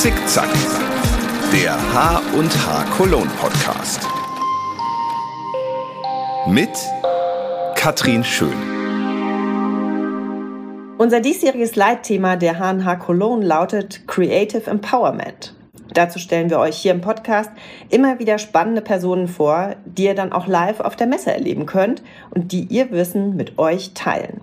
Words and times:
Zickzack, 0.00 0.48
der 1.52 1.74
H 1.74 2.22
und 2.34 2.50
H 2.66 2.84
Cologne 2.96 3.30
Podcast. 3.38 4.00
Mit 6.46 6.70
Katrin 7.74 8.24
Schön. 8.24 8.54
Unser 10.96 11.20
diesjähriges 11.20 11.76
Leitthema 11.76 12.36
der 12.36 12.58
H&H 12.58 12.96
Cologne 12.96 13.44
lautet 13.44 14.08
Creative 14.08 14.70
Empowerment. 14.70 15.54
Dazu 15.92 16.18
stellen 16.18 16.48
wir 16.48 16.60
euch 16.60 16.78
hier 16.78 16.92
im 16.92 17.02
Podcast 17.02 17.50
immer 17.90 18.18
wieder 18.18 18.38
spannende 18.38 18.80
Personen 18.80 19.28
vor, 19.28 19.76
die 19.84 20.04
ihr 20.04 20.14
dann 20.14 20.32
auch 20.32 20.46
live 20.46 20.80
auf 20.80 20.96
der 20.96 21.08
Messe 21.08 21.30
erleben 21.30 21.66
könnt 21.66 22.02
und 22.30 22.52
die 22.52 22.62
ihr 22.62 22.90
Wissen 22.90 23.36
mit 23.36 23.58
euch 23.58 23.92
teilen. 23.92 24.40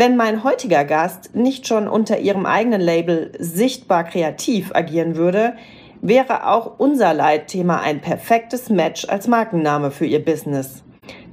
Wenn 0.00 0.16
mein 0.16 0.44
heutiger 0.44 0.84
Gast 0.84 1.34
nicht 1.34 1.66
schon 1.66 1.88
unter 1.88 2.20
ihrem 2.20 2.46
eigenen 2.46 2.80
Label 2.80 3.32
sichtbar 3.40 4.04
kreativ 4.04 4.70
agieren 4.72 5.16
würde, 5.16 5.54
wäre 6.00 6.46
auch 6.46 6.78
unser 6.78 7.12
Leitthema 7.12 7.80
ein 7.80 8.00
perfektes 8.00 8.70
Match 8.70 9.08
als 9.08 9.26
Markenname 9.26 9.90
für 9.90 10.06
ihr 10.06 10.24
Business. 10.24 10.84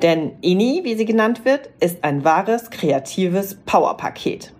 Denn 0.02 0.32
INI, 0.41 0.80
wie 0.84 0.96
sie 0.96 1.05
genannt 1.05 1.46
wird, 1.46 1.70
ist 1.80 2.04
ein 2.04 2.24
wahres 2.24 2.72
kreatives 2.72 3.54
Powerpaket. 3.68 4.52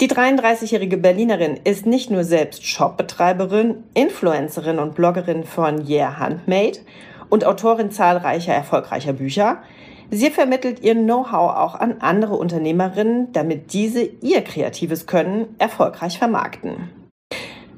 Die 0.00 0.10
33-jährige 0.10 0.96
Berlinerin 0.96 1.60
ist 1.62 1.86
nicht 1.86 2.10
nur 2.10 2.24
selbst 2.24 2.66
Shopbetreiberin, 2.66 3.84
Influencerin 3.94 4.80
und 4.80 4.96
Bloggerin 4.96 5.44
von 5.44 5.86
Yeah 5.86 6.18
Handmade 6.18 6.80
und 7.28 7.44
Autorin 7.44 7.92
zahlreicher 7.92 8.52
erfolgreicher 8.52 9.12
Bücher. 9.12 9.62
Sie 10.10 10.30
vermittelt 10.30 10.80
ihr 10.80 10.94
Know-how 10.94 11.56
auch 11.56 11.74
an 11.74 12.00
andere 12.00 12.36
Unternehmerinnen, 12.36 13.30
damit 13.32 13.74
diese 13.74 14.02
ihr 14.02 14.42
kreatives 14.42 15.06
Können 15.06 15.54
erfolgreich 15.58 16.18
vermarkten. 16.18 16.90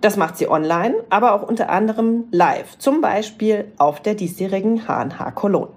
Das 0.00 0.16
macht 0.16 0.38
sie 0.38 0.48
online, 0.48 0.94
aber 1.10 1.34
auch 1.34 1.42
unter 1.42 1.68
anderem 1.68 2.24
live, 2.30 2.78
zum 2.78 3.00
Beispiel 3.00 3.70
auf 3.78 4.00
der 4.00 4.14
diesjährigen 4.14 4.86
H&H 4.86 5.32
Cologne. 5.32 5.74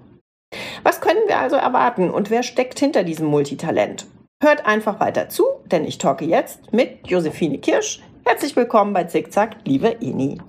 Was 0.82 1.00
können 1.00 1.26
wir 1.26 1.38
also 1.38 1.56
erwarten 1.56 2.08
und 2.10 2.30
wer 2.30 2.42
steckt 2.42 2.78
hinter 2.78 3.02
diesem 3.02 3.26
Multitalent? 3.26 4.06
Hört 4.42 4.64
einfach 4.64 5.00
weiter 5.00 5.28
zu, 5.28 5.44
denn 5.66 5.84
ich 5.84 5.98
talke 5.98 6.24
jetzt 6.24 6.72
mit 6.72 7.06
Josephine 7.06 7.58
Kirsch. 7.58 8.00
Herzlich 8.24 8.54
willkommen 8.54 8.92
bei 8.92 9.04
Zickzack, 9.04 9.56
liebe 9.64 10.00
Eni. 10.00 10.40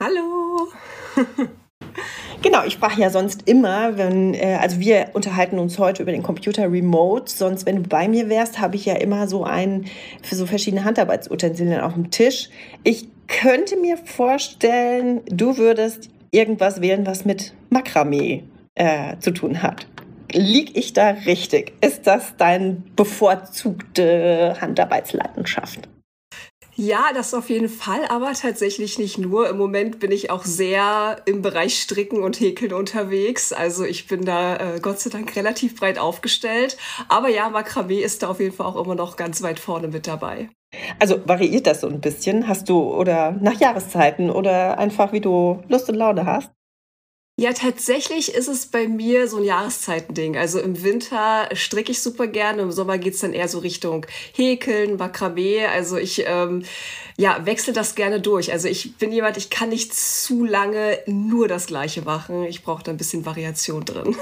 Hallo! 0.00 0.68
Genau, 2.46 2.62
ich 2.64 2.74
sprach 2.74 2.96
ja 2.96 3.10
sonst 3.10 3.48
immer, 3.48 3.98
wenn, 3.98 4.32
äh, 4.32 4.56
also 4.60 4.78
wir 4.78 5.06
unterhalten 5.14 5.58
uns 5.58 5.80
heute 5.80 6.04
über 6.04 6.12
den 6.12 6.22
Computer 6.22 6.70
remote, 6.70 7.28
sonst 7.28 7.66
wenn 7.66 7.82
du 7.82 7.88
bei 7.88 8.06
mir 8.06 8.28
wärst, 8.28 8.60
habe 8.60 8.76
ich 8.76 8.84
ja 8.84 8.94
immer 8.94 9.26
so 9.26 9.42
einen 9.42 9.86
für 10.22 10.36
so 10.36 10.46
verschiedene 10.46 10.84
Handarbeitsutensilien 10.84 11.80
auf 11.80 11.94
dem 11.94 12.12
Tisch. 12.12 12.48
Ich 12.84 13.08
könnte 13.26 13.76
mir 13.76 13.96
vorstellen, 13.96 15.22
du 15.26 15.58
würdest 15.58 16.08
irgendwas 16.30 16.80
wählen, 16.80 17.04
was 17.04 17.24
mit 17.24 17.52
Makramee 17.70 18.44
äh, 18.76 19.16
zu 19.18 19.32
tun 19.32 19.60
hat. 19.60 19.88
Lieg 20.30 20.76
ich 20.76 20.92
da 20.92 21.10
richtig? 21.26 21.72
Ist 21.80 22.06
das 22.06 22.36
deine 22.36 22.76
bevorzugte 22.94 24.54
Handarbeitsleidenschaft? 24.60 25.88
Ja, 26.78 27.06
das 27.14 27.32
auf 27.32 27.48
jeden 27.48 27.70
Fall, 27.70 28.04
aber 28.10 28.34
tatsächlich 28.34 28.98
nicht 28.98 29.16
nur. 29.16 29.48
Im 29.48 29.56
Moment 29.56 29.98
bin 29.98 30.12
ich 30.12 30.30
auch 30.30 30.44
sehr 30.44 31.22
im 31.24 31.40
Bereich 31.40 31.80
Stricken 31.80 32.22
und 32.22 32.38
Häkeln 32.38 32.74
unterwegs. 32.74 33.54
Also 33.54 33.84
ich 33.84 34.06
bin 34.06 34.26
da 34.26 34.56
äh, 34.56 34.80
Gott 34.80 35.00
sei 35.00 35.08
Dank 35.08 35.34
relativ 35.36 35.76
breit 35.76 35.98
aufgestellt. 35.98 36.76
Aber 37.08 37.30
ja, 37.30 37.48
Makramee 37.48 38.00
ist 38.02 38.22
da 38.22 38.28
auf 38.28 38.40
jeden 38.40 38.54
Fall 38.54 38.66
auch 38.66 38.76
immer 38.76 38.94
noch 38.94 39.16
ganz 39.16 39.42
weit 39.42 39.58
vorne 39.58 39.88
mit 39.88 40.06
dabei. 40.06 40.50
Also 40.98 41.18
variiert 41.24 41.66
das 41.66 41.80
so 41.80 41.88
ein 41.88 42.02
bisschen? 42.02 42.46
Hast 42.46 42.68
du 42.68 42.78
oder 42.78 43.32
nach 43.32 43.58
Jahreszeiten 43.58 44.30
oder 44.30 44.78
einfach 44.78 45.14
wie 45.14 45.22
du 45.22 45.62
Lust 45.68 45.88
und 45.88 45.94
Laune 45.94 46.26
hast? 46.26 46.50
Ja, 47.38 47.52
tatsächlich 47.52 48.34
ist 48.34 48.48
es 48.48 48.66
bei 48.66 48.88
mir 48.88 49.28
so 49.28 49.36
ein 49.36 49.42
Jahreszeitending. 49.42 50.38
Also 50.38 50.58
im 50.58 50.82
Winter 50.82 51.50
stricke 51.52 51.92
ich 51.92 52.00
super 52.00 52.26
gerne, 52.26 52.62
im 52.62 52.72
Sommer 52.72 52.96
geht's 52.96 53.20
dann 53.20 53.34
eher 53.34 53.46
so 53.46 53.58
Richtung 53.58 54.06
Häkeln, 54.34 54.96
Makramee. 54.96 55.66
Also 55.66 55.98
ich 55.98 56.24
ähm, 56.26 56.64
ja, 57.18 57.44
wechsle 57.44 57.74
das 57.74 57.94
gerne 57.94 58.20
durch. 58.20 58.52
Also 58.52 58.68
ich 58.68 58.96
bin 58.96 59.12
jemand, 59.12 59.36
ich 59.36 59.50
kann 59.50 59.68
nicht 59.68 59.92
zu 59.92 60.46
lange 60.46 60.98
nur 61.04 61.46
das 61.46 61.66
Gleiche 61.66 62.00
machen. 62.00 62.44
Ich 62.44 62.62
brauche 62.62 62.82
da 62.82 62.90
ein 62.90 62.96
bisschen 62.96 63.26
Variation 63.26 63.84
drin. 63.84 64.16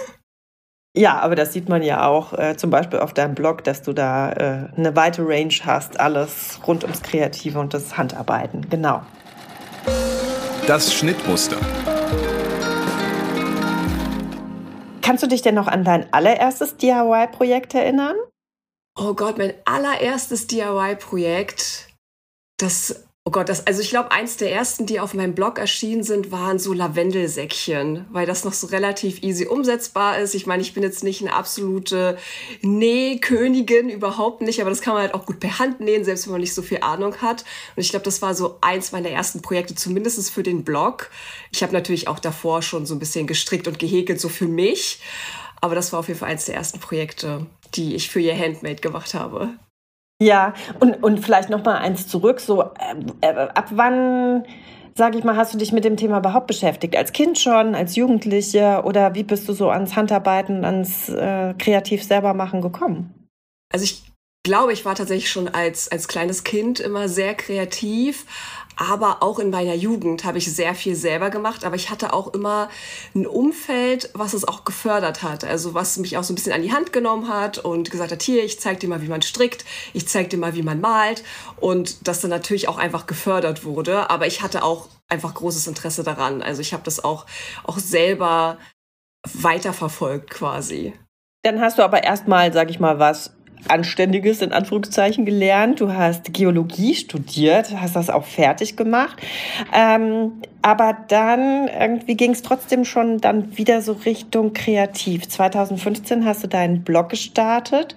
Ja, 0.97 1.21
aber 1.21 1.37
das 1.37 1.53
sieht 1.53 1.69
man 1.69 1.83
ja 1.83 2.07
auch 2.07 2.33
äh, 2.33 2.57
zum 2.57 2.71
Beispiel 2.71 3.01
auf 3.01 3.13
deinem 3.13 3.35
Blog, 3.37 3.63
dass 3.63 3.83
du 3.83 3.93
da 3.93 4.33
äh, 4.33 4.77
eine 4.77 4.95
weite 4.95 5.23
Range 5.27 5.55
hast, 5.65 5.99
alles 5.99 6.61
rund 6.67 6.83
ums 6.83 7.03
Kreative 7.03 7.59
und 7.61 7.75
das 7.75 7.97
Handarbeiten. 7.97 8.69
Genau. 8.71 9.03
Das 10.67 10.95
Schnittmuster. 10.95 11.59
Kannst 15.05 15.23
du 15.23 15.27
dich 15.27 15.43
denn 15.43 15.55
noch 15.55 15.69
an 15.69 15.85
dein 15.85 16.11
allererstes 16.15 16.79
DIY-Projekt 16.79 17.75
erinnern? 17.75 18.17
Oh 18.99 19.13
Gott, 19.13 19.37
mein 19.37 19.53
allererstes 19.67 20.47
DIY-Projekt, 20.47 21.89
das 22.59 23.05
Oh 23.27 23.31
Gott, 23.31 23.49
das, 23.49 23.67
also 23.67 23.81
ich 23.81 23.89
glaube, 23.89 24.11
eins 24.11 24.37
der 24.37 24.53
ersten, 24.53 24.85
die 24.85 25.01
auf 25.01 25.15
meinem 25.15 25.35
Blog 25.35 25.59
erschienen 25.59 26.03
sind, 26.03 26.31
waren 26.31 26.59
so 26.59 26.75
Lavendelsäckchen, 26.75 28.05
weil 28.11 28.27
das 28.27 28.45
noch 28.45 28.53
so 28.53 28.67
relativ 28.67 29.23
easy 29.23 29.47
umsetzbar 29.47 30.19
ist. 30.19 30.35
Ich 30.35 30.45
meine, 30.47 30.61
ich 30.61 30.75
bin 30.75 30.83
jetzt 30.83 31.03
nicht 31.03 31.23
eine 31.23 31.33
absolute 31.33 32.19
Nähkönigin, 32.61 33.89
überhaupt 33.89 34.43
nicht, 34.43 34.61
aber 34.61 34.69
das 34.69 34.83
kann 34.83 34.93
man 34.93 35.05
halt 35.05 35.15
auch 35.15 35.25
gut 35.25 35.41
per 35.41 35.59
Hand 35.59 35.81
nähen, 35.81 36.05
selbst 36.05 36.27
wenn 36.27 36.33
man 36.33 36.43
nicht 36.43 36.53
so 36.53 36.61
viel 36.61 36.81
Ahnung 36.83 37.17
hat. 37.23 37.47
Und 37.75 37.81
ich 37.81 37.89
glaube, 37.89 38.05
das 38.05 38.21
war 38.21 38.35
so 38.35 38.59
eins 38.61 38.93
meiner 38.93 39.09
ersten 39.09 39.41
Projekte, 39.41 39.75
zumindest 39.75 40.31
für 40.31 40.43
den 40.43 40.63
Blog. 40.63 41.11
Ich 41.51 41.63
habe 41.63 41.73
natürlich 41.73 42.09
auch 42.09 42.19
davor 42.19 42.61
schon 42.61 42.85
so 42.85 42.95
ein 42.95 42.99
bisschen 42.99 43.27
gestrickt 43.27 43.67
und 43.67 43.79
gehäkelt, 43.79 44.21
so 44.21 44.29
für 44.29 44.49
mich. 44.49 45.01
Aber 45.63 45.75
das 45.75 45.95
war 45.95 46.01
auf 46.01 46.09
jeden 46.09 46.21
Fall 46.21 46.29
eins 46.29 46.45
der 46.45 46.57
ersten 46.57 46.79
Projekte, 46.79 47.47
die 47.75 47.95
ich 47.95 48.11
für 48.11 48.21
ihr 48.21 48.39
Handmade 48.39 48.83
gemacht 48.83 49.15
habe. 49.15 49.55
Ja, 50.25 50.55
und, 50.81 51.03
und 51.03 51.21
vielleicht 51.21 51.51
noch 51.51 51.63
mal 51.65 51.77
eins 51.77 52.09
zurück. 52.09 52.41
So, 52.41 52.63
äh, 52.63 52.95
äh, 53.21 53.49
ab 53.55 53.67
wann, 53.73 54.47
sage 54.95 55.19
ich 55.19 55.25
mal, 55.25 55.37
hast 55.37 55.53
du 55.53 55.59
dich 55.59 55.71
mit 55.71 55.85
dem 55.85 55.99
Thema 55.99 56.19
überhaupt 56.19 56.47
beschäftigt? 56.47 56.97
Als 56.97 57.13
Kind 57.13 57.39
schon, 57.39 57.75
als 57.75 57.95
Jugendliche 57.95 58.83
oder 58.87 59.15
wie 59.15 59.23
bist 59.23 59.47
du 59.47 59.53
so 59.53 59.69
ans 59.69 59.97
Handarbeiten, 59.97 60.65
ans 60.65 61.11
äh, 61.11 61.53
kreativ 61.59 62.03
selber 62.03 62.33
machen 62.33 62.63
gekommen? 62.63 63.29
Also 63.71 63.85
ich 63.85 64.03
glaube, 64.45 64.73
ich 64.73 64.87
war 64.87 64.95
tatsächlich 64.95 65.31
schon 65.31 65.49
als, 65.49 65.93
als 65.93 66.09
kleines 66.09 66.43
Kind 66.43 66.81
immer 66.81 67.11
sehr 67.11 67.35
kreativ, 67.35 68.25
aber 68.77 69.23
auch 69.23 69.39
in 69.39 69.51
meiner 69.51 69.75
Jugend 69.75 70.25
habe 70.25 70.39
ich 70.39 70.53
sehr 70.53 70.75
viel 70.75 70.95
selber 70.95 71.31
gemacht, 71.31 71.65
aber 71.65 71.77
ich 71.77 71.91
hatte 71.91 72.13
auch 72.13 72.35
immer 72.35 72.69
ein 73.15 73.27
Umfeld, 73.27 74.11
was 74.15 74.35
es 74.35 74.47
auch 74.47 74.65
gefördert 74.65 75.23
hat, 75.23 75.45
also 75.45 75.75
was 75.75 75.97
mich 75.99 76.17
auch 76.17 76.25
so 76.25 76.33
ein 76.33 76.37
bisschen 76.37 76.53
an 76.53 76.63
die 76.63 76.73
Hand 76.73 76.93
genommen 76.93 77.29
hat 77.29 77.59
und 77.59 77.91
gesagt 77.91 78.13
hat, 78.13 78.23
hier, 78.23 78.45
ich 78.45 78.61
zeig 78.61 78.81
dir 78.81 78.89
mal, 78.89 79.03
wie 79.03 79.09
man 79.09 79.23
strickt, 79.23 79.65
ich 79.93 80.09
zeig 80.09 80.31
dir 80.31 80.39
mal, 80.39 80.55
wie 80.55 80.63
man 80.63 80.81
malt. 80.81 81.25
Und 81.57 82.09
das 82.09 82.21
dann 82.21 82.31
natürlich 82.31 82.69
auch 82.69 82.79
einfach 82.79 83.07
gefördert 83.07 83.65
wurde, 83.65 84.11
aber 84.11 84.27
ich 84.27 84.43
hatte 84.43 84.63
auch 84.63 84.89
einfach 85.09 85.35
großes 85.35 85.67
Interesse 85.67 86.03
daran, 86.03 86.43
also 86.43 86.61
ich 86.61 86.73
habe 86.73 86.83
das 86.83 87.03
auch, 87.03 87.27
auch 87.65 87.79
selber 87.79 88.59
weiterverfolgt 89.33 90.31
quasi. 90.31 90.93
Dann 91.43 91.61
hast 91.61 91.79
du 91.79 91.83
aber 91.83 92.03
erstmal, 92.03 92.53
sag 92.53 92.71
ich 92.71 92.81
mal, 92.81 92.99
was 92.99 93.35
Anständiges 93.69 94.43
in 94.43 94.53
Anführungszeichen 94.53 95.25
gelernt. 95.25 95.81
Du 95.81 95.93
hast 95.93 96.33
Geologie 96.33 96.95
studiert, 96.95 97.75
hast 97.81 97.97
das 97.97 98.11
auch 98.11 98.25
fertig 98.25 98.77
gemacht. 98.77 99.21
Ähm, 99.75 100.33
aber 100.63 100.97
dann 101.09 101.69
irgendwie 101.69 102.17
ging 102.17 102.33
es 102.33 102.43
trotzdem 102.43 102.85
schon 102.85 103.19
dann 103.19 103.57
wieder 103.57 103.83
so 103.83 103.93
Richtung 103.93 104.53
kreativ. 104.53 105.29
2015 105.29 106.25
hast 106.25 106.45
du 106.45 106.49
deinen 106.49 106.85
Blog 106.85 107.11
gestartet. 107.11 107.97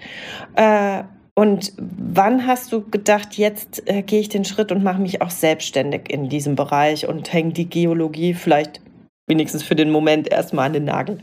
Äh, 0.56 1.04
und 1.36 1.74
wann 1.78 2.48
hast 2.48 2.72
du 2.72 2.82
gedacht, 2.90 3.38
jetzt 3.38 3.88
äh, 3.88 4.02
gehe 4.02 4.22
ich 4.22 4.30
den 4.30 4.44
Schritt 4.44 4.72
und 4.72 4.84
mache 4.84 5.00
mich 5.00 5.22
auch 5.22 5.30
selbstständig 5.30 6.10
in 6.10 6.30
diesem 6.30 6.56
Bereich 6.56 7.08
und 7.08 7.32
hänge 7.32 7.54
die 7.54 7.70
Geologie 7.70 8.34
vielleicht 8.34 8.82
wenigstens 9.28 9.62
für 9.62 9.76
den 9.76 9.92
Moment 9.92 10.32
erstmal 10.32 10.66
an 10.66 10.74
den 10.74 10.86
Nagel? 10.86 11.20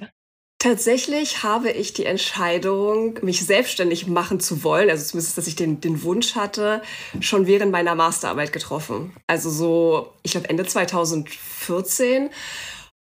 Tatsächlich 0.65 1.43
habe 1.43 1.71
ich 1.71 1.93
die 1.93 2.07
Entscheidung, 2.07 3.19
mich 3.21 3.45
selbstständig 3.45 4.07
machen 4.07 4.41
zu 4.41 4.65
wollen, 4.65 4.89
also 4.89 5.05
zumindest, 5.05 5.37
dass 5.37 5.47
ich 5.47 5.57
den, 5.57 5.83
den 5.83 6.03
Wunsch 6.03 6.37
hatte, 6.37 6.81
schon 7.21 7.47
während 7.47 7.71
meiner 7.71 7.95
Masterarbeit 7.95 8.51
getroffen. 8.51 9.15
Also 9.27 9.51
so, 9.51 10.15
ich 10.23 10.31
glaube 10.31 10.49
Ende 10.49 10.65
2014 10.65 12.31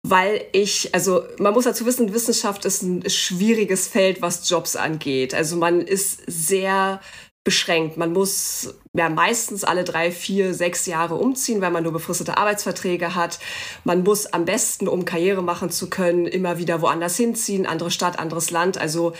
weil 0.03 0.45
ich, 0.53 0.95
also 0.95 1.23
man 1.37 1.53
muss 1.53 1.65
dazu 1.65 1.85
wissen, 1.85 2.11
Wissenschaft 2.13 2.65
ist 2.65 2.81
ein 2.81 3.07
schwieriges 3.07 3.87
Feld, 3.87 4.21
was 4.21 4.49
Jobs 4.49 4.75
angeht. 4.75 5.35
Also 5.35 5.57
man 5.57 5.81
ist 5.81 6.23
sehr 6.25 7.01
beschränkt. 7.43 7.97
Man 7.97 8.13
muss 8.13 8.75
ja 8.93 9.09
meistens 9.09 9.63
alle 9.63 9.83
drei, 9.83 10.11
vier, 10.11 10.53
sechs 10.53 10.85
Jahre 10.85 11.15
umziehen, 11.15 11.59
weil 11.61 11.71
man 11.71 11.83
nur 11.83 11.91
befristete 11.91 12.37
Arbeitsverträge 12.37 13.15
hat. 13.15 13.39
Man 13.83 14.03
muss 14.03 14.27
am 14.27 14.45
besten, 14.45 14.87
um 14.87 15.05
Karriere 15.05 15.41
machen 15.41 15.71
zu 15.71 15.89
können, 15.89 16.27
immer 16.27 16.59
wieder 16.59 16.81
woanders 16.81 17.17
hinziehen, 17.17 17.65
andere 17.65 17.89
Stadt, 17.89 18.19
anderes 18.19 18.51
Land. 18.51 18.77
Also 18.77 19.13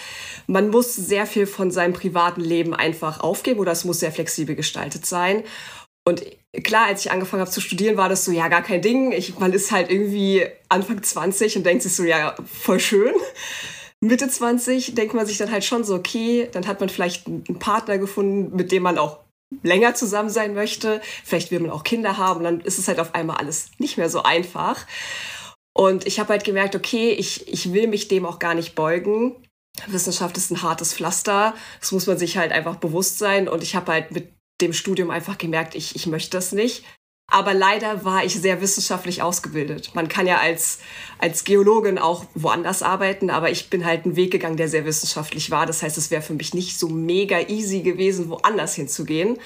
man 0.46 0.70
muss 0.70 0.96
sehr 0.96 1.26
viel 1.26 1.48
von 1.48 1.72
seinem 1.72 1.94
privaten 1.94 2.42
Leben 2.42 2.76
einfach 2.76 3.22
aufgeben 3.22 3.60
oder 3.60 3.72
es 3.72 3.86
muss 3.86 4.00
sehr 4.00 4.12
flexibel 4.12 4.56
gestaltet 4.56 5.06
sein. 5.06 5.44
Und 6.04 6.24
klar, 6.64 6.88
als 6.88 7.06
ich 7.06 7.12
angefangen 7.12 7.42
habe 7.42 7.52
zu 7.52 7.62
studieren, 7.62 7.98
war 7.98 8.10
das 8.10 8.26
so, 8.26 8.32
ja, 8.32 8.48
gar 8.50 8.64
kein 8.64 8.82
Ding. 8.82 9.12
Ich, 9.12 9.40
man 9.40 9.54
ist 9.54 9.72
halt 9.72 9.90
irgendwie 9.90 10.46
Anfang 10.70 11.02
20 11.02 11.58
und 11.58 11.66
denkt 11.66 11.84
sich 11.84 11.96
so, 11.96 12.04
ja, 12.04 12.36
voll 12.46 12.80
schön. 12.80 13.14
Mitte 14.04 14.28
20 14.28 14.96
denkt 14.96 15.14
man 15.14 15.28
sich 15.28 15.38
dann 15.38 15.52
halt 15.52 15.64
schon 15.64 15.84
so, 15.84 15.96
okay, 15.96 16.50
dann 16.52 16.68
hat 16.68 16.80
man 16.80 16.90
vielleicht 16.90 17.28
einen 17.28 17.60
Partner 17.60 18.00
gefunden, 18.00 18.56
mit 18.56 18.72
dem 18.72 18.84
man 18.84 18.98
auch 18.98 19.20
länger 19.64 19.94
zusammen 19.94 20.30
sein 20.30 20.54
möchte. 20.54 21.02
Vielleicht 21.24 21.52
will 21.52 21.60
man 21.60 21.70
auch 21.70 21.84
Kinder 21.84 22.18
haben. 22.18 22.44
Dann 22.44 22.62
ist 22.62 22.80
es 22.80 22.88
halt 22.88 23.00
auf 23.00 23.14
einmal 23.14 23.38
alles 23.38 23.70
nicht 23.78 23.98
mehr 23.98 24.10
so 24.10 24.24
einfach. 24.24 24.88
Und 25.74 26.08
ich 26.08 26.20
habe 26.20 26.30
halt 26.30 26.44
gemerkt, 26.44 26.76
okay, 26.76 27.12
ich, 27.12 27.48
ich 27.48 27.74
will 27.74 27.88
mich 27.88 28.08
dem 28.08 28.26
auch 28.26 28.40
gar 28.40 28.56
nicht 28.56 28.76
beugen. 28.76 29.36
Wissenschaft 29.88 30.36
ist 30.36 30.52
ein 30.52 30.64
hartes 30.64 30.94
Pflaster. 30.94 31.54
Das 31.80 31.92
muss 31.92 32.08
man 32.08 32.18
sich 32.18 32.38
halt 32.38 32.52
einfach 32.52 32.78
bewusst 32.78 33.20
sein. 33.20 33.48
Und 33.48 33.62
ich 33.62 33.76
habe 33.76 33.92
halt 33.92 34.12
mit 34.12 34.34
dem 34.62 34.74
Studium 34.74 35.12
einfach 35.12 35.38
gemerkt, 35.38 35.76
ich, 35.76 35.96
ich 35.96 36.08
möchte 36.08 36.32
das 36.32 36.52
nicht. 36.52 36.84
Aber 37.32 37.54
leider 37.54 38.04
war 38.04 38.26
ich 38.26 38.36
sehr 38.36 38.60
wissenschaftlich 38.60 39.22
ausgebildet. 39.22 39.96
Man 39.96 40.10
kann 40.10 40.28
ja 40.28 40.40
als, 40.40 40.80
als 41.18 41.46
Geologin 41.46 41.98
auch 41.98 42.26
woanders 42.36 42.84
arbeiten, 42.84 43.30
aber 43.30 43.50
ich 43.50 43.70
bin 43.70 43.86
halt 43.86 44.04
einen 44.04 44.18
Weg 44.18 44.32
gegangen, 44.32 44.58
der 44.58 44.68
sehr 44.68 44.84
wissenschaftlich 44.84 45.50
war. 45.50 45.66
Das 45.66 45.82
heißt, 45.82 45.98
es 45.98 46.12
wäre 46.12 46.22
für 46.22 46.34
mich 46.34 46.54
nicht 46.54 46.78
so 46.78 46.90
mega 46.90 47.40
easy 47.48 47.84
gewesen, 47.84 48.30
woanders 48.30 48.76
hinzugehen. 48.76 49.36
Und 49.36 49.40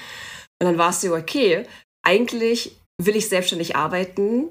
dann 0.58 0.78
war 0.78 0.90
es 0.90 1.00
so, 1.00 1.14
okay, 1.14 1.64
eigentlich 2.04 2.76
will 3.00 3.14
ich 3.14 3.28
selbstständig 3.28 3.76
arbeiten. 3.76 4.48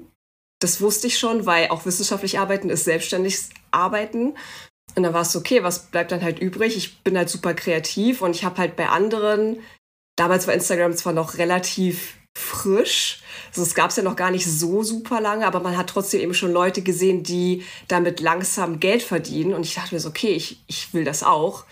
Das 0.60 0.80
wusste 0.80 1.08
ich 1.08 1.18
schon, 1.18 1.44
weil 1.44 1.68
auch 1.68 1.84
wissenschaftlich 1.84 2.38
arbeiten 2.38 2.70
ist 2.70 2.84
selbstständig 2.84 3.50
arbeiten. 3.70 4.34
Und 4.94 5.02
dann 5.02 5.12
war 5.12 5.22
es 5.22 5.36
okay, 5.36 5.62
was 5.62 5.90
bleibt 5.90 6.10
dann 6.10 6.22
halt 6.22 6.38
übrig? 6.38 6.74
Ich 6.74 7.02
bin 7.02 7.18
halt 7.18 7.28
super 7.28 7.52
kreativ 7.52 8.22
und 8.22 8.34
ich 8.34 8.44
habe 8.44 8.56
halt 8.56 8.76
bei 8.76 8.88
anderen, 8.88 9.60
damals 10.16 10.46
war 10.46 10.54
Instagram 10.54 10.96
zwar 10.96 11.12
noch 11.12 11.36
relativ 11.36 12.16
frisch. 12.36 13.20
Also 13.48 13.62
es 13.62 13.74
gab 13.74 13.90
es 13.90 13.96
ja 13.96 14.02
noch 14.02 14.16
gar 14.16 14.30
nicht 14.30 14.46
so 14.46 14.82
super 14.82 15.20
lange, 15.20 15.46
aber 15.46 15.60
man 15.60 15.76
hat 15.76 15.88
trotzdem 15.88 16.20
eben 16.20 16.34
schon 16.34 16.52
Leute 16.52 16.82
gesehen, 16.82 17.22
die 17.22 17.64
damit 17.88 18.20
langsam 18.20 18.78
Geld 18.78 19.02
verdienen. 19.02 19.54
Und 19.54 19.64
ich 19.64 19.74
dachte 19.74 19.94
mir 19.94 20.00
so, 20.00 20.10
okay, 20.10 20.32
ich, 20.32 20.60
ich 20.66 20.92
will 20.92 21.04
das 21.04 21.22
auch. 21.22 21.64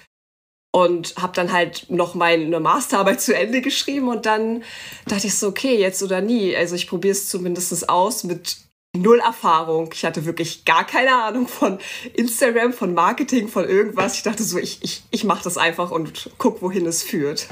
Und 0.72 1.14
habe 1.16 1.34
dann 1.34 1.52
halt 1.52 1.90
noch 1.90 2.14
meine 2.14 2.58
Masterarbeit 2.60 3.20
zu 3.20 3.36
Ende 3.36 3.60
geschrieben 3.60 4.08
und 4.08 4.26
dann 4.26 4.64
dachte 5.06 5.26
ich 5.26 5.34
so, 5.36 5.48
okay, 5.48 5.78
jetzt 5.78 6.02
oder 6.02 6.20
nie. 6.20 6.56
Also 6.56 6.74
ich 6.74 6.88
probiere 6.88 7.12
es 7.12 7.28
zumindest 7.28 7.88
aus 7.88 8.24
mit 8.24 8.56
null 8.96 9.20
Erfahrung. 9.20 9.90
Ich 9.92 10.04
hatte 10.04 10.24
wirklich 10.24 10.64
gar 10.64 10.86
keine 10.86 11.22
Ahnung 11.22 11.46
von 11.46 11.78
Instagram, 12.14 12.72
von 12.72 12.94
Marketing, 12.94 13.48
von 13.48 13.68
irgendwas. 13.68 14.14
Ich 14.14 14.22
dachte 14.22 14.42
so, 14.42 14.58
ich, 14.58 14.78
ich, 14.82 15.02
ich 15.10 15.24
mache 15.24 15.44
das 15.44 15.58
einfach 15.58 15.90
und 15.90 16.30
guck, 16.38 16.62
wohin 16.62 16.86
es 16.86 17.02
führt. 17.02 17.48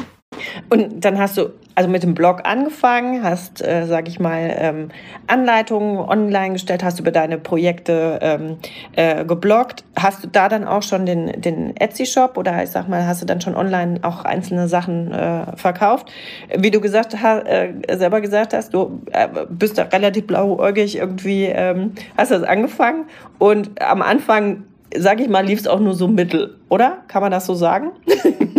Und 0.68 1.04
dann 1.04 1.18
hast 1.18 1.36
du 1.36 1.50
also 1.74 1.88
mit 1.88 2.02
dem 2.02 2.14
Blog 2.14 2.40
angefangen, 2.44 3.22
hast, 3.22 3.64
äh, 3.64 3.86
sage 3.86 4.08
ich 4.08 4.20
mal, 4.20 4.54
ähm, 4.58 4.88
Anleitungen 5.26 5.98
online 5.98 6.52
gestellt, 6.52 6.84
hast 6.84 7.00
über 7.00 7.10
deine 7.10 7.38
Projekte 7.38 8.18
ähm, 8.20 8.56
äh, 8.94 9.24
gebloggt. 9.24 9.84
Hast 9.96 10.24
du 10.24 10.28
da 10.28 10.48
dann 10.48 10.66
auch 10.66 10.82
schon 10.82 11.06
den, 11.06 11.40
den 11.40 11.76
Etsy-Shop 11.76 12.36
oder 12.36 12.62
ich 12.62 12.70
sag 12.70 12.88
mal, 12.88 13.06
hast 13.06 13.22
du 13.22 13.26
dann 13.26 13.40
schon 13.40 13.56
online 13.56 14.00
auch 14.02 14.24
einzelne 14.24 14.68
Sachen 14.68 15.12
äh, 15.12 15.56
verkauft? 15.56 16.10
Wie 16.56 16.70
du 16.70 16.80
gesagt 16.80 17.16
hast, 17.22 17.46
äh, 17.46 17.72
selber 17.96 18.20
gesagt 18.20 18.52
hast, 18.52 18.74
du 18.74 19.00
äh, 19.12 19.28
bist 19.48 19.78
da 19.78 19.84
relativ 19.84 20.26
blauäugig 20.26 20.96
irgendwie, 20.96 21.44
ähm, 21.44 21.92
hast 22.16 22.30
das 22.30 22.42
angefangen 22.42 23.06
und 23.38 23.80
am 23.80 24.02
Anfang, 24.02 24.64
sage 24.94 25.22
ich 25.22 25.28
mal, 25.28 25.44
lief 25.44 25.60
es 25.60 25.66
auch 25.66 25.80
nur 25.80 25.94
so 25.94 26.06
mittel, 26.06 26.58
oder? 26.68 26.98
Kann 27.08 27.22
man 27.22 27.30
das 27.30 27.46
so 27.46 27.54
sagen? 27.54 27.92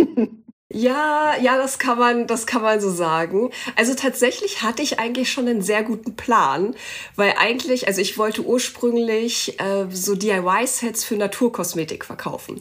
Ja, 0.74 1.36
ja, 1.40 1.56
das 1.56 1.78
kann 1.78 2.00
man, 2.00 2.26
das 2.26 2.46
kann 2.48 2.60
man 2.60 2.80
so 2.80 2.90
sagen. 2.90 3.50
Also 3.76 3.94
tatsächlich 3.94 4.62
hatte 4.62 4.82
ich 4.82 4.98
eigentlich 4.98 5.30
schon 5.30 5.46
einen 5.46 5.62
sehr 5.62 5.84
guten 5.84 6.16
Plan, 6.16 6.74
weil 7.14 7.34
eigentlich, 7.38 7.86
also 7.86 8.00
ich 8.00 8.18
wollte 8.18 8.42
ursprünglich 8.42 9.60
äh, 9.60 9.86
so 9.92 10.16
DIY-Sets 10.16 11.04
für 11.04 11.14
Naturkosmetik 11.14 12.04
verkaufen. 12.04 12.60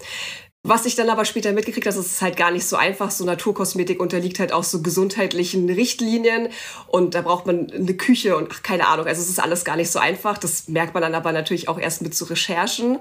Was 0.61 0.85
ich 0.85 0.93
dann 0.93 1.09
aber 1.09 1.25
später 1.25 1.53
mitgekriegt 1.53 1.87
habe, 1.87 1.97
ist 1.97 2.05
es 2.05 2.21
halt 2.21 2.37
gar 2.37 2.51
nicht 2.51 2.67
so 2.67 2.75
einfach. 2.75 3.09
So 3.09 3.25
Naturkosmetik 3.25 3.99
unterliegt 3.99 4.39
halt 4.39 4.53
auch 4.53 4.63
so 4.63 4.83
gesundheitlichen 4.83 5.67
Richtlinien 5.67 6.49
und 6.87 7.15
da 7.15 7.21
braucht 7.21 7.47
man 7.47 7.71
eine 7.71 7.95
Küche 7.95 8.37
und 8.37 8.49
ach, 8.53 8.61
keine 8.61 8.87
Ahnung. 8.89 9.07
Also 9.07 9.23
es 9.23 9.29
ist 9.29 9.41
alles 9.41 9.65
gar 9.65 9.75
nicht 9.75 9.89
so 9.89 9.97
einfach. 9.97 10.37
Das 10.37 10.67
merkt 10.67 10.93
man 10.93 11.01
dann 11.01 11.15
aber 11.15 11.31
natürlich 11.31 11.67
auch 11.67 11.79
erst 11.79 12.03
mit 12.03 12.13
so 12.13 12.25
Recherchen. 12.25 12.99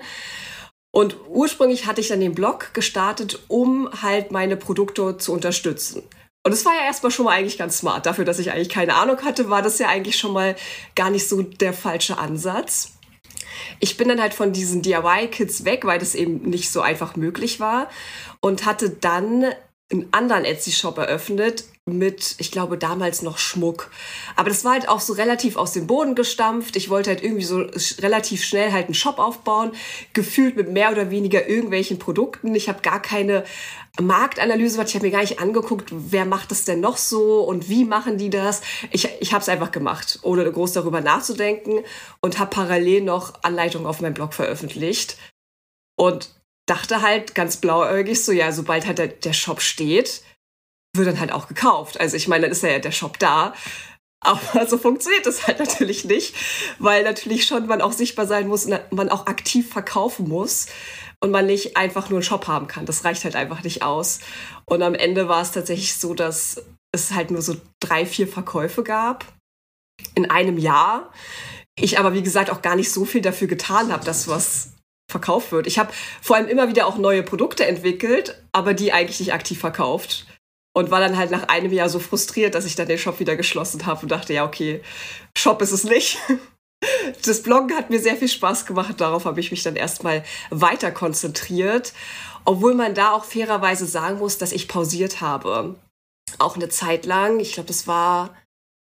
Und 0.92 1.16
ursprünglich 1.28 1.86
hatte 1.86 2.00
ich 2.00 2.08
dann 2.08 2.20
den 2.20 2.34
Blog 2.34 2.74
gestartet, 2.74 3.40
um 3.48 3.90
halt 4.02 4.30
meine 4.30 4.56
Produkte 4.56 5.16
zu 5.16 5.32
unterstützen. 5.32 6.02
Und 6.44 6.52
es 6.52 6.64
war 6.64 6.74
ja 6.74 6.84
erstmal 6.84 7.10
schon 7.10 7.24
mal 7.24 7.32
eigentlich 7.32 7.56
ganz 7.56 7.78
smart. 7.78 8.04
Dafür, 8.04 8.24
dass 8.24 8.38
ich 8.38 8.52
eigentlich 8.52 8.68
keine 8.68 8.94
Ahnung 8.94 9.18
hatte, 9.24 9.48
war 9.48 9.62
das 9.62 9.78
ja 9.78 9.88
eigentlich 9.88 10.16
schon 10.16 10.32
mal 10.32 10.54
gar 10.94 11.10
nicht 11.10 11.28
so 11.28 11.42
der 11.42 11.72
falsche 11.72 12.18
Ansatz. 12.18 12.92
Ich 13.80 13.96
bin 13.96 14.08
dann 14.08 14.20
halt 14.20 14.34
von 14.34 14.52
diesen 14.52 14.82
DIY-Kits 14.82 15.64
weg, 15.64 15.84
weil 15.84 15.98
das 15.98 16.14
eben 16.14 16.42
nicht 16.42 16.70
so 16.70 16.82
einfach 16.82 17.16
möglich 17.16 17.58
war 17.58 17.88
und 18.40 18.66
hatte 18.66 18.90
dann 18.90 19.46
einen 19.92 20.08
anderen 20.12 20.44
Etsy-Shop 20.44 20.98
eröffnet 20.98 21.64
mit, 21.84 22.36
ich 22.38 22.52
glaube, 22.52 22.78
damals 22.78 23.22
noch 23.22 23.38
Schmuck. 23.38 23.90
Aber 24.36 24.48
das 24.48 24.64
war 24.64 24.72
halt 24.72 24.88
auch 24.88 25.00
so 25.00 25.14
relativ 25.14 25.56
aus 25.56 25.72
dem 25.72 25.88
Boden 25.88 26.14
gestampft. 26.14 26.76
Ich 26.76 26.90
wollte 26.90 27.10
halt 27.10 27.24
irgendwie 27.24 27.44
so 27.44 27.66
relativ 28.00 28.44
schnell 28.44 28.72
halt 28.72 28.86
einen 28.86 28.94
Shop 28.94 29.18
aufbauen, 29.18 29.72
gefühlt 30.12 30.56
mit 30.56 30.70
mehr 30.70 30.92
oder 30.92 31.10
weniger 31.10 31.48
irgendwelchen 31.48 31.98
Produkten. 31.98 32.54
Ich 32.54 32.68
habe 32.68 32.82
gar 32.82 33.02
keine 33.02 33.42
Marktanalyse. 34.00 34.80
Ich 34.82 34.94
habe 34.94 35.06
mir 35.06 35.12
gar 35.12 35.22
nicht 35.22 35.40
angeguckt, 35.40 35.90
wer 35.90 36.24
macht 36.24 36.52
das 36.52 36.64
denn 36.64 36.78
noch 36.78 36.96
so 36.96 37.40
und 37.40 37.68
wie 37.68 37.84
machen 37.84 38.16
die 38.16 38.30
das. 38.30 38.60
Ich, 38.92 39.08
ich 39.20 39.32
habe 39.32 39.42
es 39.42 39.48
einfach 39.48 39.72
gemacht, 39.72 40.20
ohne 40.22 40.50
groß 40.50 40.72
darüber 40.72 41.00
nachzudenken 41.00 41.80
und 42.20 42.38
habe 42.38 42.50
parallel 42.50 43.02
noch 43.02 43.42
Anleitungen 43.42 43.88
auf 43.88 44.00
meinem 44.00 44.14
Blog 44.14 44.34
veröffentlicht. 44.34 45.16
Und 45.96 46.30
dachte 46.66 47.02
halt 47.02 47.34
ganz 47.34 47.56
blauäugig 47.56 48.24
so, 48.24 48.32
ja, 48.32 48.52
sobald 48.52 48.86
halt 48.86 48.98
der, 48.98 49.08
der 49.08 49.32
Shop 49.32 49.60
steht, 49.60 50.22
wird 50.94 51.08
dann 51.08 51.20
halt 51.20 51.32
auch 51.32 51.48
gekauft. 51.48 52.00
Also 52.00 52.16
ich 52.16 52.28
meine, 52.28 52.42
dann 52.42 52.52
ist 52.52 52.62
ja 52.62 52.78
der 52.78 52.92
Shop 52.92 53.18
da. 53.18 53.54
Aber 54.24 54.66
so 54.68 54.78
funktioniert 54.78 55.26
das 55.26 55.46
halt 55.46 55.58
natürlich 55.58 56.04
nicht, 56.04 56.34
weil 56.78 57.02
natürlich 57.02 57.44
schon 57.44 57.66
man 57.66 57.82
auch 57.82 57.92
sichtbar 57.92 58.26
sein 58.26 58.46
muss 58.46 58.66
und 58.66 58.78
man 58.92 59.08
auch 59.08 59.26
aktiv 59.26 59.70
verkaufen 59.70 60.28
muss 60.28 60.66
und 61.20 61.30
man 61.30 61.46
nicht 61.46 61.76
einfach 61.76 62.08
nur 62.08 62.18
einen 62.18 62.24
Shop 62.24 62.46
haben 62.46 62.68
kann. 62.68 62.86
Das 62.86 63.04
reicht 63.04 63.24
halt 63.24 63.34
einfach 63.34 63.64
nicht 63.64 63.82
aus. 63.82 64.20
Und 64.64 64.82
am 64.82 64.94
Ende 64.94 65.28
war 65.28 65.42
es 65.42 65.50
tatsächlich 65.50 65.96
so, 65.96 66.14
dass 66.14 66.62
es 66.92 67.12
halt 67.12 67.30
nur 67.30 67.42
so 67.42 67.56
drei, 67.80 68.06
vier 68.06 68.28
Verkäufe 68.28 68.84
gab 68.84 69.24
in 70.14 70.30
einem 70.30 70.58
Jahr. 70.58 71.12
Ich 71.76 71.98
aber, 71.98 72.12
wie 72.12 72.22
gesagt, 72.22 72.50
auch 72.50 72.62
gar 72.62 72.76
nicht 72.76 72.92
so 72.92 73.04
viel 73.04 73.22
dafür 73.22 73.48
getan 73.48 73.92
habe, 73.92 74.04
dass 74.04 74.28
was 74.28 74.72
verkauft 75.12 75.52
wird. 75.52 75.68
Ich 75.68 75.78
habe 75.78 75.92
vor 76.20 76.36
allem 76.36 76.48
immer 76.48 76.68
wieder 76.68 76.86
auch 76.86 76.98
neue 76.98 77.22
Produkte 77.22 77.66
entwickelt, 77.66 78.42
aber 78.50 78.74
die 78.74 78.92
eigentlich 78.92 79.20
nicht 79.20 79.32
aktiv 79.32 79.60
verkauft. 79.60 80.26
Und 80.74 80.90
war 80.90 81.00
dann 81.00 81.18
halt 81.18 81.30
nach 81.30 81.48
einem 81.48 81.70
Jahr 81.70 81.90
so 81.90 81.98
frustriert, 81.98 82.54
dass 82.54 82.64
ich 82.64 82.74
dann 82.74 82.88
den 82.88 82.98
Shop 82.98 83.20
wieder 83.20 83.36
geschlossen 83.36 83.84
habe 83.84 84.00
und 84.02 84.08
dachte, 84.10 84.32
ja, 84.32 84.46
okay, 84.46 84.80
Shop 85.36 85.62
ist 85.62 85.72
es 85.72 85.84
nicht. 85.84 86.18
Das 87.24 87.44
Bloggen 87.44 87.76
hat 87.76 87.90
mir 87.90 88.00
sehr 88.00 88.16
viel 88.16 88.26
Spaß 88.26 88.66
gemacht. 88.66 89.00
Darauf 89.00 89.24
habe 89.24 89.38
ich 89.38 89.52
mich 89.52 89.62
dann 89.62 89.76
erstmal 89.76 90.24
weiter 90.50 90.90
konzentriert. 90.90 91.92
Obwohl 92.44 92.74
man 92.74 92.92
da 92.92 93.12
auch 93.12 93.24
fairerweise 93.24 93.86
sagen 93.86 94.18
muss, 94.18 94.36
dass 94.36 94.50
ich 94.50 94.66
pausiert 94.66 95.20
habe. 95.20 95.76
Auch 96.40 96.56
eine 96.56 96.68
Zeit 96.70 97.06
lang. 97.06 97.38
Ich 97.38 97.52
glaube, 97.52 97.68
das 97.68 97.86
war 97.86 98.34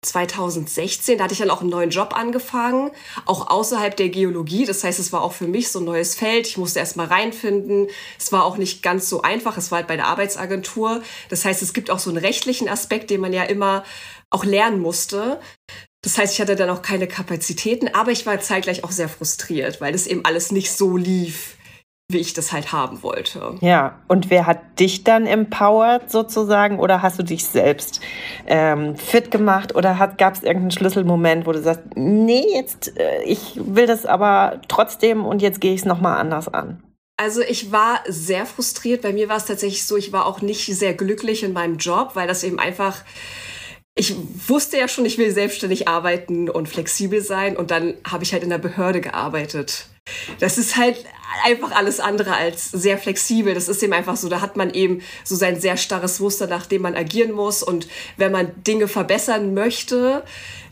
2016, 0.06 1.18
da 1.18 1.26
hatte 1.26 1.34
ich 1.34 1.40
dann 1.40 1.50
auch 1.50 1.62
einen 1.62 1.70
neuen 1.70 1.90
Job 1.90 2.14
angefangen, 2.16 2.92
auch 3.26 3.50
außerhalb 3.50 3.96
der 3.96 4.10
Geologie. 4.10 4.66
Das 4.66 4.84
heißt, 4.84 5.00
es 5.00 5.12
war 5.12 5.22
auch 5.22 5.34
für 5.34 5.48
mich 5.48 5.70
so 5.70 5.80
ein 5.80 5.86
neues 5.86 6.16
Feld. 6.16 6.48
Ich 6.48 6.58
musste 6.58 6.80
erst 6.80 6.96
mal 6.96 7.08
reinfinden. 7.08 7.88
Es 8.18 8.32
war 8.32 8.46
auch 8.46 8.58
nicht 8.58 8.84
ganz 8.84 9.10
so 9.10 9.22
einfach. 9.22 9.58
Es 9.58 9.72
war 9.72 9.80
halt 9.80 9.88
bei 9.88 9.96
der 9.96 10.08
Arbeitsagentur. 10.08 11.02
Das 11.30 11.46
heißt, 11.46 11.62
es 11.62 11.74
gibt 11.74 11.90
auch 11.90 12.00
so 12.00 12.10
einen 12.10 12.20
rechtlichen 12.20 12.70
Aspekt, 12.70 13.10
den 13.10 13.22
man 13.22 13.34
ja 13.34 13.44
immer 13.44 13.84
auch 14.30 14.46
lernen 14.46 14.80
musste. 14.80 15.40
Das 16.02 16.18
heißt, 16.20 16.34
ich 16.34 16.42
hatte 16.42 16.56
dann 16.56 16.70
auch 16.70 16.84
keine 16.84 17.08
Kapazitäten, 17.08 17.88
aber 17.94 18.12
ich 18.12 18.28
war 18.28 18.40
zeitgleich 18.40 18.84
auch 18.84 18.92
sehr 18.92 19.10
frustriert, 19.10 19.82
weil 19.82 19.96
es 19.96 20.06
eben 20.06 20.24
alles 20.24 20.52
nicht 20.52 20.72
so 20.72 20.98
lief, 20.98 21.55
wie 22.08 22.20
ich 22.20 22.34
das 22.34 22.52
halt 22.52 22.72
haben 22.72 23.02
wollte. 23.02 23.56
Ja, 23.62 24.00
und 24.08 24.30
wer 24.30 24.46
hat 24.46 24.80
dich 24.80 25.04
dann 25.04 25.26
empowered 25.26 26.12
sozusagen 26.12 26.80
oder 26.80 27.02
hast 27.02 27.18
du 27.18 27.24
dich 27.24 27.46
selbst 27.46 28.00
ähm, 28.46 28.96
fit 28.96 29.32
gemacht 29.32 29.76
oder 29.76 29.96
gab 30.18 30.36
es 30.36 30.44
irgendeinen 30.44 30.72
Schlüsselmoment, 30.72 31.48
wo 31.48 31.52
du 31.52 31.62
sagst, 31.62 31.82
nee, 31.96 32.46
jetzt, 32.54 32.96
äh, 33.00 33.24
ich 33.24 33.54
will 33.56 33.88
das 33.88 34.06
aber 34.06 34.62
trotzdem 34.68 35.26
und 35.26 35.42
jetzt 35.42 35.62
gehe 35.62 35.74
ich 35.74 35.82
es 35.82 35.86
nochmal 35.86 36.20
anders 36.20 36.48
an? 36.48 36.84
Also 37.18 37.42
ich 37.42 37.72
war 37.72 38.02
sehr 38.08 38.46
frustriert. 38.46 39.02
Bei 39.02 39.14
mir 39.14 39.30
war 39.30 39.38
es 39.38 39.46
tatsächlich 39.46 39.86
so, 39.86 39.98
ich 39.98 40.12
war 40.12 40.28
auch 40.28 40.42
nicht 40.42 40.66
sehr 40.66 40.94
glücklich 40.94 41.44
in 41.44 41.54
meinem 41.54 41.78
Job, 41.78 42.12
weil 42.14 42.28
das 42.28 42.44
eben 42.44 42.60
einfach 42.60 43.04
ich 43.98 44.14
wusste 44.50 44.78
ja 44.78 44.90
schon, 44.90 45.06
ich 45.06 45.18
will 45.18 45.32
selbstständig 45.32 45.88
arbeiten 45.88 46.50
und 46.50 46.68
flexibel 46.68 47.22
sein 47.22 47.56
und 47.56 47.72
dann 47.72 47.94
habe 48.06 48.26
ich 48.26 48.34
halt 48.34 48.44
in 48.44 48.50
der 48.50 48.58
Behörde 48.58 49.00
gearbeitet. 49.00 49.88
Das 50.40 50.58
ist 50.58 50.78
halt 50.78 51.04
einfach 51.44 51.72
alles 51.72 52.00
andere 52.00 52.36
als 52.36 52.72
sehr 52.72 52.98
flexibel. 52.98 53.54
Das 53.54 53.68
ist 53.68 53.82
eben 53.82 53.94
einfach 53.94 54.18
so, 54.18 54.30
da 54.30 54.42
hat 54.42 54.56
man 54.56 54.72
eben 54.72 55.02
so 55.24 55.36
sein 55.36 55.60
sehr 55.60 55.78
starres 55.78 56.20
Muster, 56.20 56.48
nach 56.48 56.66
dem 56.66 56.84
man 56.84 56.96
agieren 56.96 57.32
muss. 57.32 57.64
Und 57.64 57.88
wenn 58.18 58.32
man 58.32 58.52
Dinge 58.64 58.88
verbessern 58.88 59.54
möchte, 59.54 60.24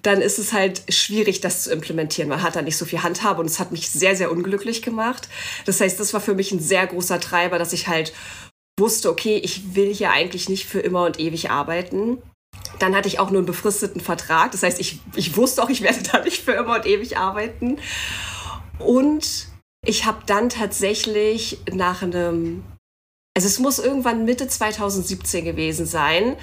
dann 0.03 0.21
ist 0.21 0.37
es 0.37 0.53
halt 0.53 0.83
schwierig, 0.89 1.41
das 1.41 1.63
zu 1.63 1.71
implementieren. 1.71 2.29
Man 2.29 2.43
hat 2.43 2.55
da 2.55 2.61
nicht 2.61 2.77
so 2.77 2.85
viel 2.85 3.03
Handhabe 3.03 3.39
und 3.39 3.47
es 3.47 3.59
hat 3.59 3.71
mich 3.71 3.89
sehr, 3.89 4.15
sehr 4.15 4.31
unglücklich 4.31 4.81
gemacht. 4.81 5.29
Das 5.65 5.79
heißt, 5.79 5.99
das 5.99 6.13
war 6.13 6.21
für 6.21 6.35
mich 6.35 6.51
ein 6.51 6.59
sehr 6.59 6.85
großer 6.85 7.19
Treiber, 7.19 7.57
dass 7.57 7.73
ich 7.73 7.87
halt 7.87 8.13
wusste, 8.79 9.09
okay, 9.09 9.37
ich 9.37 9.75
will 9.75 9.93
hier 9.93 10.11
eigentlich 10.11 10.49
nicht 10.49 10.65
für 10.65 10.79
immer 10.79 11.05
und 11.05 11.19
ewig 11.19 11.49
arbeiten. 11.51 12.21
Dann 12.79 12.95
hatte 12.95 13.07
ich 13.07 13.19
auch 13.19 13.29
nur 13.29 13.39
einen 13.39 13.45
befristeten 13.45 14.01
Vertrag. 14.01 14.51
Das 14.51 14.63
heißt, 14.63 14.79
ich, 14.79 14.99
ich 15.15 15.37
wusste 15.37 15.63
auch, 15.63 15.69
ich 15.69 15.81
werde 15.81 16.03
da 16.11 16.23
nicht 16.23 16.43
für 16.43 16.53
immer 16.53 16.75
und 16.75 16.85
ewig 16.85 17.17
arbeiten. 17.17 17.77
Und 18.79 19.47
ich 19.85 20.05
habe 20.05 20.19
dann 20.25 20.49
tatsächlich 20.49 21.59
nach 21.71 22.01
einem 22.01 22.63
also 23.35 23.47
es 23.47 23.57
muss 23.57 23.79
irgendwann 23.79 24.25
Mitte 24.25 24.47
2017 24.47 25.43
gewesen 25.43 25.87
sein, 25.87 26.35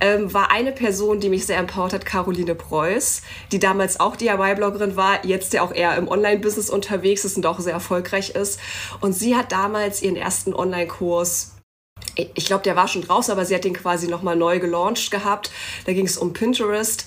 ähm, 0.00 0.32
war 0.32 0.50
eine 0.50 0.72
Person, 0.72 1.20
die 1.20 1.28
mich 1.28 1.44
sehr 1.44 1.58
empowert 1.58 1.92
hat, 1.92 2.06
Caroline 2.06 2.54
Preuß, 2.54 3.20
die 3.52 3.58
damals 3.58 4.00
auch 4.00 4.16
DIY-Bloggerin 4.16 4.96
war, 4.96 5.26
jetzt 5.26 5.52
ja 5.52 5.60
auch 5.60 5.74
eher 5.74 5.94
im 5.98 6.08
Online-Business 6.08 6.70
unterwegs 6.70 7.26
ist 7.26 7.36
und 7.36 7.44
auch 7.44 7.60
sehr 7.60 7.74
erfolgreich 7.74 8.30
ist. 8.30 8.58
Und 9.02 9.12
sie 9.12 9.36
hat 9.36 9.52
damals 9.52 10.00
ihren 10.00 10.16
ersten 10.16 10.54
Online-Kurs 10.54 11.54
ich 12.14 12.46
glaube, 12.46 12.62
der 12.64 12.74
war 12.74 12.88
schon 12.88 13.02
draußen, 13.02 13.30
aber 13.30 13.44
sie 13.44 13.54
hat 13.54 13.64
den 13.64 13.74
quasi 13.74 14.08
nochmal 14.08 14.34
neu 14.34 14.58
gelauncht 14.58 15.10
gehabt. 15.10 15.50
Da 15.84 15.92
ging 15.92 16.06
es 16.06 16.16
um 16.16 16.32
Pinterest. 16.32 17.06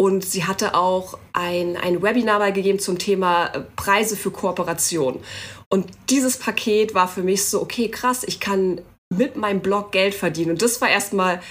Und 0.00 0.24
sie 0.24 0.44
hatte 0.44 0.74
auch 0.74 1.18
ein, 1.34 1.76
ein 1.76 2.02
Webinar 2.02 2.38
mal 2.38 2.54
gegeben 2.54 2.78
zum 2.78 2.96
Thema 2.96 3.48
äh, 3.48 3.60
Preise 3.76 4.16
für 4.16 4.30
Kooperation. 4.30 5.20
Und 5.68 5.90
dieses 6.08 6.38
Paket 6.38 6.94
war 6.94 7.06
für 7.06 7.22
mich 7.22 7.44
so, 7.44 7.60
okay, 7.60 7.90
krass, 7.90 8.24
ich 8.26 8.40
kann 8.40 8.80
mit 9.10 9.36
meinem 9.36 9.60
Blog 9.60 9.92
Geld 9.92 10.14
verdienen. 10.14 10.52
Und 10.52 10.62
das 10.62 10.80
war 10.80 10.88
erstmal 10.88 11.42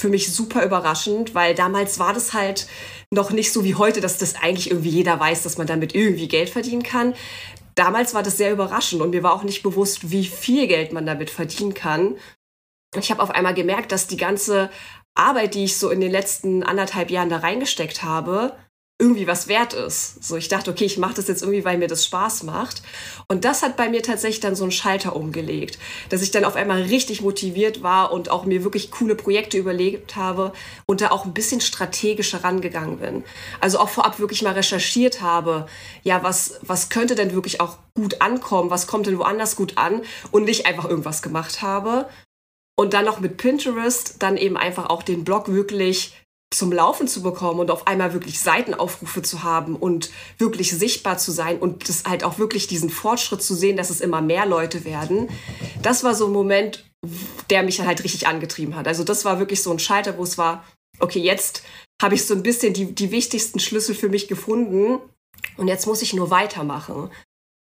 für 0.00 0.08
mich 0.08 0.32
super 0.32 0.64
überraschend, 0.64 1.34
weil 1.34 1.54
damals 1.54 1.98
war 1.98 2.14
das 2.14 2.32
halt 2.32 2.66
noch 3.10 3.30
nicht 3.30 3.52
so 3.52 3.62
wie 3.62 3.74
heute, 3.74 4.00
dass 4.00 4.16
das 4.16 4.36
eigentlich 4.36 4.70
irgendwie 4.70 4.88
jeder 4.88 5.20
weiß, 5.20 5.42
dass 5.42 5.58
man 5.58 5.66
damit 5.66 5.94
irgendwie 5.94 6.28
Geld 6.28 6.48
verdienen 6.48 6.84
kann. 6.84 7.12
Damals 7.74 8.14
war 8.14 8.22
das 8.22 8.38
sehr 8.38 8.52
überraschend 8.52 9.02
und 9.02 9.10
mir 9.10 9.22
war 9.22 9.34
auch 9.34 9.44
nicht 9.44 9.62
bewusst, 9.62 10.10
wie 10.10 10.24
viel 10.24 10.66
Geld 10.66 10.94
man 10.94 11.04
damit 11.04 11.28
verdienen 11.28 11.74
kann. 11.74 12.16
Ich 12.98 13.10
habe 13.10 13.22
auf 13.22 13.30
einmal 13.30 13.52
gemerkt, 13.52 13.92
dass 13.92 14.06
die 14.06 14.16
ganze 14.16 14.70
Arbeit, 15.18 15.54
die 15.54 15.64
ich 15.64 15.78
so 15.78 15.90
in 15.90 16.00
den 16.00 16.12
letzten 16.12 16.62
anderthalb 16.62 17.10
Jahren 17.10 17.28
da 17.28 17.38
reingesteckt 17.38 18.02
habe, 18.02 18.56
irgendwie 19.00 19.28
was 19.28 19.46
wert 19.46 19.74
ist. 19.74 20.24
So, 20.24 20.36
ich 20.36 20.48
dachte, 20.48 20.72
okay, 20.72 20.84
ich 20.84 20.98
mache 20.98 21.14
das 21.14 21.28
jetzt 21.28 21.42
irgendwie, 21.42 21.64
weil 21.64 21.78
mir 21.78 21.86
das 21.86 22.04
Spaß 22.04 22.42
macht. 22.42 22.82
Und 23.28 23.44
das 23.44 23.62
hat 23.62 23.76
bei 23.76 23.88
mir 23.88 24.02
tatsächlich 24.02 24.40
dann 24.40 24.56
so 24.56 24.64
einen 24.64 24.72
Schalter 24.72 25.14
umgelegt, 25.14 25.78
dass 26.08 26.20
ich 26.20 26.32
dann 26.32 26.44
auf 26.44 26.56
einmal 26.56 26.82
richtig 26.82 27.20
motiviert 27.20 27.84
war 27.84 28.10
und 28.10 28.28
auch 28.28 28.44
mir 28.44 28.64
wirklich 28.64 28.90
coole 28.90 29.14
Projekte 29.14 29.56
überlegt 29.56 30.16
habe 30.16 30.52
und 30.86 31.00
da 31.00 31.12
auch 31.12 31.24
ein 31.24 31.32
bisschen 31.32 31.60
strategischer 31.60 32.42
rangegangen 32.42 32.98
bin. 32.98 33.24
Also 33.60 33.78
auch 33.78 33.88
vorab 33.88 34.18
wirklich 34.18 34.42
mal 34.42 34.54
recherchiert 34.54 35.22
habe, 35.22 35.66
ja, 36.02 36.24
was, 36.24 36.58
was 36.62 36.88
könnte 36.88 37.14
denn 37.14 37.32
wirklich 37.34 37.60
auch 37.60 37.76
gut 37.94 38.20
ankommen, 38.20 38.70
was 38.70 38.88
kommt 38.88 39.06
denn 39.06 39.18
woanders 39.18 39.54
gut 39.54 39.74
an 39.76 40.02
und 40.32 40.44
nicht 40.44 40.66
einfach 40.66 40.86
irgendwas 40.86 41.22
gemacht 41.22 41.62
habe. 41.62 42.08
Und 42.78 42.94
dann 42.94 43.04
noch 43.04 43.18
mit 43.18 43.38
Pinterest, 43.38 44.16
dann 44.20 44.36
eben 44.36 44.56
einfach 44.56 44.88
auch 44.88 45.02
den 45.02 45.24
Blog 45.24 45.48
wirklich 45.48 46.14
zum 46.54 46.70
Laufen 46.70 47.08
zu 47.08 47.24
bekommen 47.24 47.58
und 47.58 47.72
auf 47.72 47.88
einmal 47.88 48.12
wirklich 48.12 48.38
Seitenaufrufe 48.38 49.20
zu 49.20 49.42
haben 49.42 49.74
und 49.74 50.10
wirklich 50.38 50.70
sichtbar 50.70 51.18
zu 51.18 51.32
sein 51.32 51.58
und 51.58 51.88
das 51.88 52.04
halt 52.04 52.22
auch 52.22 52.38
wirklich 52.38 52.68
diesen 52.68 52.88
Fortschritt 52.88 53.42
zu 53.42 53.56
sehen, 53.56 53.76
dass 53.76 53.90
es 53.90 54.00
immer 54.00 54.22
mehr 54.22 54.46
Leute 54.46 54.84
werden. 54.84 55.28
Das 55.82 56.04
war 56.04 56.14
so 56.14 56.26
ein 56.26 56.32
Moment, 56.32 56.88
der 57.50 57.64
mich 57.64 57.80
halt 57.80 58.04
richtig 58.04 58.28
angetrieben 58.28 58.76
hat. 58.76 58.86
Also 58.86 59.02
das 59.02 59.24
war 59.24 59.40
wirklich 59.40 59.60
so 59.60 59.72
ein 59.72 59.80
Schalter, 59.80 60.16
wo 60.16 60.22
es 60.22 60.38
war, 60.38 60.64
okay, 61.00 61.18
jetzt 61.20 61.64
habe 62.00 62.14
ich 62.14 62.26
so 62.26 62.34
ein 62.34 62.44
bisschen 62.44 62.74
die, 62.74 62.94
die 62.94 63.10
wichtigsten 63.10 63.58
Schlüssel 63.58 63.96
für 63.96 64.08
mich 64.08 64.28
gefunden 64.28 65.00
und 65.56 65.66
jetzt 65.66 65.88
muss 65.88 66.00
ich 66.00 66.14
nur 66.14 66.30
weitermachen. 66.30 67.10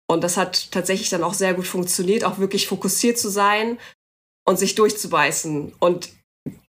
Und 0.08 0.26
das 0.26 0.36
hat 0.36 0.72
tatsächlich 0.72 1.10
dann 1.10 1.24
auch 1.24 1.34
sehr 1.34 1.54
gut 1.54 1.68
funktioniert, 1.68 2.26
auch 2.26 2.38
wirklich 2.38 2.68
fokussiert 2.68 3.18
zu 3.18 3.30
sein 3.30 3.78
und 4.50 4.58
sich 4.58 4.74
durchzubeißen. 4.74 5.74
Und 5.78 6.10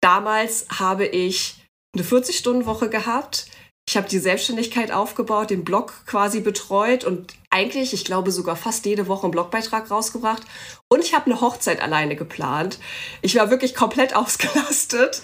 damals 0.01 0.65
habe 0.77 1.05
ich 1.05 1.55
eine 1.95 2.03
40-Stunden-Woche 2.03 2.89
gehabt. 2.89 3.47
Ich 3.87 3.95
habe 3.95 4.09
die 4.09 4.19
Selbstständigkeit 4.19 4.91
aufgebaut, 4.91 5.51
den 5.51 5.63
Blog 5.63 5.93
quasi 6.05 6.41
betreut 6.41 7.05
und 7.05 7.33
eigentlich, 7.49 7.93
ich 7.93 8.03
glaube, 8.03 8.31
sogar 8.31 8.57
fast 8.57 8.85
jede 8.85 9.07
Woche 9.07 9.23
einen 9.23 9.31
Blogbeitrag 9.31 9.89
rausgebracht. 9.89 10.43
Und 10.89 10.99
ich 10.99 11.13
habe 11.13 11.27
eine 11.27 11.39
Hochzeit 11.39 11.81
alleine 11.81 12.17
geplant. 12.17 12.77
Ich 13.21 13.35
war 13.35 13.49
wirklich 13.49 13.73
komplett 13.73 14.13
ausgelastet, 14.17 15.21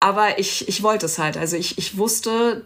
aber 0.00 0.38
ich, 0.38 0.68
ich 0.68 0.82
wollte 0.82 1.04
es 1.04 1.18
halt. 1.18 1.36
Also 1.36 1.58
ich, 1.58 1.76
ich 1.76 1.98
wusste, 1.98 2.64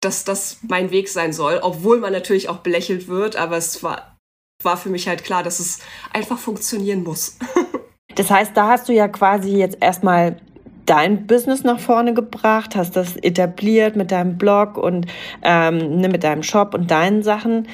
dass 0.00 0.22
das 0.22 0.58
mein 0.62 0.92
Weg 0.92 1.08
sein 1.08 1.32
soll, 1.32 1.58
obwohl 1.60 1.98
man 1.98 2.12
natürlich 2.12 2.48
auch 2.48 2.58
belächelt 2.58 3.08
wird, 3.08 3.34
aber 3.34 3.56
es 3.56 3.82
war, 3.82 4.16
war 4.62 4.76
für 4.76 4.90
mich 4.90 5.08
halt 5.08 5.24
klar, 5.24 5.42
dass 5.42 5.58
es 5.58 5.80
einfach 6.12 6.38
funktionieren 6.38 7.02
muss. 7.02 7.36
Das 8.18 8.32
heißt, 8.32 8.56
da 8.56 8.66
hast 8.66 8.88
du 8.88 8.92
ja 8.92 9.06
quasi 9.06 9.56
jetzt 9.56 9.78
erstmal 9.80 10.38
dein 10.86 11.28
Business 11.28 11.62
nach 11.62 11.78
vorne 11.78 12.14
gebracht, 12.14 12.74
hast 12.74 12.96
das 12.96 13.16
etabliert 13.16 13.94
mit 13.94 14.10
deinem 14.10 14.38
Blog 14.38 14.76
und 14.76 15.06
ähm, 15.42 16.00
ne, 16.00 16.08
mit 16.08 16.24
deinem 16.24 16.42
Shop 16.42 16.74
und 16.74 16.90
deinen 16.90 17.22
Sachen. 17.22 17.68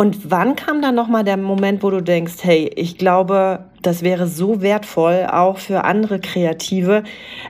Und 0.00 0.30
wann 0.30 0.54
kam 0.54 0.80
dann 0.80 0.94
nochmal 0.94 1.24
der 1.24 1.36
Moment, 1.36 1.82
wo 1.82 1.90
du 1.90 2.00
denkst, 2.00 2.34
hey, 2.42 2.70
ich 2.76 2.98
glaube, 2.98 3.64
das 3.82 4.04
wäre 4.04 4.28
so 4.28 4.62
wertvoll, 4.62 5.26
auch 5.28 5.58
für 5.58 5.82
andere 5.82 6.20
Kreative, 6.20 7.02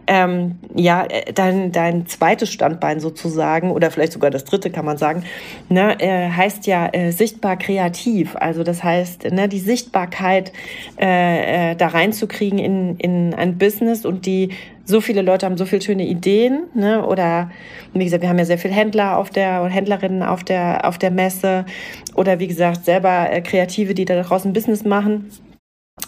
ähm, 0.07 0.59
ja, 0.75 1.05
äh, 1.05 1.31
dein, 1.35 1.73
dein 1.73 2.07
zweites 2.07 2.51
Standbein 2.51 3.01
sozusagen, 3.01 3.71
oder 3.71 3.91
vielleicht 3.91 4.15
sogar 4.15 4.31
das 4.31 4.45
dritte, 4.45 4.71
kann 4.71 4.87
man 4.87 4.97
sagen, 4.97 5.25
ne, 5.69 6.01
äh, 6.01 6.31
heißt 6.31 6.67
ja 6.67 6.89
äh, 6.91 7.11
sichtbar 7.11 7.59
kreativ. 7.59 8.35
Also 8.35 8.63
das 8.63 8.83
heißt, 8.83 9.31
ne, 9.31 9.47
die 9.51 9.61
Sichtbarkeit 9.61 10.51
äh, 10.99 11.73
äh, 11.73 11.77
da 11.77 11.89
reinzukriegen 11.89 12.59
in, 12.59 12.97
in 12.97 13.35
ein 13.35 13.59
Business 13.59 14.07
und 14.07 14.25
die 14.25 14.55
so 14.89 15.01
viele 15.01 15.23
Leute 15.23 15.47
haben 15.47 15.57
so 15.57 15.67
viele 15.67 15.83
schöne 15.83 16.07
Ideen, 16.07 16.65
ne? 16.75 17.07
Oder 17.07 17.51
wie 17.93 18.05
gesagt, 18.05 18.23
wir 18.23 18.29
haben 18.29 18.39
ja 18.39 18.45
sehr 18.45 18.59
viele 18.59 18.75
Händler 18.75 19.17
auf 19.17 19.31
der 19.31 19.63
und 19.63 19.71
Händlerinnen 19.71 20.23
auf 20.23 20.43
der 20.45 20.87
auf 20.87 20.99
der 20.99 21.11
Messe 21.11 21.67
oder 22.15 22.41
wie 22.41 22.49
gesagt 22.49 22.85
selber 22.85 23.31
äh, 23.31 23.41
Kreative, 23.41 23.95
die 23.95 24.05
da 24.05 24.21
draußen 24.23 24.53
Business 24.53 24.85
machen 24.85 25.31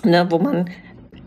ne, 0.04 0.26
wo 0.30 0.38
man 0.38 0.70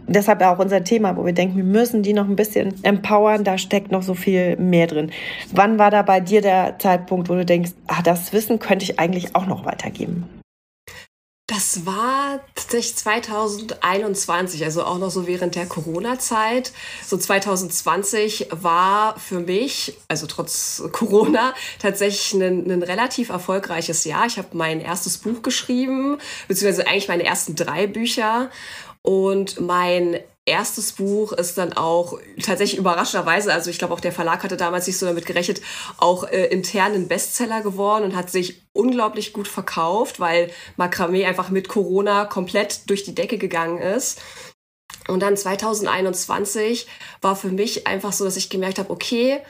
deshalb 0.07 0.41
auch 0.41 0.59
unser 0.59 0.83
Thema, 0.83 1.15
wo 1.15 1.25
wir 1.25 1.33
denken, 1.33 1.57
wir 1.57 1.63
müssen 1.63 2.03
die 2.03 2.13
noch 2.13 2.27
ein 2.27 2.35
bisschen 2.35 2.73
empowern, 2.83 3.43
da 3.43 3.57
steckt 3.57 3.91
noch 3.91 4.03
so 4.03 4.13
viel 4.13 4.57
mehr 4.57 4.87
drin. 4.87 5.11
Wann 5.51 5.79
war 5.79 5.91
da 5.91 6.01
bei 6.01 6.19
dir 6.19 6.41
der 6.41 6.77
Zeitpunkt, 6.79 7.29
wo 7.29 7.35
du 7.35 7.45
denkst, 7.45 7.71
ah, 7.87 8.01
das 8.03 8.33
Wissen 8.33 8.59
könnte 8.59 8.83
ich 8.83 8.99
eigentlich 8.99 9.35
auch 9.35 9.45
noch 9.45 9.65
weitergeben? 9.65 10.25
Das 11.53 11.85
war 11.85 12.39
tatsächlich 12.55 12.95
2021, 12.95 14.63
also 14.63 14.83
auch 14.85 14.97
noch 14.97 15.11
so 15.11 15.27
während 15.27 15.53
der 15.53 15.67
Corona-Zeit. 15.67 16.71
So 17.05 17.15
2020 17.15 18.47
war 18.49 19.19
für 19.19 19.39
mich, 19.39 19.95
also 20.07 20.25
trotz 20.25 20.81
Corona, 20.91 21.53
tatsächlich 21.77 22.33
ein, 22.41 22.71
ein 22.71 22.81
relativ 22.81 23.29
erfolgreiches 23.29 24.03
Jahr. 24.03 24.25
Ich 24.25 24.39
habe 24.39 24.47
mein 24.53 24.81
erstes 24.81 25.19
Buch 25.19 25.43
geschrieben, 25.43 26.17
beziehungsweise 26.47 26.87
eigentlich 26.87 27.07
meine 27.07 27.23
ersten 27.23 27.53
drei 27.53 27.85
Bücher. 27.85 28.49
Und 29.03 29.61
mein 29.61 30.17
erstes 30.45 30.91
Buch 30.93 31.31
ist 31.31 31.57
dann 31.57 31.73
auch 31.73 32.19
tatsächlich 32.41 32.79
überraschenderweise, 32.79 33.53
also 33.53 33.69
ich 33.69 33.77
glaube 33.77 33.93
auch 33.93 34.01
der 34.01 34.11
Verlag 34.11 34.43
hatte 34.43 34.57
damals 34.57 34.87
nicht 34.87 34.97
so 34.97 35.05
damit 35.05 35.25
gerechnet, 35.25 35.61
auch 35.97 36.25
äh, 36.25 36.47
internen 36.47 37.07
Bestseller 37.07 37.61
geworden 37.61 38.03
und 38.03 38.15
hat 38.15 38.29
sich 38.29 38.61
unglaublich 38.73 39.31
gut 39.31 39.47
verkauft, 39.47 40.19
weil 40.19 40.51
Makramee 40.75 41.25
einfach 41.25 41.49
mit 41.49 41.69
Corona 41.69 42.25
komplett 42.25 42.89
durch 42.89 43.03
die 43.03 43.15
Decke 43.15 43.37
gegangen 43.37 43.79
ist. 43.79 44.21
Und 45.07 45.21
dann 45.21 45.37
2021 45.37 46.87
war 47.21 47.35
für 47.35 47.49
mich 47.49 47.87
einfach 47.87 48.13
so, 48.13 48.25
dass 48.25 48.37
ich 48.37 48.49
gemerkt 48.49 48.79
habe, 48.79 48.89
okay, 48.89 49.41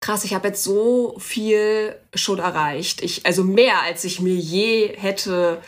krass, 0.00 0.24
ich 0.24 0.34
habe 0.34 0.48
jetzt 0.48 0.62
so 0.62 1.16
viel 1.18 1.96
schon 2.14 2.38
erreicht. 2.38 3.02
Ich, 3.02 3.26
also 3.26 3.44
mehr, 3.44 3.82
als 3.82 4.04
ich 4.04 4.20
mir 4.20 4.34
je 4.34 4.88
hätte 4.96 5.60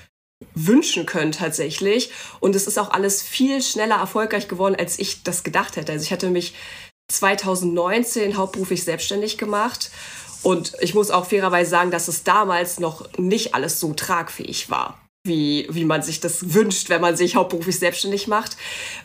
wünschen 0.54 1.06
können 1.06 1.32
tatsächlich. 1.32 2.10
Und 2.40 2.56
es 2.56 2.66
ist 2.66 2.78
auch 2.78 2.90
alles 2.90 3.22
viel 3.22 3.62
schneller 3.62 3.96
erfolgreich 3.96 4.48
geworden, 4.48 4.76
als 4.78 4.98
ich 4.98 5.22
das 5.22 5.44
gedacht 5.44 5.76
hätte. 5.76 5.92
Also 5.92 6.04
ich 6.04 6.12
hatte 6.12 6.30
mich 6.30 6.54
2019 7.10 8.36
hauptberuflich 8.36 8.84
selbstständig 8.84 9.38
gemacht. 9.38 9.90
Und 10.42 10.72
ich 10.80 10.94
muss 10.94 11.10
auch 11.10 11.26
fairerweise 11.26 11.70
sagen, 11.70 11.90
dass 11.90 12.08
es 12.08 12.24
damals 12.24 12.80
noch 12.80 13.06
nicht 13.18 13.54
alles 13.54 13.78
so 13.78 13.92
tragfähig 13.92 14.70
war, 14.70 14.98
wie, 15.26 15.66
wie 15.70 15.84
man 15.84 16.02
sich 16.02 16.20
das 16.20 16.54
wünscht, 16.54 16.88
wenn 16.88 17.02
man 17.02 17.16
sich 17.16 17.36
hauptberuflich 17.36 17.78
selbstständig 17.78 18.26
macht. 18.26 18.56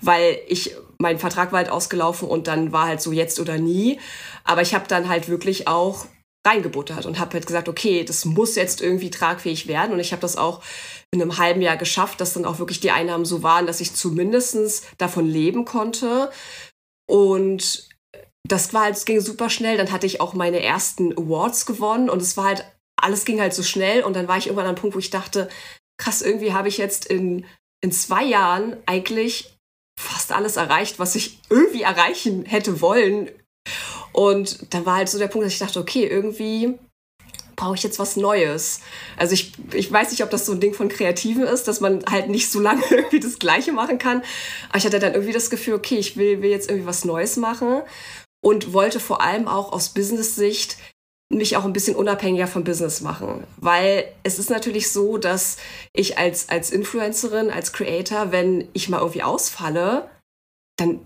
Weil 0.02 0.40
ich, 0.48 0.76
mein 0.98 1.20
Vertrag 1.20 1.52
war 1.52 1.60
halt 1.60 1.70
ausgelaufen 1.70 2.30
und 2.30 2.48
dann 2.48 2.72
war 2.72 2.88
halt 2.88 3.02
so 3.02 3.12
jetzt 3.12 3.40
oder 3.40 3.58
nie. 3.58 4.00
Aber 4.46 4.62
ich 4.62 4.74
habe 4.74 4.88
dann 4.88 5.10
halt 5.10 5.28
wirklich 5.28 5.68
auch 5.68 6.06
reingebuttert 6.46 7.06
und 7.06 7.20
habe 7.20 7.34
halt 7.34 7.48
gesagt, 7.48 7.68
okay, 7.70 8.04
das 8.04 8.26
muss 8.26 8.56
jetzt 8.56 8.82
irgendwie 8.82 9.10
tragfähig 9.10 9.68
werden. 9.68 9.94
Und 9.94 10.00
ich 10.00 10.12
habe 10.12 10.22
das 10.22 10.38
auch 10.38 10.62
in 11.12 11.22
einem 11.22 11.38
halben 11.38 11.62
Jahr 11.62 11.78
geschafft, 11.78 12.22
dass 12.22 12.34
dann 12.34 12.46
auch 12.46 12.60
wirklich 12.60 12.80
die 12.80 12.92
Einnahmen 12.92 13.26
so 13.26 13.44
waren, 13.44 13.68
dass 13.68 13.82
ich 13.82 13.94
zumindest 13.96 14.86
davon 14.98 15.26
leben 15.26 15.66
konnte. 15.66 16.32
Und 17.10 17.90
das 18.48 18.74
war 18.74 18.84
halt, 18.84 18.96
es 18.96 19.06
ging 19.06 19.22
super 19.22 19.50
schnell. 19.50 19.78
Dann 19.78 19.92
hatte 19.92 20.06
ich 20.06 20.22
auch 20.22 20.34
meine 20.34 20.62
ersten 20.62 21.14
Awards 21.18 21.66
gewonnen 21.66 22.10
und 22.10 22.22
es 22.22 22.38
war 22.38 22.46
halt, 22.46 22.66
alles 23.02 23.26
ging 23.26 23.42
halt 23.42 23.54
so 23.54 23.64
schnell. 23.64 24.04
Und 24.04 24.16
dann 24.16 24.28
war 24.28 24.38
ich 24.38 24.48
irgendwann 24.48 24.66
an 24.66 24.76
einem 24.76 24.82
Punkt, 24.82 24.96
wo 24.96 25.00
ich 25.00 25.10
dachte, 25.10 25.50
krass, 25.98 26.22
irgendwie 26.22 26.54
habe 26.54 26.68
ich 26.68 26.78
jetzt 26.78 27.06
in, 27.06 27.46
in 27.82 27.92
zwei 27.92 28.24
Jahren 28.24 28.78
eigentlich 28.86 29.56
fast 30.00 30.32
alles 30.32 30.58
erreicht, 30.58 31.00
was 31.00 31.16
ich 31.16 31.40
irgendwie 31.50 31.84
erreichen 31.84 32.46
hätte 32.46 32.82
wollen. 32.82 33.30
Und 34.12 34.74
da 34.74 34.86
war 34.86 34.98
halt 34.98 35.10
so 35.10 35.20
der 35.20 35.28
Punkt, 35.28 35.46
dass 35.46 35.54
ich 35.54 35.60
dachte, 35.60 35.80
okay, 35.80 36.06
irgendwie 36.06 36.76
brauche 37.56 37.76
ich 37.76 37.84
jetzt 37.84 38.00
was 38.00 38.16
Neues. 38.16 38.82
Also 39.18 39.34
ich, 39.34 39.54
ich 39.74 39.92
weiß 39.92 40.12
nicht, 40.12 40.24
ob 40.24 40.30
das 40.30 40.46
so 40.46 40.54
ein 40.54 40.60
Ding 40.60 40.74
von 40.74 40.90
Kreativen 40.90 41.44
ist, 41.44 41.68
dass 41.68 41.80
man 41.80 42.04
halt 42.10 42.30
nicht 42.30 42.52
so 42.52 42.60
lange 42.62 42.84
irgendwie 42.90 43.20
das 43.20 43.40
Gleiche 43.40 43.72
machen 43.72 43.98
kann. 43.98 44.24
Aber 44.70 44.78
ich 44.78 44.86
hatte 44.86 45.00
dann 45.00 45.14
irgendwie 45.14 45.34
das 45.34 45.50
Gefühl, 45.50 45.76
okay, 45.76 45.98
ich 45.98 46.18
will, 46.18 46.42
will 46.42 46.50
jetzt 46.50 46.70
irgendwie 46.70 46.88
was 46.88 47.06
Neues 47.06 47.38
machen 47.38 47.82
und 48.44 48.74
wollte 48.74 49.00
vor 49.00 49.22
allem 49.22 49.48
auch 49.48 49.72
aus 49.72 49.90
Business-Sicht 49.90 50.78
mich 51.30 51.58
auch 51.58 51.66
ein 51.66 51.74
bisschen 51.74 51.96
unabhängiger 51.96 52.48
vom 52.48 52.64
Business 52.64 53.02
machen. 53.02 53.46
Weil 53.58 54.14
es 54.24 54.38
ist 54.38 54.50
natürlich 54.50 54.92
so, 54.92 55.18
dass 55.18 55.58
ich 55.92 56.18
als, 56.18 56.50
als 56.50 56.70
Influencerin, 56.70 57.50
als 57.50 57.74
Creator, 57.74 58.32
wenn 58.32 58.68
ich 58.74 58.90
mal 58.90 59.00
irgendwie 59.00 59.24
ausfalle, 59.24 60.10
dann 60.78 61.00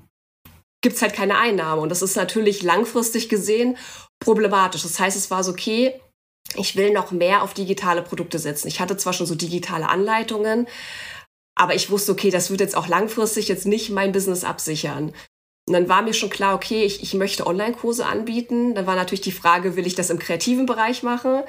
gibt 0.81 0.95
es 0.95 1.01
halt 1.01 1.13
keine 1.13 1.37
Einnahme. 1.37 1.81
Und 1.81 1.89
das 1.89 2.01
ist 2.01 2.15
natürlich 2.15 2.63
langfristig 2.63 3.29
gesehen 3.29 3.77
problematisch. 4.19 4.83
Das 4.83 4.99
heißt, 4.99 5.17
es 5.17 5.31
war 5.31 5.43
so, 5.43 5.51
okay, 5.51 5.99
ich 6.55 6.75
will 6.75 6.91
noch 6.91 7.11
mehr 7.11 7.43
auf 7.43 7.53
digitale 7.53 8.01
Produkte 8.01 8.39
setzen. 8.39 8.67
Ich 8.67 8.79
hatte 8.79 8.97
zwar 8.97 9.13
schon 9.13 9.27
so 9.27 9.35
digitale 9.35 9.87
Anleitungen, 9.87 10.67
aber 11.55 11.75
ich 11.75 11.89
wusste, 11.89 12.11
okay, 12.11 12.31
das 12.31 12.49
wird 12.49 12.61
jetzt 12.61 12.75
auch 12.75 12.87
langfristig 12.87 13.47
jetzt 13.47 13.65
nicht 13.65 13.89
mein 13.89 14.11
Business 14.11 14.43
absichern. 14.43 15.13
Und 15.67 15.73
dann 15.73 15.89
war 15.89 16.01
mir 16.01 16.13
schon 16.13 16.29
klar, 16.29 16.55
okay, 16.55 16.83
ich, 16.83 17.03
ich 17.03 17.13
möchte 17.13 17.45
Online-Kurse 17.45 18.05
anbieten. 18.05 18.73
Dann 18.73 18.87
war 18.87 18.95
natürlich 18.95 19.21
die 19.21 19.31
Frage, 19.31 19.75
will 19.75 19.85
ich 19.85 19.93
das 19.93 20.09
im 20.09 20.17
kreativen 20.17 20.65
Bereich 20.65 21.03
machen 21.03 21.43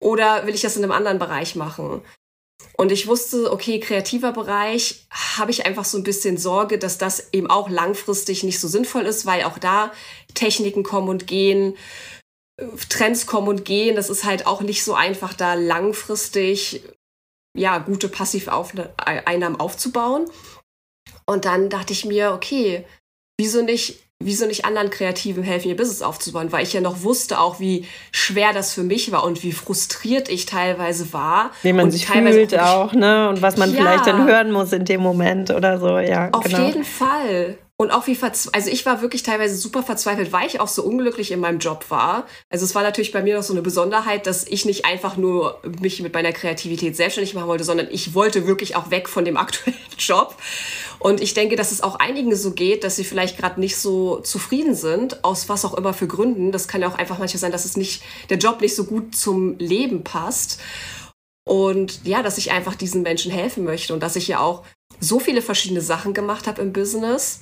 oder 0.00 0.46
will 0.46 0.54
ich 0.54 0.60
das 0.60 0.76
in 0.76 0.84
einem 0.84 0.92
anderen 0.92 1.18
Bereich 1.18 1.56
machen? 1.56 2.02
Und 2.76 2.90
ich 2.92 3.06
wusste, 3.06 3.52
okay, 3.52 3.78
kreativer 3.78 4.32
Bereich 4.32 5.06
habe 5.10 5.50
ich 5.50 5.66
einfach 5.66 5.84
so 5.84 5.98
ein 5.98 6.02
bisschen 6.04 6.38
Sorge, 6.38 6.78
dass 6.78 6.98
das 6.98 7.32
eben 7.32 7.48
auch 7.48 7.68
langfristig 7.68 8.42
nicht 8.42 8.58
so 8.60 8.68
sinnvoll 8.68 9.02
ist, 9.02 9.26
weil 9.26 9.44
auch 9.44 9.58
da 9.58 9.92
Techniken 10.34 10.82
kommen 10.82 11.08
und 11.08 11.26
gehen, 11.26 11.76
Trends 12.88 13.26
kommen 13.26 13.48
und 13.48 13.64
gehen. 13.64 13.96
Das 13.96 14.10
ist 14.10 14.24
halt 14.24 14.46
auch 14.46 14.60
nicht 14.60 14.84
so 14.84 14.94
einfach, 14.94 15.34
da 15.34 15.54
langfristig 15.54 16.82
ja 17.56 17.78
gute 17.78 18.08
Passiveinnahmen 18.08 19.60
aufzubauen. 19.60 20.26
Und 21.26 21.44
dann 21.44 21.70
dachte 21.70 21.92
ich 21.92 22.04
mir, 22.04 22.32
okay, 22.32 22.84
wieso 23.38 23.62
nicht, 23.62 24.03
wieso 24.22 24.46
nicht 24.46 24.64
anderen 24.64 24.90
Kreativen 24.90 25.42
helfen, 25.42 25.68
ihr 25.68 25.76
Business 25.76 26.02
aufzubauen? 26.02 26.52
Weil 26.52 26.62
ich 26.62 26.72
ja 26.72 26.80
noch 26.80 27.02
wusste 27.02 27.38
auch, 27.40 27.60
wie 27.60 27.86
schwer 28.12 28.52
das 28.52 28.72
für 28.72 28.82
mich 28.82 29.12
war 29.12 29.24
und 29.24 29.42
wie 29.42 29.52
frustriert 29.52 30.28
ich 30.28 30.46
teilweise 30.46 31.12
war. 31.12 31.50
Wie 31.62 31.72
man 31.72 31.86
und 31.86 31.90
sich 31.90 32.06
fühlt 32.06 32.58
auch, 32.58 32.92
ne? 32.92 33.28
Und 33.28 33.42
was 33.42 33.56
man 33.56 33.72
Ja. 33.72 33.80
vielleicht 33.80 34.06
dann 34.06 34.26
hören 34.26 34.50
muss 34.52 34.72
in 34.72 34.84
dem 34.84 35.00
Moment 35.00 35.50
oder 35.50 35.78
so, 35.78 35.98
ja. 35.98 36.30
Auf 36.30 36.44
genau. 36.44 36.66
jeden 36.66 36.84
Fall. 36.84 37.58
Und 37.76 37.90
auch 37.90 38.06
wie 38.06 38.14
verzweifelt, 38.14 38.54
also 38.54 38.70
ich 38.70 38.86
war 38.86 39.02
wirklich 39.02 39.24
teilweise 39.24 39.56
super 39.56 39.82
verzweifelt, 39.82 40.30
weil 40.30 40.46
ich 40.46 40.60
auch 40.60 40.68
so 40.68 40.84
unglücklich 40.84 41.32
in 41.32 41.40
meinem 41.40 41.58
Job 41.58 41.86
war. 41.88 42.28
Also 42.48 42.64
es 42.64 42.74
war 42.76 42.84
natürlich 42.84 43.10
bei 43.10 43.20
mir 43.20 43.36
noch 43.36 43.42
so 43.42 43.52
eine 43.52 43.62
Besonderheit, 43.62 44.28
dass 44.28 44.46
ich 44.46 44.64
nicht 44.64 44.84
einfach 44.84 45.16
nur 45.16 45.60
mich 45.80 46.00
mit 46.00 46.14
meiner 46.14 46.30
Kreativität 46.30 46.94
selbstständig 46.94 47.34
machen 47.34 47.48
wollte, 47.48 47.64
sondern 47.64 47.88
ich 47.90 48.14
wollte 48.14 48.46
wirklich 48.46 48.76
auch 48.76 48.92
weg 48.92 49.08
von 49.08 49.24
dem 49.24 49.36
aktuellen 49.36 49.76
Job. 49.98 50.36
Und 51.00 51.20
ich 51.20 51.34
denke, 51.34 51.56
dass 51.56 51.72
es 51.72 51.82
auch 51.82 51.96
einigen 51.96 52.36
so 52.36 52.52
geht, 52.52 52.84
dass 52.84 52.94
sie 52.94 53.02
vielleicht 53.02 53.38
gerade 53.38 53.58
nicht 53.58 53.76
so 53.76 54.20
zufrieden 54.20 54.76
sind, 54.76 55.24
aus 55.24 55.48
was 55.48 55.64
auch 55.64 55.74
immer 55.74 55.92
für 55.92 56.06
Gründen. 56.06 56.52
Das 56.52 56.68
kann 56.68 56.80
ja 56.80 56.88
auch 56.88 56.96
einfach 56.96 57.18
manchmal 57.18 57.40
sein, 57.40 57.52
dass 57.52 57.64
es 57.64 57.76
nicht, 57.76 58.04
der 58.30 58.38
Job 58.38 58.60
nicht 58.60 58.76
so 58.76 58.84
gut 58.84 59.16
zum 59.16 59.58
Leben 59.58 60.04
passt. 60.04 60.60
Und 61.44 62.04
ja, 62.04 62.22
dass 62.22 62.38
ich 62.38 62.52
einfach 62.52 62.76
diesen 62.76 63.02
Menschen 63.02 63.32
helfen 63.32 63.64
möchte 63.64 63.92
und 63.94 64.02
dass 64.02 64.14
ich 64.14 64.28
ja 64.28 64.38
auch 64.38 64.64
so 65.00 65.18
viele 65.18 65.42
verschiedene 65.42 65.80
Sachen 65.80 66.14
gemacht 66.14 66.46
habe 66.46 66.62
im 66.62 66.72
Business. 66.72 67.40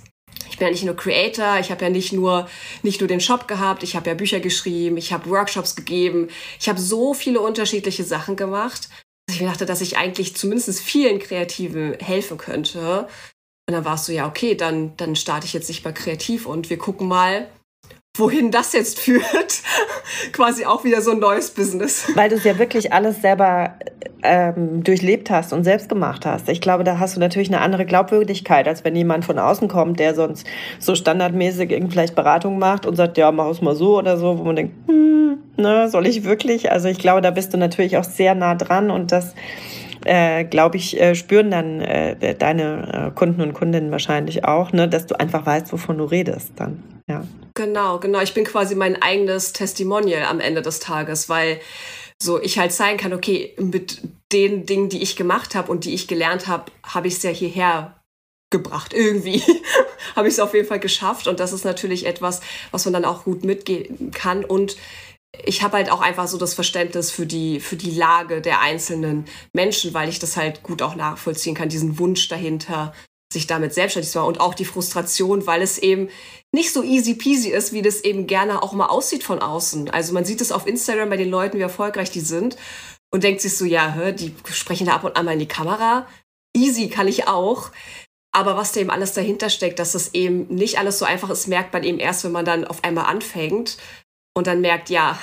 Ich 0.52 0.58
bin 0.58 0.66
ja 0.66 0.70
nicht 0.70 0.84
nur 0.84 0.94
Creator, 0.94 1.58
ich 1.60 1.70
habe 1.70 1.82
ja 1.82 1.90
nicht 1.90 2.12
nur, 2.12 2.46
nicht 2.82 3.00
nur 3.00 3.08
den 3.08 3.20
Shop 3.20 3.48
gehabt, 3.48 3.82
ich 3.82 3.96
habe 3.96 4.10
ja 4.10 4.14
Bücher 4.14 4.38
geschrieben, 4.38 4.98
ich 4.98 5.10
habe 5.10 5.30
Workshops 5.30 5.76
gegeben, 5.76 6.28
ich 6.60 6.68
habe 6.68 6.78
so 6.78 7.14
viele 7.14 7.40
unterschiedliche 7.40 8.04
Sachen 8.04 8.36
gemacht, 8.36 8.90
dass 9.26 9.36
ich 9.36 9.40
mir 9.40 9.48
dachte, 9.48 9.64
dass 9.64 9.80
ich 9.80 9.96
eigentlich 9.96 10.36
zumindest 10.36 10.78
vielen 10.78 11.20
Kreativen 11.20 11.94
helfen 11.94 12.36
könnte. 12.36 13.08
Und 13.66 13.72
dann 13.72 13.86
war 13.86 13.94
es 13.94 14.04
so, 14.04 14.12
ja, 14.12 14.28
okay, 14.28 14.54
dann, 14.54 14.94
dann 14.98 15.16
starte 15.16 15.46
ich 15.46 15.54
jetzt 15.54 15.68
nicht 15.68 15.86
mal 15.86 15.94
kreativ 15.94 16.44
und 16.44 16.68
wir 16.68 16.76
gucken 16.76 17.08
mal, 17.08 17.48
wohin 18.14 18.50
das 18.50 18.74
jetzt 18.74 19.00
führt. 19.00 19.62
Quasi 20.32 20.66
auch 20.66 20.84
wieder 20.84 21.00
so 21.00 21.12
ein 21.12 21.18
neues 21.18 21.50
Business. 21.50 22.04
Weil 22.14 22.28
du 22.28 22.36
es 22.36 22.44
ja 22.44 22.58
wirklich 22.58 22.92
alles 22.92 23.22
selber 23.22 23.78
ähm, 24.22 24.84
durchlebt 24.84 25.30
hast 25.30 25.52
und 25.52 25.64
selbst 25.64 25.88
gemacht 25.88 26.24
hast. 26.26 26.48
Ich 26.48 26.60
glaube, 26.60 26.84
da 26.84 26.98
hast 26.98 27.16
du 27.16 27.20
natürlich 27.20 27.48
eine 27.48 27.60
andere 27.60 27.84
Glaubwürdigkeit, 27.84 28.68
als 28.68 28.84
wenn 28.84 28.94
jemand 28.94 29.24
von 29.24 29.38
außen 29.38 29.68
kommt, 29.68 29.98
der 29.98 30.14
sonst 30.14 30.46
so 30.78 30.94
standardmäßig 30.94 31.70
irgendwie 31.70 31.92
vielleicht 31.92 32.14
Beratung 32.14 32.58
macht 32.58 32.86
und 32.86 32.96
sagt, 32.96 33.18
ja, 33.18 33.32
mach 33.32 33.48
es 33.48 33.60
mal 33.60 33.74
so 33.74 33.98
oder 33.98 34.16
so, 34.16 34.38
wo 34.38 34.44
man 34.44 34.56
denkt, 34.56 34.74
hm, 34.86 35.38
ne, 35.56 35.88
soll 35.88 36.06
ich 36.06 36.24
wirklich? 36.24 36.70
Also 36.70 36.88
ich 36.88 36.98
glaube, 36.98 37.20
da 37.20 37.30
bist 37.30 37.52
du 37.52 37.58
natürlich 37.58 37.96
auch 37.96 38.04
sehr 38.04 38.34
nah 38.34 38.54
dran 38.54 38.90
und 38.90 39.12
das 39.12 39.34
äh, 40.04 40.44
glaube 40.44 40.76
ich, 40.76 41.00
äh, 41.00 41.14
spüren 41.14 41.50
dann 41.50 41.80
äh, 41.80 42.34
deine 42.34 43.10
äh, 43.12 43.14
Kunden 43.14 43.40
und 43.40 43.52
Kundinnen 43.54 43.90
wahrscheinlich 43.90 44.44
auch, 44.44 44.72
ne, 44.72 44.88
dass 44.88 45.06
du 45.06 45.18
einfach 45.18 45.46
weißt, 45.46 45.72
wovon 45.72 45.98
du 45.98 46.04
redest 46.04 46.52
dann. 46.56 46.82
Ja. 47.08 47.24
Genau, 47.54 47.98
genau. 47.98 48.20
Ich 48.20 48.34
bin 48.34 48.44
quasi 48.44 48.74
mein 48.74 49.00
eigenes 49.02 49.52
Testimonial 49.52 50.24
am 50.24 50.40
Ende 50.40 50.62
des 50.62 50.80
Tages, 50.80 51.28
weil 51.28 51.58
so 52.22 52.40
ich 52.40 52.58
halt 52.58 52.72
zeigen 52.72 52.98
kann, 52.98 53.12
okay, 53.12 53.54
mit 53.58 54.00
den 54.32 54.66
Dingen, 54.66 54.88
die 54.88 55.02
ich 55.02 55.16
gemacht 55.16 55.54
habe 55.54 55.70
und 55.70 55.84
die 55.84 55.94
ich 55.94 56.08
gelernt 56.08 56.46
habe, 56.46 56.70
habe 56.82 57.08
ich 57.08 57.14
es 57.14 57.22
ja 57.22 57.30
hierher 57.30 58.00
gebracht. 58.50 58.94
Irgendwie 58.94 59.42
habe 60.16 60.28
ich 60.28 60.34
es 60.34 60.40
auf 60.40 60.54
jeden 60.54 60.68
Fall 60.68 60.80
geschafft. 60.80 61.26
Und 61.26 61.40
das 61.40 61.52
ist 61.52 61.64
natürlich 61.64 62.06
etwas, 62.06 62.40
was 62.70 62.84
man 62.84 62.94
dann 62.94 63.04
auch 63.04 63.24
gut 63.24 63.44
mitgehen 63.44 64.10
kann. 64.12 64.44
Und 64.44 64.76
ich 65.44 65.62
habe 65.62 65.78
halt 65.78 65.90
auch 65.90 66.00
einfach 66.00 66.28
so 66.28 66.38
das 66.38 66.54
Verständnis 66.54 67.10
für 67.10 67.26
die, 67.26 67.58
für 67.58 67.76
die 67.76 67.90
Lage 67.90 68.40
der 68.40 68.60
einzelnen 68.60 69.24
Menschen, 69.52 69.94
weil 69.94 70.08
ich 70.08 70.18
das 70.18 70.36
halt 70.36 70.62
gut 70.62 70.82
auch 70.82 70.94
nachvollziehen 70.94 71.54
kann, 71.54 71.68
diesen 71.68 71.98
Wunsch 71.98 72.28
dahinter, 72.28 72.92
sich 73.32 73.46
damit 73.46 73.74
selbstständig 73.74 74.10
zu 74.10 74.18
machen 74.18 74.28
und 74.28 74.40
auch 74.40 74.54
die 74.54 74.64
Frustration, 74.64 75.46
weil 75.46 75.62
es 75.62 75.78
eben 75.78 76.08
nicht 76.52 76.72
so 76.72 76.82
easy 76.82 77.14
peasy 77.14 77.50
ist, 77.50 77.72
wie 77.72 77.82
das 77.82 78.02
eben 78.02 78.26
gerne 78.26 78.62
auch 78.62 78.72
mal 78.72 78.86
aussieht 78.86 79.24
von 79.24 79.40
außen. 79.40 79.90
Also 79.90 80.12
man 80.12 80.24
sieht 80.24 80.40
es 80.40 80.52
auf 80.52 80.66
Instagram 80.66 81.10
bei 81.10 81.16
den 81.16 81.30
Leuten, 81.30 81.58
wie 81.58 81.62
erfolgreich 81.62 82.10
die 82.10 82.20
sind 82.20 82.56
und 83.10 83.24
denkt 83.24 83.40
sich 83.40 83.56
so, 83.56 83.64
ja, 83.64 83.94
hör, 83.94 84.12
die 84.12 84.34
sprechen 84.50 84.86
da 84.86 84.94
ab 84.94 85.04
und 85.04 85.16
an 85.16 85.24
mal 85.24 85.32
in 85.32 85.38
die 85.38 85.46
Kamera. 85.46 86.06
Easy 86.54 86.88
kann 86.88 87.08
ich 87.08 87.28
auch. 87.28 87.70
Aber 88.34 88.56
was 88.56 88.72
da 88.72 88.80
eben 88.80 88.90
alles 88.90 89.12
dahinter 89.12 89.50
steckt, 89.50 89.78
dass 89.78 89.92
das 89.92 90.14
eben 90.14 90.46
nicht 90.48 90.78
alles 90.78 90.98
so 90.98 91.04
einfach 91.04 91.28
ist, 91.28 91.48
merkt 91.48 91.72
man 91.74 91.84
eben 91.84 91.98
erst, 91.98 92.24
wenn 92.24 92.32
man 92.32 92.46
dann 92.46 92.64
auf 92.64 92.82
einmal 92.82 93.04
anfängt 93.04 93.76
und 94.34 94.46
dann 94.46 94.62
merkt, 94.62 94.88
ja, 94.88 95.18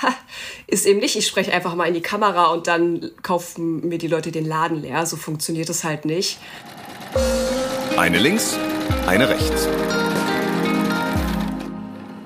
ist 0.67 0.85
eben 0.85 0.99
nicht, 0.99 1.15
ich 1.15 1.25
spreche 1.25 1.51
einfach 1.51 1.73
mal 1.73 1.87
in 1.87 1.95
die 1.95 2.01
Kamera 2.01 2.51
und 2.51 2.67
dann 2.67 3.09
kaufen 3.23 3.87
mir 3.87 3.97
die 3.97 4.07
Leute 4.07 4.31
den 4.31 4.45
Laden 4.45 4.81
leer. 4.81 5.05
So 5.05 5.17
funktioniert 5.17 5.69
es 5.69 5.83
halt 5.83 6.05
nicht. 6.05 6.39
Eine 7.97 8.19
links, 8.19 8.57
eine 9.07 9.29
rechts. 9.29 9.67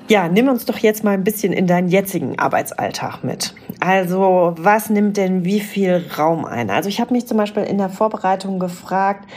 Ja, 0.08 0.28
nimm 0.28 0.48
uns 0.48 0.66
doch 0.66 0.78
jetzt 0.78 1.02
mal 1.02 1.12
ein 1.12 1.24
bisschen 1.24 1.52
in 1.52 1.66
deinen 1.66 1.88
jetzigen 1.88 2.38
Arbeitsalltag 2.38 3.24
mit. 3.24 3.54
Also, 3.80 4.54
was 4.58 4.90
nimmt 4.90 5.16
denn 5.16 5.44
wie 5.44 5.60
viel 5.60 6.04
Raum 6.18 6.44
ein? 6.44 6.70
Also, 6.70 6.88
ich 6.88 7.00
habe 7.00 7.14
mich 7.14 7.26
zum 7.26 7.38
Beispiel 7.38 7.62
in 7.62 7.78
der 7.78 7.88
Vorbereitung 7.88 8.58
gefragt, 8.58 9.28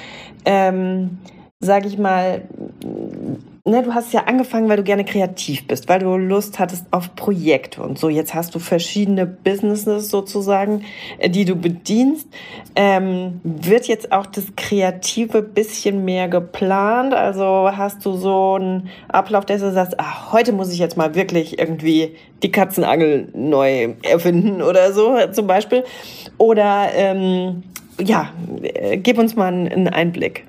ähm, 0.43 1.19
sage 1.59 1.87
ich 1.87 1.97
mal, 1.97 2.41
ne, 3.67 3.83
du 3.83 3.93
hast 3.93 4.13
ja 4.13 4.23
angefangen, 4.23 4.69
weil 4.69 4.77
du 4.77 4.83
gerne 4.83 5.05
kreativ 5.05 5.67
bist, 5.67 5.89
weil 5.89 5.99
du 5.99 6.17
Lust 6.17 6.57
hattest 6.59 6.85
auf 6.91 7.15
Projekte 7.15 7.81
und 7.81 7.99
so. 7.99 8.09
Jetzt 8.09 8.33
hast 8.33 8.55
du 8.55 8.59
verschiedene 8.59 9.25
Businesses 9.25 10.09
sozusagen, 10.09 10.85
äh, 11.19 11.29
die 11.29 11.45
du 11.45 11.55
bedienst. 11.55 12.27
Ähm, 12.75 13.41
wird 13.43 13.87
jetzt 13.87 14.11
auch 14.11 14.25
das 14.25 14.45
Kreative 14.55 15.41
bisschen 15.41 16.05
mehr 16.05 16.27
geplant? 16.27 17.13
Also 17.13 17.69
hast 17.75 18.05
du 18.05 18.13
so 18.13 18.55
einen 18.55 18.89
Ablauf, 19.09 19.45
dass 19.45 19.61
du 19.61 19.71
sagst, 19.71 19.95
ach, 19.97 20.31
heute 20.31 20.53
muss 20.53 20.71
ich 20.71 20.79
jetzt 20.79 20.97
mal 20.97 21.15
wirklich 21.15 21.59
irgendwie 21.59 22.15
die 22.43 22.51
Katzenangel 22.51 23.29
neu 23.33 23.95
erfinden 24.03 24.61
oder 24.61 24.93
so 24.93 25.17
zum 25.31 25.47
Beispiel? 25.47 25.83
Oder 26.37 26.89
ähm, 26.93 27.63
ja, 27.99 28.29
äh, 28.61 28.97
gib 28.97 29.17
uns 29.17 29.35
mal 29.35 29.47
einen 29.47 29.87
Einblick. 29.87 30.45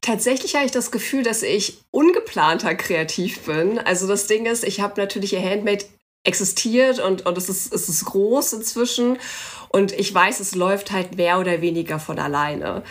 Tatsächlich 0.00 0.54
habe 0.54 0.66
ich 0.66 0.72
das 0.72 0.90
Gefühl, 0.90 1.22
dass 1.22 1.42
ich 1.42 1.78
ungeplanter 1.90 2.74
kreativ 2.74 3.40
bin. 3.40 3.78
Also 3.78 4.06
das 4.06 4.26
Ding 4.26 4.46
ist, 4.46 4.64
ich 4.64 4.80
habe 4.80 5.00
natürlich 5.00 5.32
ihr 5.32 5.42
Handmade 5.42 5.84
existiert 6.24 6.98
und, 6.98 7.26
und 7.26 7.38
es, 7.38 7.48
ist, 7.48 7.72
es 7.72 7.88
ist 7.88 8.06
groß 8.06 8.54
inzwischen. 8.54 9.18
Und 9.68 9.92
ich 9.92 10.14
weiß, 10.14 10.38
es 10.40 10.54
läuft 10.54 10.92
halt 10.92 11.16
mehr 11.16 11.38
oder 11.40 11.60
weniger 11.60 11.98
von 11.98 12.18
alleine. 12.18 12.84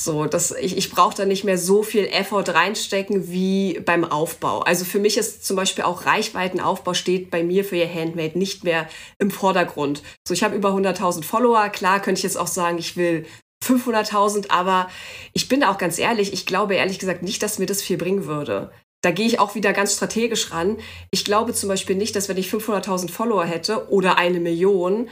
So, 0.00 0.26
dass 0.26 0.52
ich, 0.52 0.76
ich 0.76 0.90
brauche 0.90 1.16
da 1.16 1.24
nicht 1.24 1.42
mehr 1.42 1.58
so 1.58 1.82
viel 1.82 2.06
Effort 2.06 2.44
reinstecken 2.48 3.28
wie 3.28 3.80
beim 3.84 4.04
Aufbau. 4.04 4.60
Also 4.60 4.84
für 4.84 5.00
mich 5.00 5.18
ist 5.18 5.44
zum 5.44 5.56
Beispiel 5.56 5.82
auch 5.82 6.06
Reichweitenaufbau 6.06 6.94
steht 6.94 7.30
bei 7.30 7.42
mir 7.42 7.64
für 7.64 7.76
ihr 7.76 7.92
Handmade 7.92 8.38
nicht 8.38 8.62
mehr 8.62 8.88
im 9.18 9.32
Vordergrund. 9.32 10.02
So, 10.26 10.32
ich 10.32 10.44
habe 10.44 10.54
über 10.54 10.70
100.000 10.70 11.24
Follower. 11.24 11.68
Klar 11.70 12.00
könnte 12.00 12.20
ich 12.20 12.22
jetzt 12.22 12.38
auch 12.38 12.46
sagen, 12.46 12.78
ich 12.78 12.96
will 12.96 13.26
500.000, 13.64 14.50
aber 14.50 14.88
ich 15.32 15.48
bin 15.48 15.60
da 15.60 15.70
auch 15.70 15.78
ganz 15.78 15.98
ehrlich, 15.98 16.32
ich 16.32 16.46
glaube 16.46 16.74
ehrlich 16.74 16.98
gesagt 16.98 17.22
nicht, 17.22 17.42
dass 17.42 17.58
mir 17.58 17.66
das 17.66 17.82
viel 17.82 17.98
bringen 17.98 18.26
würde. 18.26 18.70
Da 19.02 19.10
gehe 19.10 19.26
ich 19.26 19.38
auch 19.38 19.54
wieder 19.54 19.72
ganz 19.72 19.94
strategisch 19.94 20.50
ran. 20.50 20.78
Ich 21.10 21.24
glaube 21.24 21.54
zum 21.54 21.68
Beispiel 21.68 21.96
nicht, 21.96 22.16
dass 22.16 22.28
wenn 22.28 22.36
ich 22.36 22.50
500.000 22.50 23.10
Follower 23.10 23.44
hätte 23.44 23.90
oder 23.90 24.16
eine 24.16 24.40
Million, 24.40 25.08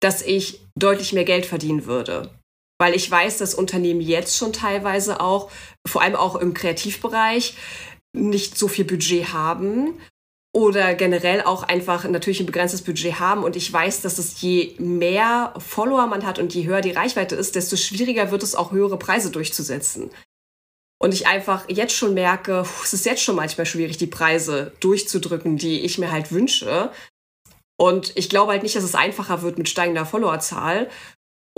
dass 0.00 0.22
ich 0.22 0.60
deutlich 0.76 1.12
mehr 1.12 1.24
Geld 1.24 1.46
verdienen 1.46 1.86
würde. 1.86 2.30
Weil 2.80 2.94
ich 2.94 3.10
weiß, 3.10 3.38
dass 3.38 3.54
Unternehmen 3.54 4.00
jetzt 4.00 4.36
schon 4.36 4.52
teilweise 4.52 5.20
auch, 5.20 5.50
vor 5.86 6.02
allem 6.02 6.16
auch 6.16 6.36
im 6.36 6.54
Kreativbereich, 6.54 7.56
nicht 8.12 8.56
so 8.56 8.68
viel 8.68 8.84
Budget 8.84 9.32
haben 9.32 10.00
oder 10.58 10.96
generell 10.96 11.42
auch 11.42 11.62
einfach 11.62 12.02
natürlich 12.02 12.40
ein 12.40 12.46
begrenztes 12.46 12.82
Budget 12.82 13.20
haben. 13.20 13.44
Und 13.44 13.54
ich 13.54 13.72
weiß, 13.72 14.02
dass 14.02 14.18
es 14.18 14.40
je 14.40 14.74
mehr 14.78 15.54
Follower 15.56 16.08
man 16.08 16.26
hat 16.26 16.40
und 16.40 16.52
je 16.52 16.66
höher 16.66 16.80
die 16.80 16.90
Reichweite 16.90 17.36
ist, 17.36 17.54
desto 17.54 17.76
schwieriger 17.76 18.32
wird 18.32 18.42
es 18.42 18.56
auch 18.56 18.72
höhere 18.72 18.98
Preise 18.98 19.30
durchzusetzen. 19.30 20.10
Und 21.00 21.14
ich 21.14 21.28
einfach 21.28 21.68
jetzt 21.68 21.94
schon 21.94 22.12
merke, 22.12 22.66
es 22.82 22.92
ist 22.92 23.06
jetzt 23.06 23.22
schon 23.22 23.36
manchmal 23.36 23.66
schwierig, 23.66 23.98
die 23.98 24.08
Preise 24.08 24.72
durchzudrücken, 24.80 25.58
die 25.58 25.82
ich 25.82 25.96
mir 25.98 26.10
halt 26.10 26.32
wünsche. 26.32 26.90
Und 27.80 28.16
ich 28.16 28.28
glaube 28.28 28.50
halt 28.50 28.64
nicht, 28.64 28.74
dass 28.74 28.82
es 28.82 28.96
einfacher 28.96 29.42
wird 29.42 29.58
mit 29.58 29.68
steigender 29.68 30.06
Followerzahl. 30.06 30.90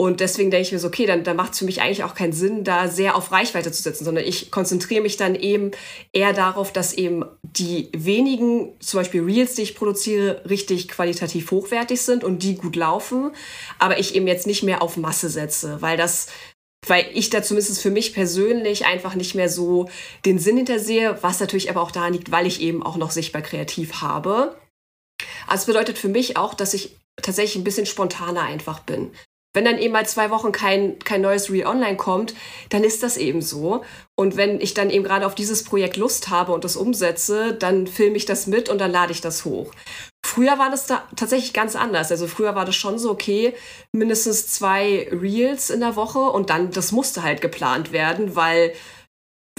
Und 0.01 0.21
deswegen 0.21 0.51
denke 0.51 0.63
ich 0.63 0.73
mir 0.73 0.79
so, 0.79 0.89
okay, 0.89 1.05
dann, 1.05 1.25
dann 1.25 1.37
macht 1.37 1.53
es 1.53 1.59
für 1.59 1.67
mich 1.67 1.83
eigentlich 1.83 2.05
auch 2.05 2.15
keinen 2.15 2.33
Sinn, 2.33 2.65
da 2.65 2.89
sehr 2.89 3.17
auf 3.17 3.33
Reichweite 3.33 3.71
zu 3.71 3.83
setzen, 3.83 4.07
sondern 4.07 4.25
ich 4.25 4.51
konzentriere 4.51 5.03
mich 5.03 5.19
dann 5.19 5.35
eben 5.35 5.73
eher 6.15 6.33
darauf, 6.33 6.73
dass 6.73 6.95
eben 6.95 7.27
die 7.43 7.91
wenigen, 7.95 8.81
zum 8.81 9.01
Beispiel 9.01 9.23
Reels, 9.23 9.57
die 9.57 9.63
ich 9.63 9.75
produziere, 9.75 10.43
richtig 10.49 10.89
qualitativ 10.89 11.51
hochwertig 11.51 12.01
sind 12.01 12.25
und 12.25 12.43
die 12.43 12.55
gut 12.55 12.77
laufen, 12.77 13.33
aber 13.79 13.99
ich 13.99 14.15
eben 14.15 14.27
jetzt 14.27 14.47
nicht 14.47 14.63
mehr 14.63 14.81
auf 14.81 14.97
Masse 14.97 15.29
setze, 15.29 15.83
weil 15.83 15.99
das, 15.99 16.29
weil 16.87 17.05
ich 17.13 17.29
da 17.29 17.43
zumindest 17.43 17.83
für 17.83 17.91
mich 17.91 18.15
persönlich 18.15 18.87
einfach 18.87 19.15
nicht 19.15 19.35
mehr 19.35 19.51
so 19.51 19.91
den 20.25 20.39
Sinn 20.39 20.57
hintersehe, 20.57 21.19
was 21.21 21.41
natürlich 21.41 21.69
aber 21.69 21.83
auch 21.83 21.91
daran 21.91 22.15
liegt, 22.15 22.31
weil 22.31 22.47
ich 22.47 22.63
eben 22.63 22.83
auch 22.83 22.97
noch 22.97 23.11
sichtbar 23.11 23.43
kreativ 23.43 24.01
habe. 24.01 24.57
Also 25.47 25.61
es 25.61 25.67
bedeutet 25.67 25.99
für 25.99 26.09
mich 26.09 26.39
auch, 26.39 26.55
dass 26.55 26.73
ich 26.73 26.97
tatsächlich 27.21 27.57
ein 27.57 27.65
bisschen 27.65 27.85
spontaner 27.85 28.45
einfach 28.45 28.79
bin. 28.79 29.11
Wenn 29.53 29.65
dann 29.65 29.79
eben 29.79 29.93
mal 29.93 30.07
zwei 30.07 30.31
Wochen 30.31 30.53
kein, 30.53 30.99
kein 31.01 31.23
neues 31.23 31.51
Reel 31.51 31.67
online 31.67 31.97
kommt, 31.97 32.35
dann 32.69 32.85
ist 32.85 33.03
das 33.03 33.17
eben 33.17 33.43
so. 33.43 33.83
Und 34.17 34.37
wenn 34.37 34.61
ich 34.61 34.75
dann 34.75 34.91
eben 34.91 35.03
gerade 35.03 35.27
auf 35.27 35.35
dieses 35.35 35.65
Projekt 35.65 35.97
Lust 35.97 36.29
habe 36.29 36.53
und 36.53 36.65
das 36.65 36.77
umsetze, 36.77 37.55
dann 37.55 37.89
filme 37.89 38.17
ich 38.17 38.27
das 38.27 38.47
mit 38.47 38.69
und 38.69 38.79
dann 38.79 38.93
lade 38.93 39.13
ich 39.13 39.21
das 39.21 39.45
hoch. 39.45 39.73
Früher 40.25 40.59
war 40.59 40.71
das 40.71 40.87
da 40.87 41.03
tatsächlich 41.17 41.53
ganz 41.53 41.75
anders. 41.75 42.13
Also 42.13 42.29
früher 42.29 42.55
war 42.55 42.65
das 42.65 42.77
schon 42.77 42.99
so, 42.99 43.11
okay, 43.11 43.55
mindestens 43.93 44.47
zwei 44.49 45.09
Reels 45.11 45.71
in 45.71 45.81
der 45.81 45.97
Woche 45.97 46.21
und 46.21 46.51
dann, 46.51 46.71
das 46.71 46.93
musste 46.93 47.23
halt 47.23 47.41
geplant 47.41 47.91
werden, 47.91 48.37
weil 48.37 48.73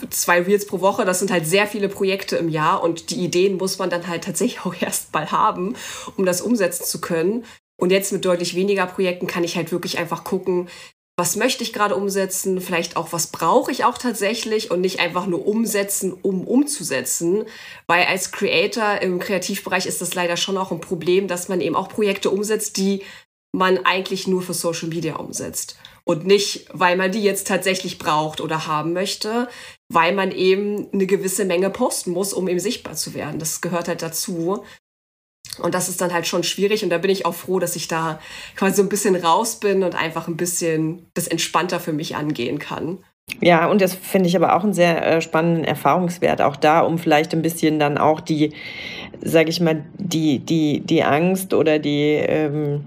zwei 0.10 0.41
Reels 0.41 0.65
pro 0.65 0.82
Woche, 0.82 1.06
das 1.06 1.19
sind 1.19 1.32
halt 1.32 1.45
sehr 1.45 1.67
viele 1.67 1.89
Projekte 1.89 2.38
im 2.38 2.49
Jahr 2.49 2.82
und 2.84 3.10
die 3.10 3.23
Ideen 3.23 3.58
muss 3.58 3.77
man 3.77 3.89
dann 3.89 4.08
halt 4.08 4.23
tatsächlich 4.23 4.62
auch 4.65 4.75
erst 4.80 5.13
mal 5.13 5.32
haben, 5.32 5.75
um 6.17 6.25
das 6.25 6.41
umsetzen 6.41 6.86
zu 6.86 7.01
können. 7.01 7.45
Und 7.82 7.91
jetzt 7.91 8.13
mit 8.13 8.24
deutlich 8.26 8.56
weniger 8.56 8.86
Projekten 8.86 9.26
kann 9.26 9.44
ich 9.44 9.56
halt 9.56 9.72
wirklich 9.72 9.98
einfach 9.98 10.24
gucken, 10.24 10.70
was 11.17 11.36
möchte 11.36 11.63
ich 11.63 11.74
gerade 11.74 11.96
umsetzen, 11.96 12.62
vielleicht 12.62 12.96
auch, 12.96 13.12
was 13.12 13.28
brauche 13.28 13.72
ich 13.72 13.86
auch 13.86 13.98
tatsächlich 13.98 14.70
und 14.70 14.82
nicht 14.82 15.00
einfach 15.00 15.26
nur 15.26 15.48
umsetzen, 15.48 16.13
um 16.22 16.48
umzusetzen. 16.48 17.44
Weil 17.88 18.06
als 18.06 18.32
Creator 18.32 19.02
im 19.02 19.20
Kreativbereich 19.20 19.88
ist 19.88 20.00
das 20.00 20.13
leider 20.13 20.38
schon 20.38 20.58
auch 20.58 20.72
ein 20.72 20.80
Problem, 20.80 21.28
dass 21.28 21.50
man 21.50 21.60
eben 21.60 21.76
auch 21.76 21.89
Projekte 21.89 22.30
umsetzt, 22.30 22.78
die 22.78 23.02
man 23.52 23.80
eigentlich 23.80 24.28
nur 24.28 24.44
für 24.44 24.54
Social 24.54 24.89
Media 24.89 25.15
umsetzt. 25.15 25.76
Und 26.04 26.26
nicht, 26.26 26.67
weil 26.72 26.96
man 26.98 27.12
die 27.12 27.24
jetzt 27.24 27.48
tatsächlich 27.48 27.98
braucht 27.98 28.41
oder 28.41 28.67
haben 28.67 28.94
möchte, 28.94 29.48
weil 29.89 30.13
man 30.13 30.32
eben 30.32 30.88
eine 30.94 31.08
gewisse 31.08 31.46
Menge 31.46 31.70
posten 31.72 32.12
muss, 32.12 32.32
um 32.32 32.48
eben 32.48 32.60
sichtbar 32.60 32.96
zu 32.96 33.13
werden. 33.15 33.39
Das 33.39 33.62
gehört 33.62 33.88
halt 33.88 34.02
dazu. 34.02 34.63
Und 35.60 35.76
das 35.76 35.90
ist 35.90 36.02
dann 36.02 36.14
halt 36.14 36.28
schon 36.28 36.44
schwierig. 36.44 36.84
Und 36.84 36.90
da 36.90 36.98
bin 36.98 37.12
ich 37.12 37.26
auch 37.26 37.34
froh, 37.34 37.60
dass 37.60 37.76
ich 37.76 37.88
da 37.88 38.20
quasi 38.56 38.78
so 38.78 38.84
ein 38.84 38.90
bisschen 38.90 39.16
raus 39.16 39.60
bin 39.60 39.84
und 39.84 39.96
einfach 39.96 40.28
ein 40.28 40.38
bisschen 40.38 41.08
das 41.14 41.28
entspannter 41.28 41.80
für 41.80 41.94
mich 41.94 42.16
angehen 42.16 42.60
kann. 42.60 43.00
Ja, 43.40 43.68
und 43.68 43.82
das 43.82 43.96
finde 43.96 44.28
ich 44.28 44.36
aber 44.36 44.56
auch 44.56 44.64
einen 44.64 44.74
sehr 44.74 45.06
äh, 45.06 45.22
spannenden 45.22 45.64
Erfahrungswert, 45.64 46.42
auch 46.42 46.56
da, 46.56 46.82
um 46.82 46.98
vielleicht 46.98 47.34
ein 47.34 47.42
bisschen 47.42 47.80
dann 47.80 47.98
auch 47.98 48.20
die, 48.20 48.54
sage 49.22 49.50
ich 49.50 49.62
mal, 49.62 49.86
die, 49.98 50.40
die, 50.40 50.82
die 50.82 51.04
Angst 51.04 51.54
oder 51.54 51.80
die, 51.80 52.16
ähm, 52.16 52.86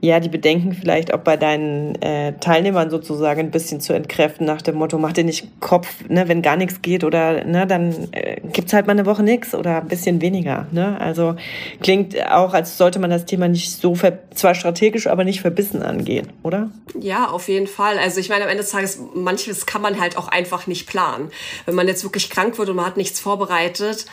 ja, 0.00 0.20
die 0.20 0.28
Bedenken 0.28 0.72
vielleicht 0.72 1.12
auch 1.12 1.20
bei 1.20 1.36
deinen 1.36 2.00
äh, 2.02 2.34
Teilnehmern 2.38 2.90
sozusagen 2.90 3.40
ein 3.40 3.50
bisschen 3.50 3.80
zu 3.80 3.92
entkräften 3.92 4.46
nach 4.46 4.62
dem 4.62 4.76
Motto, 4.76 4.98
mach 4.98 5.12
dir 5.12 5.24
nicht 5.24 5.60
Kopf, 5.60 5.88
ne, 6.08 6.28
wenn 6.28 6.42
gar 6.42 6.56
nichts 6.56 6.82
geht 6.82 7.04
oder 7.04 7.44
ne, 7.44 7.66
dann 7.66 8.08
äh, 8.12 8.40
gibt's 8.52 8.72
halt 8.72 8.86
mal 8.86 8.92
eine 8.92 9.06
Woche 9.06 9.22
nichts 9.22 9.54
oder 9.54 9.78
ein 9.82 9.88
bisschen 9.88 10.20
weniger. 10.20 10.66
Ne? 10.72 11.00
Also 11.00 11.36
klingt 11.82 12.14
auch, 12.30 12.54
als 12.54 12.78
sollte 12.78 12.98
man 12.98 13.10
das 13.10 13.24
Thema 13.24 13.48
nicht 13.48 13.70
so 13.70 13.96
zwar 14.34 14.54
strategisch, 14.54 15.06
aber 15.06 15.24
nicht 15.24 15.40
verbissen 15.40 15.82
angehen, 15.82 16.32
oder? 16.42 16.70
Ja, 16.98 17.28
auf 17.28 17.48
jeden 17.48 17.66
Fall. 17.66 17.98
Also 17.98 18.20
ich 18.20 18.28
meine, 18.28 18.44
am 18.44 18.50
Ende 18.50 18.62
des 18.62 18.70
Tages, 18.70 19.00
manches 19.14 19.66
kann 19.66 19.82
man 19.82 20.00
halt 20.00 20.16
auch 20.16 20.28
einfach 20.28 20.66
nicht 20.66 20.86
planen. 20.86 21.30
Wenn 21.64 21.74
man 21.74 21.88
jetzt 21.88 22.04
wirklich 22.04 22.30
krank 22.30 22.58
wird 22.58 22.68
und 22.68 22.76
man 22.76 22.86
hat 22.86 22.96
nichts 22.96 23.20
vorbereitet, 23.20 24.06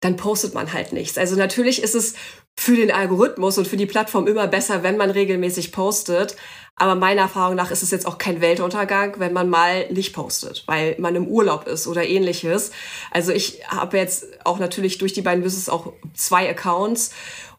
dann 0.00 0.16
postet 0.16 0.54
man 0.54 0.72
halt 0.72 0.92
nichts. 0.92 1.18
Also 1.18 1.36
natürlich 1.36 1.82
ist 1.82 1.94
es 1.94 2.14
für 2.58 2.76
den 2.76 2.90
Algorithmus 2.90 3.58
und 3.58 3.66
für 3.66 3.76
die 3.76 3.86
Plattform 3.86 4.26
immer 4.26 4.46
besser, 4.46 4.82
wenn 4.82 4.96
man 4.96 5.10
regelmäßig 5.10 5.72
postet. 5.72 6.36
Aber 6.76 6.94
meiner 6.94 7.22
Erfahrung 7.22 7.56
nach 7.56 7.72
ist 7.72 7.82
es 7.82 7.90
jetzt 7.90 8.06
auch 8.06 8.18
kein 8.18 8.40
Weltuntergang, 8.40 9.14
wenn 9.18 9.32
man 9.32 9.48
mal 9.48 9.90
nicht 9.90 10.12
postet, 10.12 10.62
weil 10.66 10.94
man 10.98 11.16
im 11.16 11.26
Urlaub 11.26 11.66
ist 11.66 11.88
oder 11.88 12.06
ähnliches. 12.06 12.70
Also 13.10 13.32
ich 13.32 13.64
habe 13.66 13.98
jetzt 13.98 14.26
auch 14.44 14.60
natürlich 14.60 14.98
durch 14.98 15.12
die 15.12 15.22
beiden 15.22 15.42
Business 15.42 15.68
auch 15.68 15.92
zwei 16.14 16.48
Accounts 16.48 17.10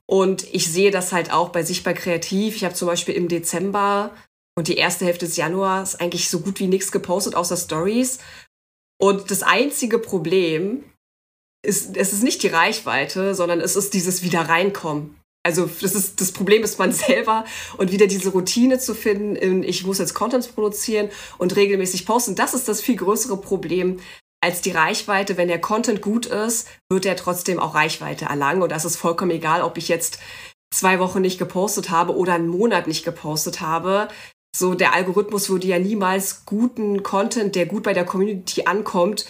und 0.06 0.52
ich 0.54 0.72
sehe 0.72 0.92
das 0.92 1.12
halt 1.12 1.32
auch 1.34 1.50
bei 1.50 1.64
Sichtbar 1.64 1.94
Kreativ. 1.94 2.56
Ich 2.56 2.64
habe 2.64 2.74
zum 2.74 2.88
Beispiel 2.88 3.16
im 3.16 3.28
Dezember 3.28 4.12
und 4.56 4.68
die 4.68 4.78
erste 4.78 5.06
Hälfte 5.06 5.26
des 5.26 5.38
Januars 5.38 6.00
eigentlich 6.00 6.30
so 6.30 6.40
gut 6.40 6.60
wie 6.60 6.68
nichts 6.68 6.92
gepostet, 6.92 7.36
außer 7.36 7.58
Stories. 7.58 8.20
Und 8.98 9.32
das 9.32 9.44
einzige 9.44 10.00
Problem, 10.00 10.84
ist, 11.62 11.98
es 11.98 12.14
ist 12.14 12.24
nicht 12.24 12.44
die 12.44 12.48
Reichweite, 12.48 13.36
sondern 13.36 13.60
es 13.60 13.76
ist 13.76 13.94
dieses 13.94 14.24
wieder 14.24 14.42
reinkommen. 14.42 15.16
Also 15.46 15.70
das 15.82 15.96
ist 15.96 16.20
das 16.20 16.32
Problem 16.32 16.64
ist 16.64 16.80
man 16.80 16.92
selber 16.92 17.46
und 17.78 17.92
wieder 17.92 18.08
diese 18.08 18.30
Routine 18.30 18.80
zu 18.80 18.94
finden, 18.94 19.36
in, 19.36 19.64
ich 19.64 19.86
muss 19.86 20.00
jetzt 20.00 20.14
Content 20.14 20.54
produzieren 20.54 21.10
und 21.38 21.56
regelmäßig 21.56 22.06
posten, 22.06 22.36
das 22.36 22.54
ist 22.54 22.68
das 22.68 22.82
viel 22.82 22.98
größere 22.98 23.38
Problem 23.38 24.00
als 24.42 24.62
die 24.62 24.72
Reichweite. 24.72 25.38
Wenn 25.38 25.48
der 25.48 25.62
Content 25.62 26.02
gut 26.02 26.26
ist, 26.26 26.68
wird 26.90 27.06
er 27.06 27.16
trotzdem 27.16 27.60
auch 27.60 27.76
Reichweite 27.76 28.26
erlangen 28.26 28.62
und 28.62 28.72
das 28.72 28.86
ist 28.86 28.98
vollkommen 28.98 29.32
egal, 29.32 29.62
ob 29.62 29.78
ich 29.78 29.88
jetzt 29.88 30.20
zwei 30.74 31.00
Wochen 31.00 31.22
nicht 31.22 31.40
gepostet 31.40 31.90
habe 31.90 32.16
oder 32.16 32.34
einen 32.34 32.48
Monat 32.48 32.88
nicht 32.88 33.04
gepostet 33.04 33.62
habe. 33.62 34.08
So 34.56 34.74
der 34.74 34.94
Algorithmus 34.94 35.50
würde 35.50 35.68
ja 35.68 35.80
niemals 35.80 36.46
guten 36.46 37.04
Content, 37.04 37.56
der 37.56 37.66
gut 37.66 37.84
bei 37.84 37.94
der 37.94 38.06
Community 38.06 38.64
ankommt, 38.66 39.26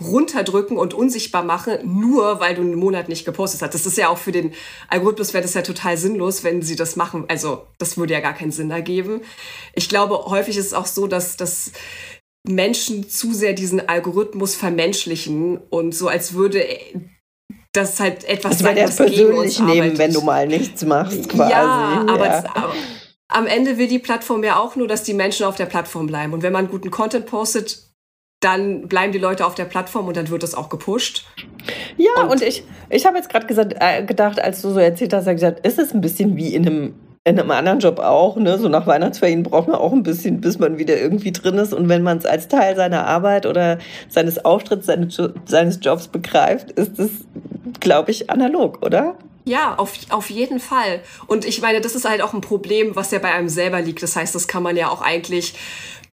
runterdrücken 0.00 0.76
und 0.76 0.94
unsichtbar 0.94 1.42
machen, 1.42 1.78
nur 1.84 2.40
weil 2.40 2.54
du 2.54 2.62
einen 2.62 2.76
Monat 2.76 3.08
nicht 3.08 3.24
gepostet 3.24 3.62
hast. 3.62 3.74
Das 3.74 3.86
ist 3.86 3.98
ja 3.98 4.08
auch 4.08 4.18
für 4.18 4.32
den 4.32 4.52
Algorithmus 4.88 5.34
wäre 5.34 5.42
das 5.42 5.54
ja 5.54 5.62
total 5.62 5.96
sinnlos, 5.96 6.44
wenn 6.44 6.62
sie 6.62 6.76
das 6.76 6.96
machen. 6.96 7.24
Also 7.28 7.66
das 7.78 7.96
würde 7.96 8.14
ja 8.14 8.20
gar 8.20 8.34
keinen 8.34 8.52
Sinn 8.52 8.70
ergeben. 8.70 9.22
Ich 9.74 9.88
glaube, 9.88 10.26
häufig 10.26 10.56
ist 10.56 10.66
es 10.66 10.74
auch 10.74 10.86
so, 10.86 11.06
dass, 11.06 11.36
dass 11.36 11.72
Menschen 12.46 13.08
zu 13.08 13.32
sehr 13.32 13.52
diesen 13.52 13.88
Algorithmus 13.88 14.54
vermenschlichen 14.54 15.58
und 15.70 15.94
so 15.94 16.08
als 16.08 16.34
würde 16.34 16.64
das 17.72 18.00
halt 18.00 18.24
etwas 18.24 18.58
das 18.58 18.60
sein, 18.60 18.76
was 18.76 18.96
persönlich 18.96 19.58
nehmen, 19.58 19.70
arbeitet. 19.70 19.98
wenn 19.98 20.12
du 20.12 20.20
mal 20.22 20.46
nichts 20.46 20.84
machst 20.84 21.28
quasi. 21.28 21.52
Ja, 21.52 22.04
aber, 22.08 22.26
ja. 22.26 22.44
aber 22.54 22.74
am 23.28 23.46
Ende 23.46 23.78
will 23.78 23.88
die 23.88 23.98
Plattform 23.98 24.42
ja 24.42 24.58
auch 24.58 24.74
nur, 24.76 24.88
dass 24.88 25.02
die 25.02 25.14
Menschen 25.14 25.44
auf 25.44 25.56
der 25.56 25.66
Plattform 25.66 26.06
bleiben. 26.06 26.32
Und 26.32 26.42
wenn 26.42 26.52
man 26.52 26.68
guten 26.68 26.90
Content 26.90 27.26
postet, 27.26 27.87
dann 28.40 28.86
bleiben 28.86 29.12
die 29.12 29.18
Leute 29.18 29.44
auf 29.44 29.54
der 29.54 29.64
Plattform 29.64 30.06
und 30.06 30.16
dann 30.16 30.28
wird 30.28 30.42
es 30.44 30.54
auch 30.54 30.68
gepusht. 30.68 31.26
Ja, 31.96 32.22
und, 32.22 32.30
und 32.30 32.42
ich, 32.42 32.62
ich 32.88 33.04
habe 33.04 33.16
jetzt 33.16 33.28
gerade 33.28 33.76
äh, 33.80 34.04
gedacht, 34.04 34.40
als 34.40 34.62
du 34.62 34.70
so 34.70 34.78
erzählt 34.78 35.12
hast, 35.12 35.26
gesagt, 35.26 35.66
ist 35.66 35.78
es 35.78 35.92
ein 35.92 36.00
bisschen 36.00 36.36
wie 36.36 36.54
in 36.54 36.66
einem, 36.66 36.94
in 37.24 37.38
einem 37.38 37.50
anderen 37.50 37.80
Job 37.80 37.98
auch, 37.98 38.36
ne? 38.36 38.56
So 38.58 38.68
nach 38.68 38.86
Weihnachtsferien 38.86 39.42
braucht 39.42 39.66
man 39.66 39.76
auch 39.76 39.92
ein 39.92 40.04
bisschen, 40.04 40.40
bis 40.40 40.58
man 40.60 40.78
wieder 40.78 40.96
irgendwie 40.96 41.32
drin 41.32 41.58
ist. 41.58 41.74
Und 41.74 41.88
wenn 41.88 42.02
man 42.02 42.18
es 42.18 42.26
als 42.26 42.46
Teil 42.46 42.76
seiner 42.76 43.06
Arbeit 43.06 43.44
oder 43.44 43.78
seines 44.08 44.44
Auftritts, 44.44 44.86
seines, 44.86 45.20
seines 45.44 45.80
Jobs 45.82 46.06
begreift, 46.06 46.70
ist 46.70 46.98
es, 47.00 47.10
glaube 47.80 48.12
ich, 48.12 48.30
analog, 48.30 48.86
oder? 48.86 49.16
Ja, 49.44 49.76
auf, 49.76 49.94
auf 50.10 50.30
jeden 50.30 50.60
Fall. 50.60 51.00
Und 51.26 51.46
ich 51.46 51.62
meine, 51.62 51.80
das 51.80 51.94
ist 51.94 52.08
halt 52.08 52.22
auch 52.22 52.34
ein 52.34 52.42
Problem, 52.42 52.94
was 52.94 53.10
ja 53.10 53.18
bei 53.18 53.32
einem 53.32 53.48
selber 53.48 53.80
liegt. 53.80 54.02
Das 54.02 54.14
heißt, 54.14 54.34
das 54.34 54.46
kann 54.46 54.62
man 54.62 54.76
ja 54.76 54.90
auch 54.90 55.00
eigentlich 55.00 55.54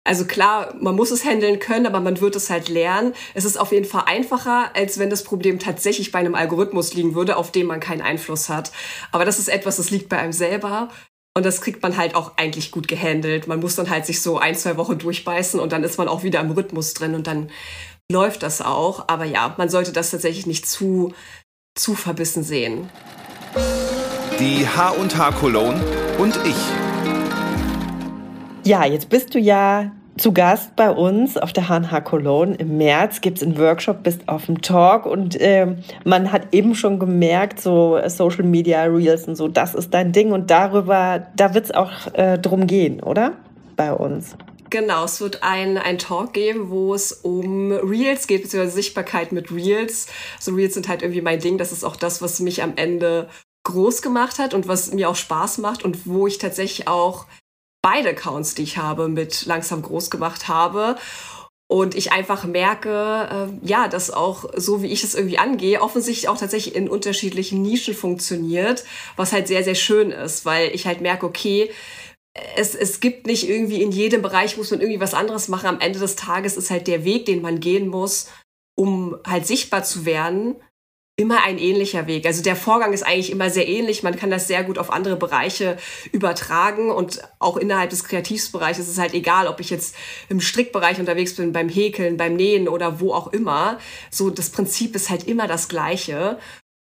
also 0.03 0.25
klar, 0.25 0.73
man 0.79 0.95
muss 0.95 1.11
es 1.11 1.23
handeln 1.23 1.59
können, 1.59 1.85
aber 1.85 1.99
man 1.99 2.19
wird 2.21 2.35
es 2.35 2.49
halt 2.49 2.69
lernen. 2.69 3.13
Es 3.35 3.45
ist 3.45 3.57
auf 3.57 3.71
jeden 3.71 3.85
Fall 3.85 4.03
einfacher, 4.07 4.75
als 4.75 4.97
wenn 4.97 5.11
das 5.11 5.23
Problem 5.23 5.59
tatsächlich 5.59 6.11
bei 6.11 6.19
einem 6.19 6.33
Algorithmus 6.33 6.93
liegen 6.93 7.13
würde, 7.13 7.37
auf 7.37 7.51
den 7.51 7.67
man 7.67 7.79
keinen 7.79 8.01
Einfluss 8.01 8.49
hat. 8.49 8.71
Aber 9.11 9.25
das 9.25 9.37
ist 9.37 9.47
etwas, 9.47 9.77
das 9.77 9.91
liegt 9.91 10.09
bei 10.09 10.17
einem 10.17 10.33
selber. 10.33 10.89
Und 11.35 11.45
das 11.45 11.61
kriegt 11.61 11.81
man 11.81 11.95
halt 11.95 12.15
auch 12.15 12.33
eigentlich 12.37 12.71
gut 12.71 12.87
gehandelt. 12.87 13.47
Man 13.47 13.59
muss 13.59 13.75
dann 13.75 13.89
halt 13.89 14.05
sich 14.05 14.21
so 14.21 14.37
ein, 14.37 14.55
zwei 14.55 14.75
Wochen 14.75 14.97
durchbeißen 14.97 15.59
und 15.59 15.71
dann 15.71 15.83
ist 15.83 15.97
man 15.97 16.07
auch 16.07 16.23
wieder 16.23 16.41
im 16.41 16.51
Rhythmus 16.51 16.93
drin 16.93 17.15
und 17.15 17.27
dann 17.27 17.49
läuft 18.11 18.43
das 18.43 18.61
auch. 18.61 19.07
Aber 19.07 19.25
ja, 19.25 19.53
man 19.57 19.69
sollte 19.69 19.93
das 19.93 20.11
tatsächlich 20.11 20.45
nicht 20.45 20.67
zu, 20.67 21.13
zu 21.75 21.95
verbissen 21.95 22.43
sehen. 22.43 22.89
Die 24.39 24.67
H&H 24.67 25.31
Cologne 25.33 25.81
und 26.17 26.37
ich. 26.43 26.80
Ja, 28.63 28.85
jetzt 28.85 29.09
bist 29.09 29.33
du 29.33 29.39
ja 29.39 29.91
zu 30.17 30.33
Gast 30.33 30.75
bei 30.75 30.91
uns 30.91 31.35
auf 31.35 31.51
der 31.51 31.67
HNH 31.67 32.01
Cologne. 32.01 32.55
Im 32.55 32.77
März 32.77 33.21
gibt 33.21 33.37
es 33.37 33.43
einen 33.43 33.57
Workshop, 33.57 34.03
bist 34.03 34.27
auf 34.27 34.45
dem 34.45 34.61
Talk 34.61 35.07
und 35.07 35.35
äh, 35.39 35.75
man 36.03 36.31
hat 36.31 36.53
eben 36.53 36.75
schon 36.75 36.99
gemerkt, 36.99 37.59
so 37.59 37.99
Social 38.07 38.43
Media 38.43 38.83
Reels 38.83 39.27
und 39.27 39.35
so, 39.35 39.47
das 39.47 39.73
ist 39.73 39.93
dein 39.93 40.11
Ding 40.11 40.31
und 40.31 40.51
darüber, 40.51 41.27
da 41.35 41.55
wird 41.55 41.65
es 41.65 41.71
auch 41.71 42.13
äh, 42.13 42.37
drum 42.37 42.67
gehen, 42.67 43.01
oder? 43.01 43.33
Bei 43.75 43.93
uns. 43.93 44.35
Genau, 44.69 45.05
es 45.05 45.19
wird 45.21 45.41
ein, 45.41 45.77
ein 45.77 45.97
Talk 45.97 46.33
geben, 46.33 46.69
wo 46.69 46.93
es 46.93 47.11
um 47.11 47.71
Reels 47.71 48.27
geht, 48.27 48.43
beziehungsweise 48.43 48.75
Sichtbarkeit 48.75 49.31
mit 49.31 49.51
Reels. 49.51 50.07
So 50.39 50.53
Reels 50.53 50.75
sind 50.75 50.87
halt 50.87 51.01
irgendwie 51.01 51.21
mein 51.21 51.39
Ding. 51.39 51.57
Das 51.57 51.71
ist 51.71 51.83
auch 51.83 51.95
das, 51.95 52.21
was 52.21 52.39
mich 52.39 52.63
am 52.63 52.73
Ende 52.75 53.27
groß 53.63 54.01
gemacht 54.01 54.39
hat 54.39 54.53
und 54.53 54.67
was 54.67 54.93
mir 54.93 55.09
auch 55.09 55.15
Spaß 55.15 55.57
macht 55.57 55.83
und 55.83 56.07
wo 56.07 56.25
ich 56.25 56.37
tatsächlich 56.37 56.87
auch 56.87 57.25
beide 57.81 58.09
Accounts, 58.09 58.55
die 58.55 58.63
ich 58.63 58.77
habe, 58.77 59.07
mit 59.07 59.45
langsam 59.45 59.81
groß 59.81 60.09
gemacht 60.09 60.47
habe. 60.47 60.97
Und 61.67 61.95
ich 61.95 62.11
einfach 62.11 62.43
merke, 62.43 63.49
äh, 63.63 63.67
ja, 63.67 63.87
dass 63.87 64.11
auch 64.11 64.43
so 64.57 64.81
wie 64.81 64.91
ich 64.91 65.05
es 65.05 65.15
irgendwie 65.15 65.37
angehe, 65.37 65.81
offensichtlich 65.81 66.27
auch 66.27 66.37
tatsächlich 66.37 66.75
in 66.75 66.89
unterschiedlichen 66.89 67.61
Nischen 67.61 67.93
funktioniert, 67.93 68.83
was 69.15 69.31
halt 69.31 69.47
sehr, 69.47 69.63
sehr 69.63 69.75
schön 69.75 70.11
ist, 70.11 70.43
weil 70.45 70.75
ich 70.75 70.85
halt 70.85 70.99
merke, 70.99 71.25
okay, 71.25 71.71
es, 72.55 72.75
es 72.75 72.99
gibt 72.99 73.25
nicht 73.25 73.47
irgendwie 73.47 73.81
in 73.81 73.91
jedem 73.91 74.21
Bereich 74.21 74.57
muss 74.57 74.71
man 74.71 74.81
irgendwie 74.81 74.99
was 74.99 75.13
anderes 75.13 75.47
machen. 75.47 75.67
Am 75.67 75.79
Ende 75.79 75.99
des 75.99 76.15
Tages 76.15 76.57
ist 76.57 76.71
halt 76.71 76.87
der 76.87 77.03
Weg, 77.03 77.25
den 77.25 77.41
man 77.41 77.59
gehen 77.59 77.87
muss, 77.87 78.27
um 78.77 79.17
halt 79.25 79.47
sichtbar 79.47 79.83
zu 79.83 80.05
werden, 80.05 80.55
immer 81.21 81.43
ein 81.43 81.57
ähnlicher 81.57 82.07
Weg. 82.07 82.25
Also 82.25 82.41
der 82.41 82.55
Vorgang 82.55 82.93
ist 82.93 83.03
eigentlich 83.03 83.31
immer 83.31 83.49
sehr 83.49 83.67
ähnlich. 83.67 84.03
Man 84.03 84.17
kann 84.17 84.31
das 84.31 84.47
sehr 84.47 84.63
gut 84.63 84.77
auf 84.77 84.91
andere 84.91 85.15
Bereiche 85.15 85.77
übertragen 86.11 86.89
und 86.89 87.21
auch 87.39 87.57
innerhalb 87.57 87.91
des 87.91 88.03
Kreativbereichs 88.03 88.79
ist 88.79 88.89
es 88.89 88.97
halt 88.97 89.13
egal, 89.13 89.47
ob 89.47 89.59
ich 89.59 89.69
jetzt 89.69 89.95
im 90.29 90.41
Strickbereich 90.41 90.99
unterwegs 90.99 91.35
bin, 91.35 91.53
beim 91.53 91.69
Häkeln, 91.69 92.17
beim 92.17 92.35
Nähen 92.35 92.67
oder 92.67 92.99
wo 92.99 93.13
auch 93.13 93.27
immer. 93.27 93.77
So 94.09 94.29
das 94.29 94.49
Prinzip 94.49 94.95
ist 94.95 95.09
halt 95.09 95.27
immer 95.27 95.47
das 95.47 95.69
gleiche. 95.69 96.39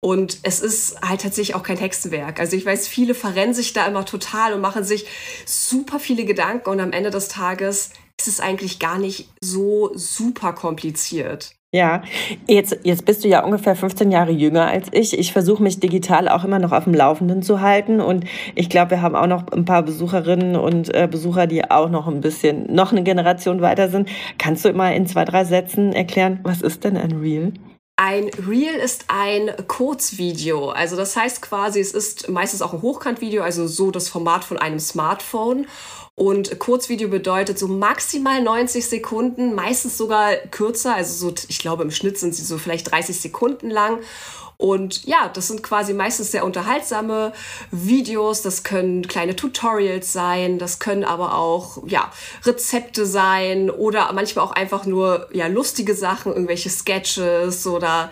Und 0.04 0.40
es 0.42 0.62
ist 0.62 1.00
halt 1.02 1.22
tatsächlich 1.22 1.56
auch 1.56 1.62
kein 1.62 1.78
Hexenwerk. 1.78 2.40
Also 2.40 2.56
ich 2.56 2.66
weiß, 2.66 2.88
viele 2.88 3.14
verrennen 3.14 3.54
sich 3.54 3.74
da 3.74 3.86
immer 3.86 4.04
total 4.04 4.54
und 4.54 4.62
machen 4.62 4.84
sich 4.84 5.06
super 5.46 6.00
viele 6.00 6.26
Gedanken 6.26 6.70
und 6.70 6.80
am 6.80 6.92
Ende 6.92 7.12
des 7.12 7.28
Tages 7.28 7.92
ist 8.20 8.28
es 8.28 8.40
eigentlich 8.40 8.80
gar 8.80 8.98
nicht 8.98 9.30
so 9.42 9.92
super 9.94 10.54
kompliziert. 10.54 11.56
Ja, 11.74 12.02
jetzt, 12.48 12.80
jetzt 12.84 13.06
bist 13.06 13.24
du 13.24 13.30
ja 13.30 13.46
ungefähr 13.46 13.78
15 13.78 14.12
Jahre 14.12 14.32
jünger 14.32 14.68
als 14.68 14.90
ich. 14.92 15.18
Ich 15.18 15.32
versuche 15.32 15.64
mich 15.64 15.80
digital 15.80 16.28
auch 16.28 16.44
immer 16.44 16.60
noch 16.60 16.74
auf 16.74 16.84
dem 16.84 16.94
Laufenden 16.94 17.44
zu 17.44 17.62
halten. 17.62 18.02
Und 18.02 18.26
ich 18.56 18.70
glaube, 18.70 18.92
wir 18.92 19.02
haben 19.02 19.16
auch 19.16 19.28
noch 19.28 19.48
ein 19.48 19.64
paar 19.64 19.82
Besucherinnen 19.82 20.58
und 20.58 20.94
äh, 20.94 21.08
Besucher, 21.10 21.48
die 21.48 21.72
auch 21.72 21.90
noch 21.90 22.10
ein 22.10 22.20
bisschen, 22.20 22.74
noch 22.74 22.92
eine 22.92 23.04
Generation 23.04 23.62
weiter 23.62 23.88
sind. 23.88 24.10
Kannst 24.38 24.66
du 24.66 24.70
immer 24.70 24.94
in 24.94 25.08
zwei, 25.08 25.24
drei 25.24 25.46
Sätzen 25.46 25.94
erklären, 25.94 26.42
was 26.44 26.62
ist 26.62 26.84
denn 26.84 26.98
ein 26.98 27.14
Reel? 27.14 27.54
Ein 27.96 28.30
Reel 28.50 28.76
ist 28.76 29.06
ein 29.08 29.52
Kurzvideo. 29.68 30.72
Also 30.72 30.98
das 30.98 31.16
heißt 31.16 31.42
quasi, 31.42 31.80
es 31.80 31.94
ist 31.94 32.28
meistens 32.28 32.62
auch 32.62 32.74
ein 32.74 32.82
Hochkantvideo, 32.82 33.44
also 33.44 33.68
so 33.68 33.92
das 33.92 34.10
Format 34.10 34.44
von 34.44 34.58
einem 34.58 34.80
Smartphone. 34.80 35.68
Und 36.22 36.60
Kurzvideo 36.60 37.10
bedeutet 37.10 37.58
so 37.58 37.68
maximal 37.68 38.44
90 38.44 38.88
Sekunden, 38.88 39.56
meistens 39.56 39.98
sogar 39.98 40.36
kürzer. 40.36 40.94
Also 40.94 41.16
so, 41.16 41.34
ich 41.48 41.58
glaube, 41.58 41.82
im 41.82 41.90
Schnitt 41.90 42.20
sind 42.20 42.36
sie 42.36 42.44
so 42.44 42.60
vielleicht 42.60 42.92
30 42.92 43.20
Sekunden 43.20 43.72
lang. 43.72 43.98
Und 44.56 45.04
ja, 45.06 45.32
das 45.34 45.48
sind 45.48 45.64
quasi 45.64 45.96
meistens 45.96 46.30
sehr 46.30 46.46
unterhaltsame 46.46 47.34
Videos. 47.72 48.44
Das 48.44 48.62
können 48.62 49.08
kleine 49.08 49.36
Tutorials 49.36 50.14
sein. 50.14 50.60
Das 50.60 50.78
können 50.78 51.06
aber 51.06 51.34
auch, 51.36 51.80
ja, 51.88 52.12
Rezepte 52.46 53.08
sein 53.08 53.72
oder 53.72 54.14
manchmal 54.14 54.46
auch 54.46 54.52
einfach 54.52 54.86
nur, 54.86 55.28
ja, 55.34 55.48
lustige 55.48 55.96
Sachen, 55.96 56.34
irgendwelche 56.34 56.70
Sketches 56.70 57.66
oder 57.66 58.12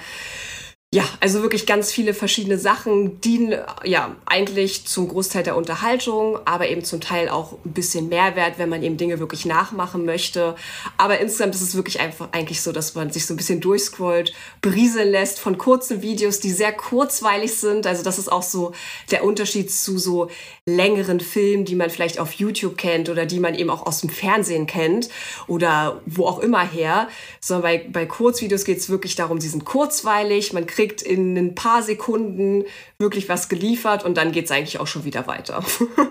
ja, 0.91 1.03
also 1.19 1.43
wirklich 1.43 1.67
ganz 1.67 1.91
viele 1.91 2.15
verschiedene 2.15 2.57
Sachen 2.57 3.21
dienen 3.21 3.53
ja 3.83 4.15
eigentlich 4.25 4.87
zum 4.87 5.07
Großteil 5.07 5.43
der 5.43 5.55
Unterhaltung, 5.55 6.39
aber 6.45 6.67
eben 6.67 6.83
zum 6.83 6.99
Teil 6.99 7.29
auch 7.29 7.59
ein 7.63 7.73
bisschen 7.73 8.09
Mehrwert, 8.09 8.57
wenn 8.57 8.69
man 8.69 8.81
eben 8.81 8.97
Dinge 8.97 9.19
wirklich 9.19 9.45
nachmachen 9.45 10.03
möchte. 10.03 10.55
Aber 10.97 11.19
insgesamt 11.19 11.53
ist 11.53 11.61
es 11.61 11.75
wirklich 11.75 11.99
einfach 11.99 12.29
eigentlich 12.31 12.63
so, 12.63 12.71
dass 12.71 12.95
man 12.95 13.11
sich 13.11 13.27
so 13.27 13.35
ein 13.35 13.37
bisschen 13.37 13.61
durchscrollt, 13.61 14.33
berieseln 14.63 15.11
lässt 15.11 15.39
von 15.39 15.59
kurzen 15.59 16.01
Videos, 16.01 16.39
die 16.39 16.49
sehr 16.49 16.73
kurzweilig 16.73 17.53
sind. 17.53 17.85
Also 17.85 18.01
das 18.01 18.17
ist 18.17 18.31
auch 18.31 18.41
so 18.41 18.71
der 19.11 19.23
Unterschied 19.23 19.71
zu 19.71 19.99
so 19.99 20.31
längeren 20.65 21.19
Filmen, 21.19 21.65
die 21.65 21.75
man 21.75 21.91
vielleicht 21.91 22.17
auf 22.17 22.33
YouTube 22.33 22.79
kennt 22.79 23.09
oder 23.09 23.27
die 23.27 23.39
man 23.39 23.53
eben 23.53 23.69
auch 23.69 23.85
aus 23.85 24.01
dem 24.01 24.09
Fernsehen 24.09 24.65
kennt 24.65 25.09
oder 25.45 26.01
wo 26.07 26.25
auch 26.25 26.39
immer 26.39 26.67
her. 26.67 27.09
Sondern 27.41 27.61
bei, 27.61 27.87
bei 27.87 28.07
Kurzvideos 28.07 28.65
geht 28.65 28.79
es 28.79 28.89
wirklich 28.89 29.13
darum, 29.13 29.39
sie 29.39 29.49
sind 29.49 29.65
kurzweilig, 29.65 30.51
man 30.51 30.65
kriegt 30.65 30.78
in 30.79 31.37
ein 31.37 31.55
paar 31.55 31.83
Sekunden 31.83 32.63
wirklich 32.99 33.29
was 33.29 33.49
geliefert 33.49 34.05
und 34.05 34.17
dann 34.17 34.31
geht 34.31 34.45
es 34.45 34.51
eigentlich 34.51 34.79
auch 34.79 34.87
schon 34.87 35.05
wieder 35.05 35.27
weiter. 35.27 35.63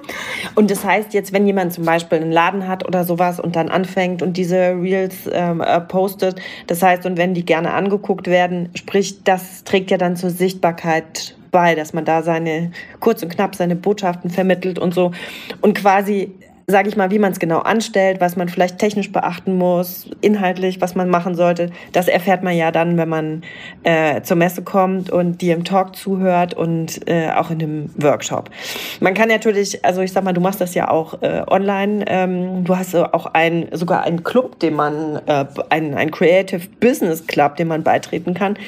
und 0.54 0.70
das 0.70 0.84
heißt 0.84 1.14
jetzt, 1.14 1.32
wenn 1.32 1.46
jemand 1.46 1.72
zum 1.72 1.84
Beispiel 1.84 2.18
einen 2.18 2.32
Laden 2.32 2.68
hat 2.68 2.86
oder 2.86 3.04
sowas 3.04 3.40
und 3.40 3.56
dann 3.56 3.68
anfängt 3.68 4.22
und 4.22 4.36
diese 4.36 4.76
Reels 4.80 5.28
ähm, 5.32 5.60
äh, 5.60 5.80
postet, 5.80 6.40
das 6.66 6.82
heißt, 6.82 7.06
und 7.06 7.16
wenn 7.16 7.34
die 7.34 7.44
gerne 7.44 7.72
angeguckt 7.72 8.26
werden, 8.26 8.70
sprich, 8.74 9.24
das 9.24 9.64
trägt 9.64 9.90
ja 9.90 9.98
dann 9.98 10.16
zur 10.16 10.30
Sichtbarkeit 10.30 11.34
bei, 11.50 11.74
dass 11.74 11.92
man 11.92 12.04
da 12.04 12.22
seine 12.22 12.72
kurz 13.00 13.22
und 13.22 13.30
knapp 13.30 13.54
seine 13.54 13.76
Botschaften 13.76 14.30
vermittelt 14.30 14.78
und 14.78 14.92
so 14.92 15.12
und 15.60 15.74
quasi 15.74 16.34
sage 16.70 16.90
ich 16.90 16.96
mal, 16.96 17.10
wie 17.10 17.18
man 17.18 17.32
es 17.32 17.38
genau 17.38 17.60
anstellt, 17.60 18.20
was 18.20 18.36
man 18.36 18.50
vielleicht 18.50 18.76
technisch 18.76 19.10
beachten 19.10 19.56
muss, 19.56 20.10
inhaltlich, 20.20 20.82
was 20.82 20.94
man 20.94 21.08
machen 21.08 21.34
sollte. 21.34 21.70
Das 21.92 22.08
erfährt 22.08 22.42
man 22.42 22.54
ja 22.54 22.70
dann, 22.70 22.98
wenn 22.98 23.08
man 23.08 23.42
äh, 23.84 24.20
zur 24.20 24.36
Messe 24.36 24.60
kommt 24.60 25.10
und 25.10 25.40
dir 25.40 25.54
im 25.54 25.64
Talk 25.64 25.96
zuhört 25.96 26.52
und 26.52 27.08
äh, 27.08 27.30
auch 27.30 27.50
in 27.50 27.58
dem 27.58 27.90
Workshop. 27.96 28.50
Man 29.00 29.14
kann 29.14 29.30
natürlich, 29.30 29.82
also 29.82 30.02
ich 30.02 30.12
sag 30.12 30.24
mal, 30.24 30.34
du 30.34 30.42
machst 30.42 30.60
das 30.60 30.74
ja 30.74 30.90
auch 30.90 31.22
äh, 31.22 31.42
online. 31.48 32.04
Ähm, 32.06 32.64
du 32.64 32.76
hast 32.76 32.94
auch 32.94 33.24
ein, 33.32 33.68
sogar 33.72 34.02
einen 34.02 34.22
Club, 34.22 34.60
den 34.60 34.74
man, 34.74 35.22
äh, 35.24 35.46
ein, 35.70 35.94
ein 35.94 36.10
Creative 36.10 36.60
Business 36.80 37.26
Club, 37.26 37.56
den 37.56 37.68
man 37.68 37.82
beitreten 37.82 38.34
kann. 38.34 38.58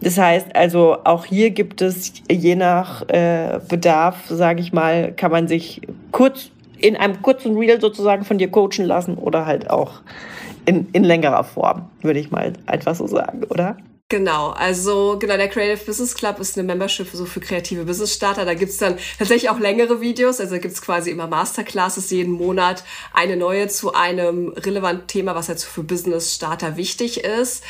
Das 0.00 0.16
heißt 0.16 0.54
also, 0.54 0.98
auch 1.02 1.24
hier 1.24 1.50
gibt 1.50 1.82
es 1.82 2.12
je 2.30 2.54
nach 2.54 3.08
äh, 3.08 3.58
Bedarf, 3.68 4.28
sage 4.28 4.60
ich 4.60 4.72
mal, 4.72 5.10
kann 5.16 5.32
man 5.32 5.48
sich 5.48 5.80
kurz 6.12 6.52
in 6.80 6.96
einem 6.96 7.22
kurzen 7.22 7.56
Reel 7.56 7.80
sozusagen 7.80 8.24
von 8.24 8.38
dir 8.38 8.50
coachen 8.50 8.84
lassen 8.84 9.16
oder 9.16 9.46
halt 9.46 9.70
auch 9.70 10.00
in, 10.66 10.88
in 10.92 11.04
längerer 11.04 11.44
Form, 11.44 11.88
würde 12.02 12.20
ich 12.20 12.30
mal 12.30 12.52
einfach 12.66 12.94
so 12.94 13.06
sagen, 13.06 13.44
oder? 13.44 13.76
Genau, 14.10 14.50
also 14.50 15.16
genau, 15.20 15.36
der 15.36 15.46
Creative 15.46 15.84
Business 15.84 16.16
Club 16.16 16.40
ist 16.40 16.58
eine 16.58 16.66
Membership 16.66 17.06
so 17.12 17.26
für 17.26 17.38
kreative 17.38 17.84
Business 17.84 18.12
Starter. 18.12 18.44
Da 18.44 18.54
gibt's 18.54 18.76
dann 18.76 18.98
tatsächlich 19.20 19.48
auch 19.50 19.60
längere 19.60 20.00
Videos. 20.00 20.40
Also 20.40 20.56
da 20.56 20.58
gibt's 20.58 20.82
quasi 20.82 21.12
immer 21.12 21.28
Masterclasses 21.28 22.10
jeden 22.10 22.32
Monat, 22.32 22.82
eine 23.14 23.36
neue 23.36 23.68
zu 23.68 23.94
einem 23.94 24.48
relevanten 24.48 25.06
Thema, 25.06 25.36
was 25.36 25.46
jetzt 25.46 25.62
für 25.62 25.84
Business 25.84 26.34
Starter 26.34 26.76
wichtig 26.76 27.22
ist. 27.22 27.62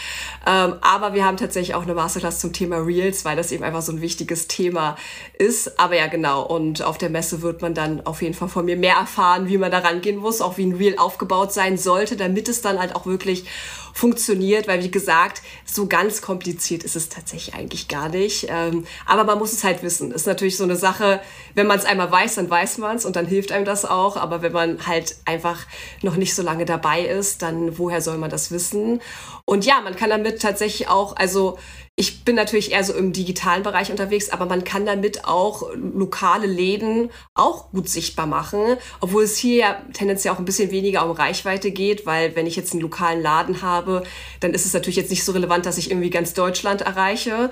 Ähm, 0.47 0.77
aber 0.81 1.13
wir 1.13 1.27
haben 1.27 1.37
tatsächlich 1.37 1.75
auch 1.75 1.83
eine 1.83 1.93
Masterclass 1.93 2.41
zum 2.41 2.55
Thema 2.55 2.79
Reels, 2.79 3.27
weil 3.27 3.37
das 3.37 3.53
eben 3.53 3.63
einfach 3.63 3.83
so 3.83 3.93
ein 3.93 4.01
wichtiges 4.01 4.49
Thema 4.49 4.97
ist. 5.37 5.79
Aber 5.79 5.95
ja, 5.95 6.07
genau. 6.07 6.43
Und 6.47 6.81
auf 6.81 6.97
der 6.97 7.11
Messe 7.11 7.43
wird 7.43 7.61
man 7.61 7.75
dann 7.75 8.07
auf 8.07 8.23
jeden 8.23 8.33
Fall 8.33 8.49
von 8.49 8.65
mir 8.65 8.79
mehr 8.79 8.95
erfahren, 8.95 9.47
wie 9.49 9.59
man 9.59 9.71
da 9.71 9.81
rangehen 9.81 10.17
muss, 10.17 10.41
auch 10.41 10.57
wie 10.57 10.65
ein 10.65 10.75
Reel 10.75 10.97
aufgebaut 10.97 11.53
sein 11.53 11.77
sollte, 11.77 12.17
damit 12.17 12.49
es 12.49 12.63
dann 12.63 12.79
halt 12.79 12.97
auch 12.97 13.05
wirklich 13.05 13.45
funktioniert, 13.93 14.69
weil 14.69 14.83
wie 14.83 14.91
gesagt, 14.91 15.43
so 15.65 15.87
ganz 15.87 16.23
kompliziert 16.23 16.85
ist 16.85 16.97
es 16.97 17.09
tatsächlich 17.09 17.55
eigentlich 17.55 17.89
gar 17.89 18.09
nicht. 18.09 18.47
Ähm, 18.49 18.87
aber 19.07 19.25
man 19.25 19.39
muss 19.39 19.53
es 19.53 19.65
halt 19.65 19.83
wissen. 19.83 20.13
Ist 20.13 20.27
natürlich 20.27 20.57
so 20.57 20.65
eine 20.65 20.77
Sache, 20.77 21.21
wenn 21.55 21.67
man 21.67 21.79
es 21.79 21.85
einmal 21.85 22.11
weiß, 22.11 22.37
dann 22.37 22.51
weiß 22.51 22.79
man 22.79 22.97
es 22.97 23.05
und 23.05 23.17
dann 23.17 23.27
hilft 23.27 23.53
einem 23.53 23.65
das 23.65 23.85
auch. 23.85 24.17
Aber 24.17 24.43
wenn 24.43 24.53
man 24.53 24.87
halt 24.87 25.17
einfach 25.25 25.67
noch 26.03 26.17
nicht 26.17 26.35
so 26.35 26.43
lange 26.43 26.65
dabei 26.65 27.03
ist, 27.03 27.43
dann 27.43 27.79
woher 27.79 28.01
soll 28.01 28.19
man 28.19 28.31
das 28.31 28.51
wissen? 28.51 29.01
Und 29.45 29.65
ja, 29.65 29.81
man 29.81 29.97
kann 29.97 30.11
damit 30.11 30.41
tatsächlich 30.41 30.89
auch, 30.89 31.17
also 31.17 31.59
ich 32.01 32.25
bin 32.25 32.35
natürlich 32.35 32.73
eher 32.73 32.83
so 32.83 32.95
im 32.95 33.13
digitalen 33.13 33.63
Bereich 33.63 33.91
unterwegs, 33.91 34.31
aber 34.31 34.47
man 34.47 34.65
kann 34.65 34.87
damit 34.87 35.27
auch 35.27 35.69
lokale 35.75 36.47
Läden 36.47 37.11
auch 37.35 37.73
gut 37.73 37.91
sichtbar 37.91 38.27
machen, 38.27 38.79
obwohl 39.03 39.25
es 39.25 39.37
hier 39.37 39.57
ja 39.57 39.83
tendenziell 39.93 40.33
auch 40.33 40.39
ein 40.39 40.47
bisschen 40.47 40.71
weniger 40.71 41.05
um 41.05 41.11
Reichweite 41.11 41.71
geht, 41.71 42.07
weil 42.07 42.35
wenn 42.37 42.47
ich 42.47 42.57
jetzt 42.57 42.73
einen 42.73 42.81
lokalen 42.81 43.21
Laden 43.21 43.61
habe, 43.61 44.03
dann 44.41 44.55
ist 44.55 44.65
es 44.65 44.73
natürlich 44.73 44.97
jetzt 44.97 45.11
nicht 45.11 45.25
so 45.25 45.33
relevant, 45.33 45.67
dass 45.67 45.77
ich 45.77 45.91
irgendwie 45.91 46.09
ganz 46.09 46.33
Deutschland 46.33 46.81
erreiche. 46.81 47.51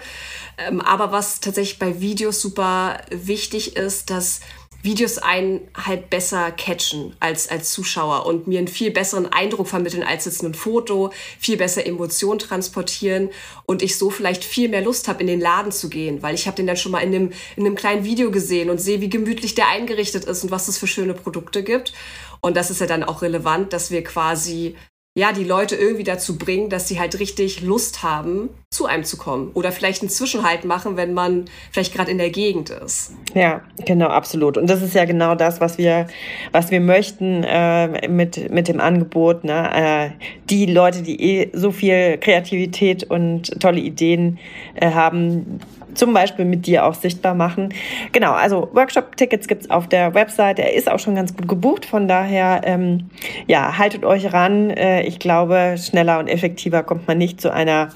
Ähm, 0.56 0.80
aber 0.80 1.12
was 1.12 1.40
tatsächlich 1.40 1.78
bei 1.78 2.00
Videos 2.00 2.40
super 2.40 3.02
wichtig 3.11 3.76
ist, 3.76 4.08
dass 4.08 4.40
Videos 4.82 5.18
einen 5.18 5.60
halt 5.74 6.08
besser 6.08 6.52
catchen 6.52 7.16
als, 7.18 7.48
als 7.48 7.72
Zuschauer 7.72 8.26
und 8.26 8.46
mir 8.46 8.58
einen 8.58 8.68
viel 8.68 8.92
besseren 8.92 9.26
Eindruck 9.26 9.66
vermitteln 9.66 10.04
als 10.04 10.24
jetzt 10.24 10.42
ein 10.42 10.54
Foto, 10.54 11.12
viel 11.40 11.56
besser 11.56 11.84
Emotionen 11.84 12.38
transportieren 12.38 13.30
und 13.66 13.82
ich 13.82 13.98
so 13.98 14.10
vielleicht 14.10 14.44
viel 14.44 14.68
mehr 14.68 14.82
Lust 14.82 15.08
habe, 15.08 15.20
in 15.20 15.26
den 15.26 15.40
Laden 15.40 15.72
zu 15.72 15.88
gehen, 15.88 16.22
weil 16.22 16.34
ich 16.34 16.46
habe 16.46 16.56
den 16.56 16.68
dann 16.68 16.76
schon 16.76 16.92
mal 16.92 17.00
in 17.00 17.14
einem, 17.14 17.32
in 17.56 17.66
einem 17.66 17.74
kleinen 17.74 18.04
Video 18.04 18.30
gesehen 18.30 18.70
und 18.70 18.80
sehe, 18.80 19.00
wie 19.00 19.08
gemütlich 19.08 19.56
der 19.56 19.68
eingerichtet 19.68 20.24
ist 20.24 20.44
und 20.44 20.52
was 20.52 20.68
es 20.68 20.78
für 20.78 20.86
schöne 20.86 21.14
Produkte 21.14 21.64
gibt. 21.64 21.92
Und 22.40 22.56
das 22.56 22.70
ist 22.70 22.80
ja 22.80 22.86
dann 22.86 23.02
auch 23.02 23.22
relevant, 23.22 23.72
dass 23.72 23.90
wir 23.90 24.04
quasi 24.04 24.76
ja, 25.18 25.33
die 25.33 25.42
Leute 25.42 25.74
irgendwie 25.74 26.04
dazu 26.04 26.38
bringen, 26.38 26.70
dass 26.70 26.87
sie 26.87 27.00
halt 27.00 27.18
richtig 27.18 27.61
Lust 27.61 28.04
haben, 28.04 28.50
zu 28.70 28.87
einem 28.87 29.02
zu 29.02 29.16
kommen. 29.16 29.50
Oder 29.52 29.72
vielleicht 29.72 30.00
einen 30.00 30.11
Zwischenhalt 30.11 30.64
machen, 30.64 30.96
wenn 30.96 31.12
man 31.12 31.46
vielleicht 31.72 31.92
gerade 31.92 32.12
in 32.12 32.18
der 32.18 32.31
Gegend 32.31 32.70
ist. 32.70 33.14
Ja, 33.35 33.62
genau, 33.85 34.07
absolut. 34.07 34.57
Und 34.57 34.70
das 34.70 34.81
ist 34.81 34.94
ja 34.94 35.07
genau 35.07 35.35
das, 35.35 35.61
was 35.61 35.76
wir, 35.76 36.07
was 36.52 36.70
wir 36.70 36.81
möchten 36.81 37.42
äh, 37.42 38.07
mit, 38.07 38.48
mit 38.52 38.68
dem 38.68 38.78
Angebot. 38.78 39.42
Ne? 39.42 39.70
Äh, 39.74 40.24
die 40.50 40.66
Leute, 40.66 41.02
die 41.02 41.20
eh 41.20 41.50
so 41.52 41.72
viel 41.72 42.18
Kreativität 42.18 43.02
und 43.02 43.61
tolle 43.61 43.81
Ideen 43.81 44.38
äh, 44.76 44.92
haben, 44.92 45.59
zum 45.98 46.12
Beispiel 46.12 46.44
mit 46.44 46.66
dir 46.66 46.87
auch 46.87 46.94
sichtbar 46.94 47.34
machen. 47.34 47.74
Genau, 48.12 48.32
also 48.32 48.70
Workshop-Tickets 48.72 49.48
gibt 49.48 49.62
es 49.62 49.70
auf 49.70 49.88
der 49.88 50.14
Website. 50.14 50.58
Er 50.58 50.74
ist 50.74 50.90
auch 50.90 50.98
schon 50.98 51.14
ganz 51.14 51.37
gut 51.37 51.48
gebucht. 51.48 51.84
Von 51.84 52.08
daher, 52.08 52.62
ähm, 52.64 53.11
ja, 53.46 53.78
haltet 53.78 54.04
euch 54.04 54.32
ran. 54.32 54.70
Äh, 54.70 55.02
ich 55.02 55.18
glaube, 55.18 55.76
schneller 55.78 56.18
und 56.18 56.28
effektiver 56.28 56.82
kommt 56.82 57.06
man 57.06 57.18
nicht 57.18 57.40
zu 57.40 57.52
einer 57.52 57.88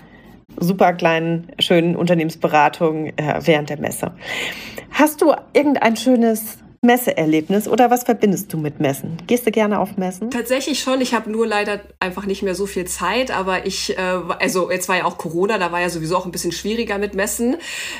super 0.59 0.93
kleinen, 0.93 1.49
schönen 1.59 1.97
Unternehmensberatung 1.97 3.07
äh, 3.07 3.41
während 3.41 3.71
der 3.71 3.79
Messe. 3.79 4.13
Hast 4.91 5.23
du 5.23 5.35
irgendein 5.55 5.97
schönes 5.97 6.62
Messeerlebnis 6.85 7.69
oder 7.69 7.93
was 7.93 8.03
verbindest 8.03 8.53
du 8.53 8.59
mit 8.59 8.81
Messen? 8.81 9.17
Gehst 9.29 9.47
du 9.47 9.53
gerne 9.53 9.79
auf 9.79 9.97
Messen? 9.99 10.33
Tatsächlich 10.33 10.81
schon. 10.81 11.01
Ich 11.01 11.15
habe 11.15 11.31
nur 11.31 11.47
leider 11.47 11.81
einfach 12.01 12.27
nicht 12.27 12.43
mehr 12.43 12.57
so 12.57 12.67
viel 12.67 12.87
Zeit. 12.87 13.31
Aber 13.31 13.67
ich, 13.67 13.97
äh, 13.97 14.01
also 14.41 14.69
jetzt 14.69 14.89
war 14.89 14.97
ja 14.97 15.05
auch 15.05 15.17
Corona, 15.17 15.59
da 15.59 15.71
war 15.71 15.81
ja 15.81 15.89
sowieso 15.89 16.17
auch 16.17 16.27
ein 16.27 16.33
bisschen 16.33 16.51
schwieriger 16.51 16.99
mit 16.99 17.15
Messen. 17.15 17.57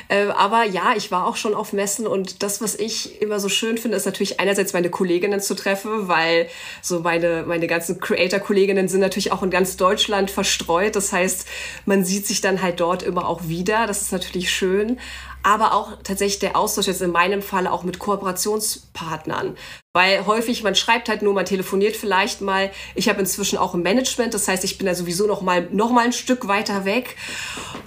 Äh, 0.09 0.25
aber 0.37 0.65
ja, 0.65 0.95
ich 0.97 1.11
war 1.11 1.25
auch 1.27 1.37
schon 1.37 1.53
auf 1.53 1.71
Messen 1.71 2.05
und 2.05 2.43
das, 2.43 2.59
was 2.59 2.75
ich 2.75 3.21
immer 3.21 3.39
so 3.39 3.47
schön 3.47 3.77
finde, 3.77 3.95
ist 3.95 4.05
natürlich 4.05 4.41
einerseits 4.41 4.73
meine 4.73 4.89
Kolleginnen 4.89 5.39
zu 5.39 5.55
treffen, 5.55 6.09
weil 6.09 6.49
so 6.81 6.99
meine, 6.99 7.45
meine 7.47 7.67
ganzen 7.67 8.01
Creator-Kolleginnen 8.01 8.89
sind 8.89 8.99
natürlich 8.99 9.31
auch 9.31 9.43
in 9.43 9.49
ganz 9.49 9.77
Deutschland 9.77 10.29
verstreut. 10.29 10.97
Das 10.97 11.13
heißt, 11.13 11.47
man 11.85 12.03
sieht 12.03 12.27
sich 12.27 12.41
dann 12.41 12.61
halt 12.61 12.81
dort 12.81 13.01
immer 13.01 13.29
auch 13.29 13.47
wieder. 13.47 13.87
Das 13.87 14.01
ist 14.01 14.11
natürlich 14.11 14.51
schön 14.51 14.97
aber 15.43 15.73
auch 15.73 15.97
tatsächlich 16.03 16.39
der 16.39 16.57
Austausch 16.57 16.87
jetzt 16.87 17.01
in 17.01 17.11
meinem 17.11 17.41
Fall 17.41 17.67
auch 17.67 17.83
mit 17.83 17.99
Kooperationspartnern. 17.99 19.55
Weil 19.95 20.25
häufig, 20.25 20.63
man 20.63 20.73
schreibt 20.73 21.07
halt 21.07 21.21
nur, 21.21 21.35
man 21.35 21.45
telefoniert 21.45 21.95
vielleicht 21.95 22.41
mal. 22.41 22.71
Ich 22.95 23.09
habe 23.09 23.19
inzwischen 23.19 23.59
auch 23.59 23.75
ein 23.75 23.83
Management, 23.83 24.33
das 24.33 24.47
heißt, 24.47 24.63
ich 24.63 24.79
bin 24.79 24.87
da 24.87 24.95
sowieso 24.95 25.27
noch 25.27 25.43
mal, 25.43 25.67
noch 25.71 25.91
mal 25.91 26.03
ein 26.03 26.13
Stück 26.13 26.47
weiter 26.47 26.83
weg. 26.83 27.15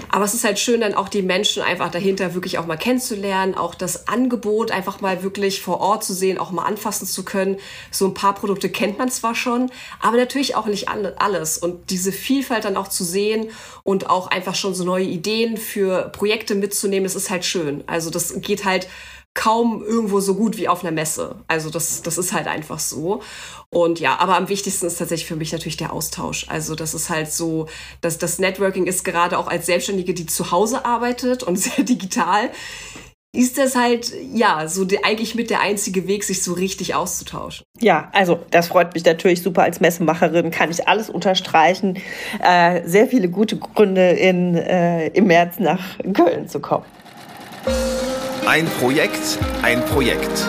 Aber 0.09 0.25
es 0.25 0.33
ist 0.33 0.45
halt 0.45 0.61
schön, 0.61 0.83
dann 0.83 0.95
auch 0.95 1.09
die 1.09 1.23
Menschen 1.23 1.64
einfach 1.64 1.90
dahinter 1.90 2.33
wirklich 2.35 2.59
auch 2.59 2.66
mal 2.66 2.77
kennenzulernen, 2.77 3.57
auch 3.57 3.75
das 3.75 4.07
Angebot 4.07 4.71
einfach 4.71 5.01
mal 5.01 5.25
wirklich 5.25 5.61
vor 5.61 5.81
Ort 5.81 6.05
zu 6.05 6.14
sehen, 6.14 6.38
auch 6.38 6.53
mal 6.53 6.62
anfassen 6.62 7.09
zu 7.09 7.25
können. 7.25 7.57
So 7.90 8.07
ein 8.07 8.14
paar 8.14 8.37
Produkte 8.37 8.71
kennt 8.71 8.99
man 8.99 9.11
zwar 9.11 9.35
schon, 9.35 9.69
aber 10.01 10.16
natürlich 10.16 10.55
auch 10.55 10.66
nicht 10.66 10.87
alles. 10.88 11.59
Und 11.59 11.90
diese 11.90 12.12
Vielfalt 12.12 12.66
dann 12.66 12.77
auch 12.77 12.87
zu 12.87 13.03
sehen 13.03 13.51
und 13.83 14.09
auch 14.11 14.29
einfach 14.29 14.55
schon 14.55 14.77
so 14.77 14.85
neue 14.85 15.07
Ideen 15.07 15.57
für 15.57 16.09
Projekte 16.11 16.55
mitzunehmen, 16.55 17.03
das 17.03 17.16
ist 17.16 17.31
halt 17.31 17.45
schön. 17.45 17.83
Also 17.88 18.11
das 18.11 18.40
geht 18.42 18.64
halt 18.64 18.87
kaum 19.37 19.85
irgendwo 19.85 20.18
so 20.18 20.35
gut 20.35 20.57
wie 20.57 20.66
auf 20.66 20.83
einer 20.83 20.90
Messe. 20.90 21.37
Also 21.46 21.70
das, 21.70 22.03
das 22.03 22.18
ist 22.18 22.33
halt 22.33 22.49
einfach 22.49 22.81
so. 22.81 23.22
Und 23.70 24.01
ja, 24.01 24.18
aber 24.18 24.37
am 24.37 24.49
wichtigsten 24.49 24.87
ist 24.87 24.99
tatsächlich 24.99 25.29
für 25.29 25.37
mich 25.37 25.53
natürlich 25.53 25.77
der 25.77 25.92
Austausch. 25.92 26.46
Also 26.49 26.75
das 26.75 26.94
ist 26.94 27.11
halt 27.11 27.31
so, 27.31 27.68
dass 28.01 28.18
das 28.18 28.38
Networking 28.38 28.87
ist 28.87 29.05
gerade 29.05 29.38
auch 29.38 29.46
als 29.46 29.66
Selbstständige, 29.66 30.14
die 30.14 30.27
zu 30.27 30.51
Hause 30.51 30.85
arbeitet 30.85 31.44
und 31.44 31.57
sehr 31.61 31.85
digital, 31.85 32.51
ist 33.33 33.59
das 33.59 33.77
halt, 33.77 34.12
ja, 34.33 34.66
so 34.66 34.87
die, 34.87 35.05
eigentlich 35.05 35.35
mit 35.35 35.51
der 35.51 35.61
einzige 35.61 36.09
Weg, 36.09 36.25
sich 36.25 36.42
so 36.42 36.55
richtig 36.55 36.94
auszutauschen. 36.94 37.64
Ja, 37.79 38.09
also 38.12 38.38
das 38.51 38.68
freut 38.68 38.94
mich 38.94 39.05
natürlich 39.05 39.42
super 39.42 39.62
als 39.62 39.81
Messemacherin, 39.81 40.51
kann 40.51 40.70
ich 40.70 40.88
alles 40.88 41.11
unterstreichen. 41.11 41.99
Äh, 42.42 42.88
sehr 42.88 43.07
viele 43.07 43.29
gute 43.29 43.59
Gründe, 43.59 44.12
in, 44.12 44.55
äh, 44.55 45.09
im 45.09 45.27
März 45.27 45.59
nach 45.59 45.99
Köln 46.14 46.49
zu 46.49 46.61
kommen. 46.61 46.87
Ein 48.46 48.66
Projekt, 48.66 49.40
ein 49.62 49.85
Projekt. 49.87 50.46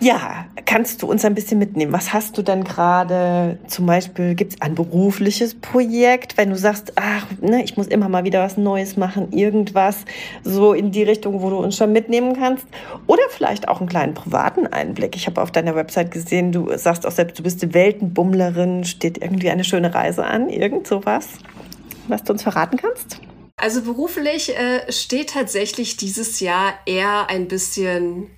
Ja, 0.00 0.44
kannst 0.66 1.02
du 1.02 1.06
uns 1.06 1.24
ein 1.24 1.34
bisschen 1.34 1.58
mitnehmen? 1.58 1.94
Was 1.94 2.12
hast 2.12 2.36
du 2.36 2.42
denn 2.42 2.62
gerade? 2.62 3.58
Zum 3.66 3.86
Beispiel 3.86 4.34
gibt 4.34 4.52
es 4.52 4.60
ein 4.60 4.74
berufliches 4.74 5.54
Projekt, 5.54 6.36
wenn 6.36 6.50
du 6.50 6.58
sagst, 6.58 6.92
ach, 6.96 7.24
ne, 7.40 7.64
ich 7.64 7.78
muss 7.78 7.86
immer 7.86 8.10
mal 8.10 8.24
wieder 8.24 8.42
was 8.42 8.58
Neues 8.58 8.98
machen, 8.98 9.32
irgendwas 9.32 10.04
so 10.44 10.74
in 10.74 10.92
die 10.92 11.04
Richtung, 11.04 11.40
wo 11.40 11.48
du 11.48 11.56
uns 11.56 11.78
schon 11.78 11.90
mitnehmen 11.90 12.36
kannst. 12.38 12.66
Oder 13.06 13.22
vielleicht 13.30 13.66
auch 13.66 13.80
einen 13.80 13.88
kleinen 13.88 14.12
privaten 14.12 14.66
Einblick. 14.66 15.16
Ich 15.16 15.26
habe 15.26 15.40
auf 15.40 15.52
deiner 15.52 15.74
Website 15.74 16.10
gesehen, 16.10 16.52
du 16.52 16.76
sagst 16.76 17.06
auch 17.06 17.12
selbst, 17.12 17.38
du 17.38 17.42
bist 17.42 17.62
die 17.62 17.72
Weltenbummlerin. 17.72 18.84
Steht 18.84 19.22
irgendwie 19.22 19.48
eine 19.48 19.64
schöne 19.64 19.94
Reise 19.94 20.26
an? 20.26 20.50
Irgend 20.50 20.86
sowas, 20.86 21.28
was 22.08 22.24
du 22.24 22.34
uns 22.34 22.42
verraten 22.42 22.76
kannst? 22.76 23.22
Also 23.56 23.82
beruflich 23.82 24.56
äh, 24.56 24.90
steht 24.92 25.30
tatsächlich 25.30 25.96
dieses 25.96 26.40
Jahr 26.40 26.78
eher 26.84 27.30
ein 27.30 27.48
bisschen 27.48 28.30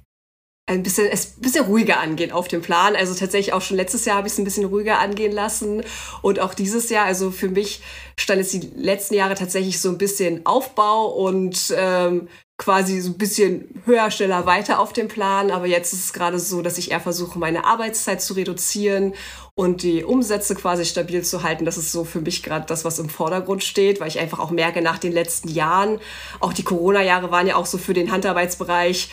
ein 0.68 0.82
bisschen, 0.82 1.06
es 1.10 1.38
ein 1.38 1.40
bisschen 1.40 1.64
ruhiger 1.64 1.98
angehen 1.98 2.30
auf 2.30 2.46
dem 2.46 2.60
Plan. 2.60 2.94
Also 2.94 3.14
tatsächlich 3.14 3.54
auch 3.54 3.62
schon 3.62 3.78
letztes 3.78 4.04
Jahr 4.04 4.18
habe 4.18 4.26
ich 4.26 4.34
es 4.34 4.38
ein 4.38 4.44
bisschen 4.44 4.66
ruhiger 4.66 4.98
angehen 4.98 5.32
lassen 5.32 5.82
und 6.20 6.40
auch 6.40 6.54
dieses 6.54 6.90
Jahr. 6.90 7.06
Also 7.06 7.30
für 7.30 7.48
mich 7.48 7.80
stand 8.18 8.40
es 8.40 8.50
die 8.50 8.70
letzten 8.76 9.14
Jahre 9.14 9.34
tatsächlich 9.34 9.80
so 9.80 9.88
ein 9.88 9.98
bisschen 9.98 10.44
Aufbau 10.44 11.06
und 11.06 11.74
ähm, 11.74 12.28
quasi 12.58 13.00
so 13.00 13.10
ein 13.10 13.18
bisschen 13.18 13.82
höher, 13.86 14.10
schneller 14.10 14.44
weiter 14.44 14.78
auf 14.80 14.92
dem 14.92 15.08
Plan. 15.08 15.50
Aber 15.50 15.66
jetzt 15.66 15.92
ist 15.94 16.04
es 16.04 16.12
gerade 16.12 16.38
so, 16.38 16.60
dass 16.60 16.76
ich 16.76 16.90
eher 16.90 17.00
versuche, 17.00 17.38
meine 17.38 17.64
Arbeitszeit 17.64 18.20
zu 18.20 18.34
reduzieren 18.34 19.14
und 19.58 19.82
die 19.82 20.04
Umsätze 20.04 20.54
quasi 20.54 20.84
stabil 20.84 21.24
zu 21.24 21.42
halten. 21.42 21.64
Das 21.64 21.76
ist 21.76 21.90
so 21.90 22.04
für 22.04 22.20
mich 22.20 22.44
gerade 22.44 22.64
das, 22.68 22.84
was 22.84 23.00
im 23.00 23.08
Vordergrund 23.08 23.64
steht, 23.64 23.98
weil 23.98 24.06
ich 24.06 24.20
einfach 24.20 24.38
auch 24.38 24.52
merke, 24.52 24.82
nach 24.82 24.98
den 24.98 25.10
letzten 25.10 25.48
Jahren, 25.48 25.98
auch 26.38 26.52
die 26.52 26.62
Corona-Jahre 26.62 27.32
waren 27.32 27.48
ja 27.48 27.56
auch 27.56 27.66
so 27.66 27.76
für 27.76 27.92
den 27.92 28.12
Handarbeitsbereich 28.12 29.10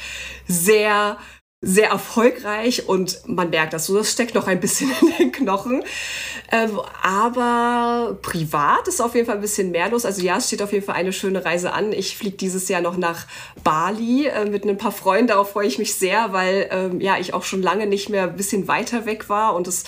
sehr 0.47 1.17
sehr 1.61 1.89
erfolgreich 1.89 2.87
und 2.87 3.21
man 3.25 3.49
merkt 3.49 3.73
das 3.73 3.87
so, 3.87 3.97
das 3.97 4.11
steckt 4.11 4.35
noch 4.35 4.45
ein 4.45 4.59
bisschen 4.59 4.91
in 5.01 5.13
den 5.17 5.31
Knochen. 5.31 5.83
Ähm, 6.51 6.79
aber 7.01 8.19
privat 8.21 8.87
ist 8.87 9.01
auf 9.01 9.15
jeden 9.15 9.25
Fall 9.25 9.35
ein 9.35 9.41
bisschen 9.41 9.71
mehr 9.71 9.89
los. 9.89 10.05
Also 10.05 10.21
ja, 10.21 10.37
es 10.37 10.45
steht 10.45 10.61
auf 10.61 10.73
jeden 10.73 10.85
Fall 10.85 10.93
eine 10.93 11.11
schöne 11.11 11.43
Reise 11.43 11.73
an. 11.73 11.91
Ich 11.91 12.17
fliege 12.17 12.37
dieses 12.37 12.69
Jahr 12.69 12.81
noch 12.81 12.97
nach 12.97 13.25
Bali 13.63 14.27
äh, 14.27 14.45
mit 14.45 14.63
ein 14.63 14.77
paar 14.77 14.91
Freunden. 14.91 15.27
Darauf 15.27 15.53
freue 15.53 15.65
ich 15.65 15.79
mich 15.79 15.95
sehr, 15.95 16.33
weil 16.33 16.67
ähm, 16.69 17.01
ja, 17.01 17.17
ich 17.17 17.33
auch 17.33 17.43
schon 17.43 17.63
lange 17.63 17.87
nicht 17.87 18.09
mehr 18.09 18.23
ein 18.25 18.35
bisschen 18.35 18.67
weiter 18.67 19.07
weg 19.07 19.27
war 19.27 19.55
und 19.55 19.67
es 19.67 19.85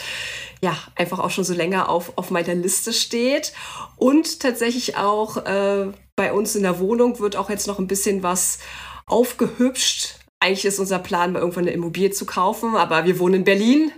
ja, 0.61 0.75
einfach 0.95 1.19
auch 1.19 1.29
schon 1.29 1.43
so 1.43 1.53
länger 1.53 1.89
auf, 1.89 2.17
auf 2.17 2.31
meiner 2.31 2.55
Liste 2.55 2.93
steht. 2.93 3.53
Und 3.95 4.39
tatsächlich 4.39 4.97
auch 4.97 5.37
äh, 5.37 5.91
bei 6.15 6.33
uns 6.33 6.55
in 6.55 6.63
der 6.63 6.79
Wohnung 6.79 7.19
wird 7.19 7.35
auch 7.35 7.49
jetzt 7.49 7.67
noch 7.67 7.79
ein 7.79 7.87
bisschen 7.87 8.23
was 8.23 8.59
aufgehübscht 9.05 10.17
eigentlich 10.39 10.65
ist 10.65 10.79
unser 10.79 10.99
Plan, 10.99 11.31
mal 11.31 11.39
irgendwann 11.39 11.63
eine 11.63 11.71
Immobilie 11.71 12.11
zu 12.11 12.25
kaufen, 12.25 12.75
aber 12.75 13.05
wir 13.05 13.17
wohnen 13.19 13.35
in 13.35 13.43
Berlin. 13.43 13.91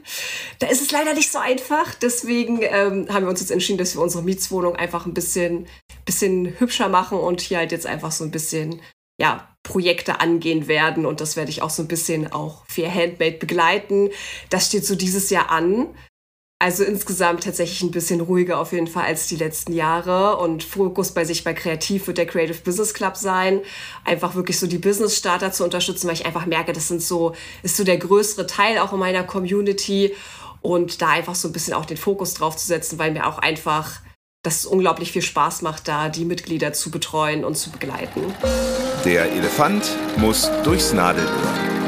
Da 0.60 0.68
ist 0.68 0.82
es 0.82 0.92
leider 0.92 1.14
nicht 1.14 1.32
so 1.32 1.38
einfach. 1.38 1.94
Deswegen 1.96 2.60
ähm, 2.62 3.08
haben 3.10 3.26
wir 3.26 3.30
uns 3.30 3.42
jetzt 3.42 3.52
entschieden, 3.52 3.78
dass 3.78 3.96
wir 3.96 4.02
unsere 4.02 4.24
Mietswohnung 4.24 4.76
einfach 4.76 5.06
ein 5.06 5.14
bisschen, 5.14 5.68
bisschen 6.06 6.60
hübscher 6.60 6.88
machen 6.88 7.20
und 7.20 7.42
hier 7.42 7.58
halt 7.58 7.72
jetzt 7.72 7.86
einfach 7.86 8.12
so 8.12 8.24
ein 8.24 8.32
bisschen, 8.32 8.82
ja, 9.20 9.50
Projekte 9.64 10.22
angehen 10.22 10.70
werden. 10.70 11.06
Und 11.06 11.20
das 11.20 11.36
werde 11.36 11.52
ich 11.52 11.62
auch 11.62 11.70
so 11.70 11.84
ein 11.84 11.90
bisschen 11.90 12.32
auch 12.32 12.64
für 12.68 12.92
Handmade 12.92 13.38
begleiten. 13.38 14.10
Das 14.50 14.68
steht 14.68 14.86
so 14.86 14.96
dieses 14.96 15.30
Jahr 15.30 15.52
an. 15.52 15.88
Also 16.62 16.84
insgesamt 16.84 17.46
tatsächlich 17.46 17.82
ein 17.84 17.92
bisschen 17.92 18.20
ruhiger 18.20 18.60
auf 18.60 18.74
jeden 18.74 18.88
Fall 18.88 19.06
als 19.06 19.28
die 19.28 19.38
letzten 19.38 19.72
Jahre. 19.72 20.38
Und 20.38 20.62
Fokus 20.62 21.14
bei 21.14 21.24
sich 21.24 21.46
bei 21.46 21.54
Kreativ 21.54 22.08
wird 22.08 22.18
der 22.18 22.26
Creative 22.26 22.60
Business 22.60 22.94
Club 22.94 23.16
sein. 23.16 23.62
Einfach 24.04 24.36
wirklich 24.36 24.60
so 24.60 24.68
die 24.68 24.78
Business 24.78 25.16
Starter 25.16 25.54
zu 25.54 25.64
unterstützen, 25.64 26.08
weil 26.08 26.16
ich 26.16 26.26
einfach 26.26 26.46
merke, 26.46 26.74
das 26.74 26.90
sind 26.90 27.02
so, 27.02 27.34
ist 27.64 27.78
so 27.78 27.86
der 27.86 27.98
größere 27.98 28.46
Teil 28.46 28.78
auch 28.80 28.92
in 28.92 29.00
meiner 29.00 29.24
Community. 29.24 30.14
Und 30.62 31.02
da 31.02 31.08
einfach 31.08 31.36
so 31.36 31.48
ein 31.48 31.54
bisschen 31.54 31.74
auch 31.74 31.86
den 31.86 31.96
Fokus 31.96 32.34
drauf 32.34 32.58
zu 32.58 32.68
setzen, 32.68 33.00
weil 33.00 33.12
mir 33.12 33.26
auch 33.26 33.38
einfach 33.38 34.02
das 34.44 34.66
unglaublich 34.66 35.14
viel 35.14 35.22
Spaß 35.22 35.62
macht, 35.62 35.88
da 35.88 36.10
die 36.10 36.26
Mitglieder 36.26 36.74
zu 36.74 36.92
betreuen 36.92 37.46
und 37.46 37.56
zu 37.56 37.72
begleiten. 37.72 38.22
Der 39.06 39.32
Elefant 39.32 39.96
muss 40.18 40.50
durchs 40.64 40.92
Nadelöhr. 40.92 41.79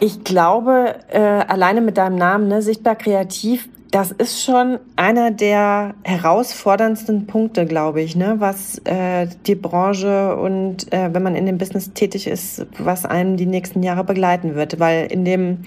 Ich 0.00 0.24
glaube, 0.24 0.96
äh, 1.08 1.18
alleine 1.18 1.80
mit 1.80 1.96
deinem 1.96 2.16
Namen, 2.16 2.48
ne, 2.48 2.62
sichtbar 2.62 2.96
kreativ, 2.96 3.68
das 3.94 4.10
ist 4.10 4.42
schon 4.42 4.80
einer 4.96 5.30
der 5.30 5.94
herausforderndsten 6.02 7.28
Punkte, 7.28 7.64
glaube 7.64 8.02
ich, 8.02 8.16
ne, 8.16 8.36
was 8.38 8.78
äh, 8.86 9.28
die 9.46 9.54
Branche 9.54 10.34
und 10.34 10.92
äh, 10.92 11.14
wenn 11.14 11.22
man 11.22 11.36
in 11.36 11.46
dem 11.46 11.58
Business 11.58 11.92
tätig 11.92 12.26
ist, 12.26 12.66
was 12.78 13.04
einem 13.04 13.36
die 13.36 13.46
nächsten 13.46 13.84
Jahre 13.84 14.02
begleiten 14.02 14.56
wird, 14.56 14.80
weil 14.80 15.06
in 15.12 15.24
dem 15.24 15.58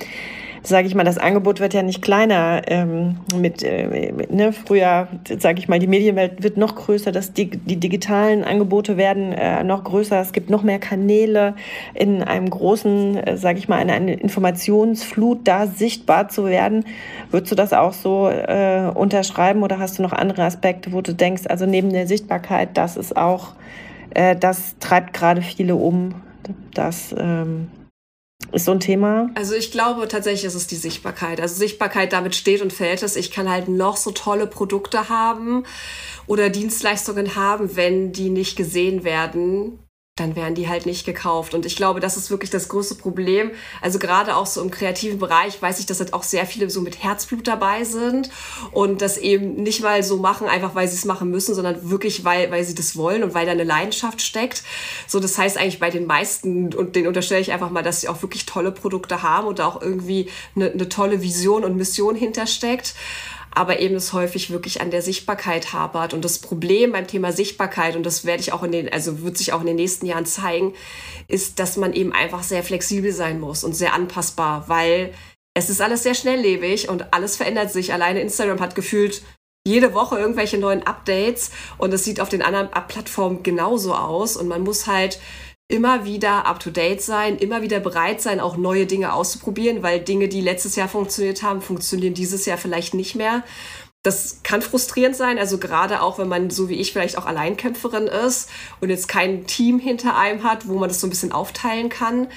sage 0.64 0.88
ich 0.88 0.95
mal, 0.95 1.03
das 1.03 1.18
Angebot 1.18 1.60
wird 1.60 1.74
ja 1.74 1.84
nicht 1.84 2.01
kleiner. 2.01 2.62
Ähm, 2.68 3.18
mit, 3.36 3.64
äh, 3.64 4.12
ne, 4.30 4.53
früher, 4.53 5.08
sage 5.38 5.60
ich 5.60 5.68
mal, 5.68 5.80
die 5.80 5.88
Medienwelt 5.88 6.43
wird 6.43 6.58
noch 6.58 6.76
größer, 6.76 7.12
das, 7.12 7.34
die, 7.34 7.49
die 7.49 7.78
digitalen 7.78 8.43
Angebote 8.43 8.97
werden 8.97 9.34
äh, 9.34 9.64
noch 9.64 9.84
größer. 9.84 10.20
Es 10.20 10.34
gibt 10.34 10.49
noch 10.49 10.64
mehr 10.64 10.80
Kanäle 10.80 11.55
in 11.93 12.24
einem 12.24 12.49
großen, 12.49 13.18
äh, 13.18 13.38
sage 13.38 13.60
ich 13.60 13.68
mal, 13.68 13.82
in 13.82 13.89
einer 13.89 14.12
Informationsflut 14.20 15.47
da 15.47 15.68
sichtbar 15.68 16.30
zu 16.30 16.45
werden. 16.45 16.86
Würdest 17.32 17.51
du 17.51 17.55
das 17.55 17.74
auch 17.74 17.93
so 17.93 18.30
äh, 18.30 18.91
unterschreiben 18.93 19.64
oder 19.64 19.80
hast 19.80 19.99
du 19.99 20.03
noch 20.03 20.14
andere 20.14 20.43
Aspekte, 20.43 20.91
wo 20.91 21.01
du 21.01 21.14
denkst, 21.14 21.43
also 21.47 21.66
neben 21.66 21.91
der 21.91 22.08
Sichtbarkeit, 22.08 22.70
das 22.76 22.97
ist 22.97 23.16
auch, 23.16 23.53
äh, 24.14 24.36
das 24.36 24.76
treibt 24.80 25.14
gerade 25.14 25.41
viele 25.41 25.76
um, 25.76 26.16
das 26.74 27.14
ähm, 27.18 27.70
ist 28.58 28.66
so 28.66 28.72
ein 28.72 28.80
Thema? 28.80 29.30
Also 29.36 29.56
ich 29.56 29.72
glaube 29.72 30.08
tatsächlich 30.08 30.46
ist 30.46 30.56
es 30.56 30.68
die 30.68 30.76
Sichtbarkeit. 30.76 31.40
Also 31.40 31.56
Sichtbarkeit, 31.56 32.14
damit 32.14 32.36
steht 32.36 32.62
und 32.62 32.74
fällt 32.74 33.04
es. 33.04 33.16
Ich 33.16 33.32
kann 33.32 33.50
halt 33.50 33.68
noch 33.68 33.98
so 33.98 34.12
tolle 34.12 34.48
Produkte 34.48 35.10
haben 35.10 35.64
oder 36.26 36.50
Dienstleistungen 36.50 37.36
haben, 37.36 37.76
wenn 37.76 38.12
die 38.12 38.30
nicht 38.30 38.58
gesehen 38.58 39.04
werden, 39.04 39.80
dann 40.18 40.36
werden 40.36 40.55
die 40.55 40.68
halt 40.68 40.86
nicht 40.86 41.05
gekauft. 41.05 41.53
Und 41.53 41.65
ich 41.65 41.76
glaube, 41.76 41.99
das 41.99 42.18
ist 42.18 42.30
wirklich 42.30 42.49
das 42.49 42.68
größte 42.68 42.95
Problem. 42.95 43.51
Also 43.82 43.99
gerade 43.99 44.36
auch 44.36 44.47
so 44.47 44.61
im 44.61 44.72
kreativen 44.72 45.20
Bereich 45.20 45.61
weiß 45.61 45.80
ich, 45.80 45.86
dass 45.86 45.99
halt 45.99 46.13
auch 46.13 46.24
sehr 46.24 46.45
viele 46.45 46.70
so 46.70 46.82
mit 46.82 47.01
Herzblut 47.01 47.47
dabei 47.47 47.84
sind 47.84 48.30
und 48.72 49.01
das 49.01 49.18
eben 49.18 49.55
nicht 49.55 49.82
mal 49.82 50.03
so 50.03 50.18
machen, 50.18 50.47
einfach 50.47 50.76
weil 50.76 50.88
sie 50.88 50.95
es 50.95 51.05
machen 51.05 51.30
müssen, 51.30 51.55
sondern 51.55 51.89
wirklich, 51.89 52.26
weil, 52.26 52.51
weil 52.51 52.63
sie 52.63 52.76
das 52.76 52.97
wollen 52.97 53.24
und 53.24 53.34
weil 53.34 53.45
da 53.45 53.51
eine 53.51 53.63
Leidenschaft 53.63 54.22
steckt. 54.22 54.63
So, 55.07 55.20
das 55.20 55.38
heißt 55.38 55.57
eigentlich 55.57 55.80
bei 55.80 55.91
den 55.91 56.07
meisten, 56.07 56.74
und 56.74 56.95
den 56.95 57.07
unterstelle 57.07 57.41
ich 57.41 57.51
einfach 57.51 57.70
mal, 57.70 57.84
dass 57.84 58.01
sie 58.01 58.09
auch 58.09 58.22
wirklich 58.22 58.45
tolle 58.45 58.72
Produkte 58.72 59.22
haben 59.22 59.47
und 59.47 59.59
da 59.59 59.68
auch 59.68 59.82
irgendwie 59.82 60.30
eine, 60.55 60.72
eine 60.72 60.89
tolle 60.89 61.22
Vision 61.22 61.63
und 61.63 61.78
Mission 61.78 62.15
hintersteckt 62.15 62.95
aber 63.54 63.80
eben 63.80 63.95
es 63.95 64.14
häufig 64.14 64.50
wirklich 64.52 64.82
an 64.82 64.91
der 64.91 65.02
Sichtbarkeit 65.02 65.74
hapert. 65.74 66.14
Und 66.14 66.24
das 66.24 66.39
Problem 66.39 66.91
beim 66.91 67.08
Thema 67.08 67.32
Sichtbarkeit, 67.32 67.95
und 67.95 68.06
das 68.06 68.26
werde 68.26 68.41
ich 68.41 68.54
auch 68.54 68.64
in 68.64 68.72
den, 68.72 68.91
also 68.91 69.22
wird 69.22 69.38
sich 69.38 69.54
auch 69.54 69.62
in 69.62 69.68
den 69.68 69.76
nächsten 69.76 70.06
Jahren 70.06 70.26
zeigen, 70.26 70.74
ist, 71.28 71.60
dass 71.60 71.78
man 71.78 71.93
eben 71.93 72.14
einfach 72.14 72.43
sehr 72.43 72.64
flexibel 72.64 73.12
sein 73.12 73.39
muss 73.39 73.64
und 73.64 73.74
sehr 73.74 73.93
anpassbar, 73.93 74.70
weil 74.70 75.14
es 75.54 75.70
ist 75.70 75.82
alles 75.82 76.04
sehr 76.04 76.14
schnelllebig 76.14 76.88
und 76.89 77.14
alles 77.14 77.36
verändert 77.36 77.72
sich. 77.72 77.91
Alleine 77.91 78.22
Instagram 78.22 78.60
hat 78.60 78.76
gefühlt 78.76 79.24
jede 79.68 79.93
Woche 79.93 80.18
irgendwelche 80.18 80.58
neuen 80.58 80.84
Updates 80.84 81.52
und 81.78 81.93
es 81.93 82.04
sieht 82.04 82.22
auf 82.22 82.30
den 82.30 82.41
anderen 82.41 82.70
Plattformen 82.88 83.43
genauso 83.43 83.93
aus 83.93 84.38
und 84.38 84.48
man 84.48 84.62
muss 84.62 84.88
halt 84.88 85.20
immer 85.70 86.05
wieder 86.05 86.45
up-to-date 86.45 87.01
sein, 87.01 87.38
immer 87.38 87.61
wieder 87.61 87.80
bereit 87.80 88.22
sein, 88.22 88.39
auch 88.39 88.55
neue 88.55 88.86
Dinge 88.86 89.13
auszuprobieren, 89.13 89.84
weil 89.84 89.99
Dinge, 89.99 90.30
die 90.30 90.41
letztes 90.41 90.76
Jahr 90.76 90.88
funktioniert 90.88 91.43
haben, 91.43 91.61
funktionieren 91.61 92.13
dieses 92.13 92.45
Jahr 92.45 92.57
vielleicht 92.57 92.93
nicht 92.93 93.15
mehr. 93.15 93.43
Das 94.03 94.41
kann 94.43 94.61
frustrierend 94.61 95.18
sein, 95.18 95.38
also 95.38 95.57
gerade 95.57 96.01
auch, 96.01 96.18
wenn 96.18 96.30
man 96.30 96.49
so 96.49 96.70
wie 96.70 96.76
ich 96.76 96.93
vielleicht 96.93 97.18
auch 97.18 97.26
Alleinkämpferin 97.26 98.07
ist 98.07 98.49
und 98.80 98.89
jetzt 98.89 99.09
kein 99.09 99.45
Team 99.45 99.80
hinter 99.80 100.15
einem 100.15 100.43
hat, 100.43 100.70
wo 100.70 100.76
man 100.78 100.88
das 100.88 101.01
so 101.01 101.07
ein 101.07 101.09
bisschen 101.09 101.34
aufteilen 101.34 101.89
kann, 101.89 102.30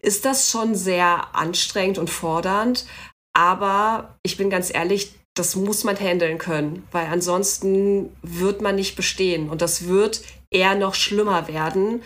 ist 0.00 0.24
das 0.24 0.50
schon 0.50 0.74
sehr 0.74 1.34
anstrengend 1.36 1.98
und 1.98 2.10
fordernd. 2.10 2.86
Aber 3.34 4.16
ich 4.24 4.36
bin 4.36 4.50
ganz 4.50 4.74
ehrlich, 4.74 5.14
das 5.34 5.54
muss 5.54 5.84
man 5.84 5.96
handeln 5.96 6.38
können, 6.38 6.86
weil 6.90 7.06
ansonsten 7.06 8.10
wird 8.22 8.60
man 8.60 8.74
nicht 8.74 8.96
bestehen 8.96 9.48
und 9.48 9.62
das 9.62 9.86
wird 9.86 10.22
eher 10.50 10.74
noch 10.74 10.94
schlimmer 10.94 11.46
werden, 11.46 12.02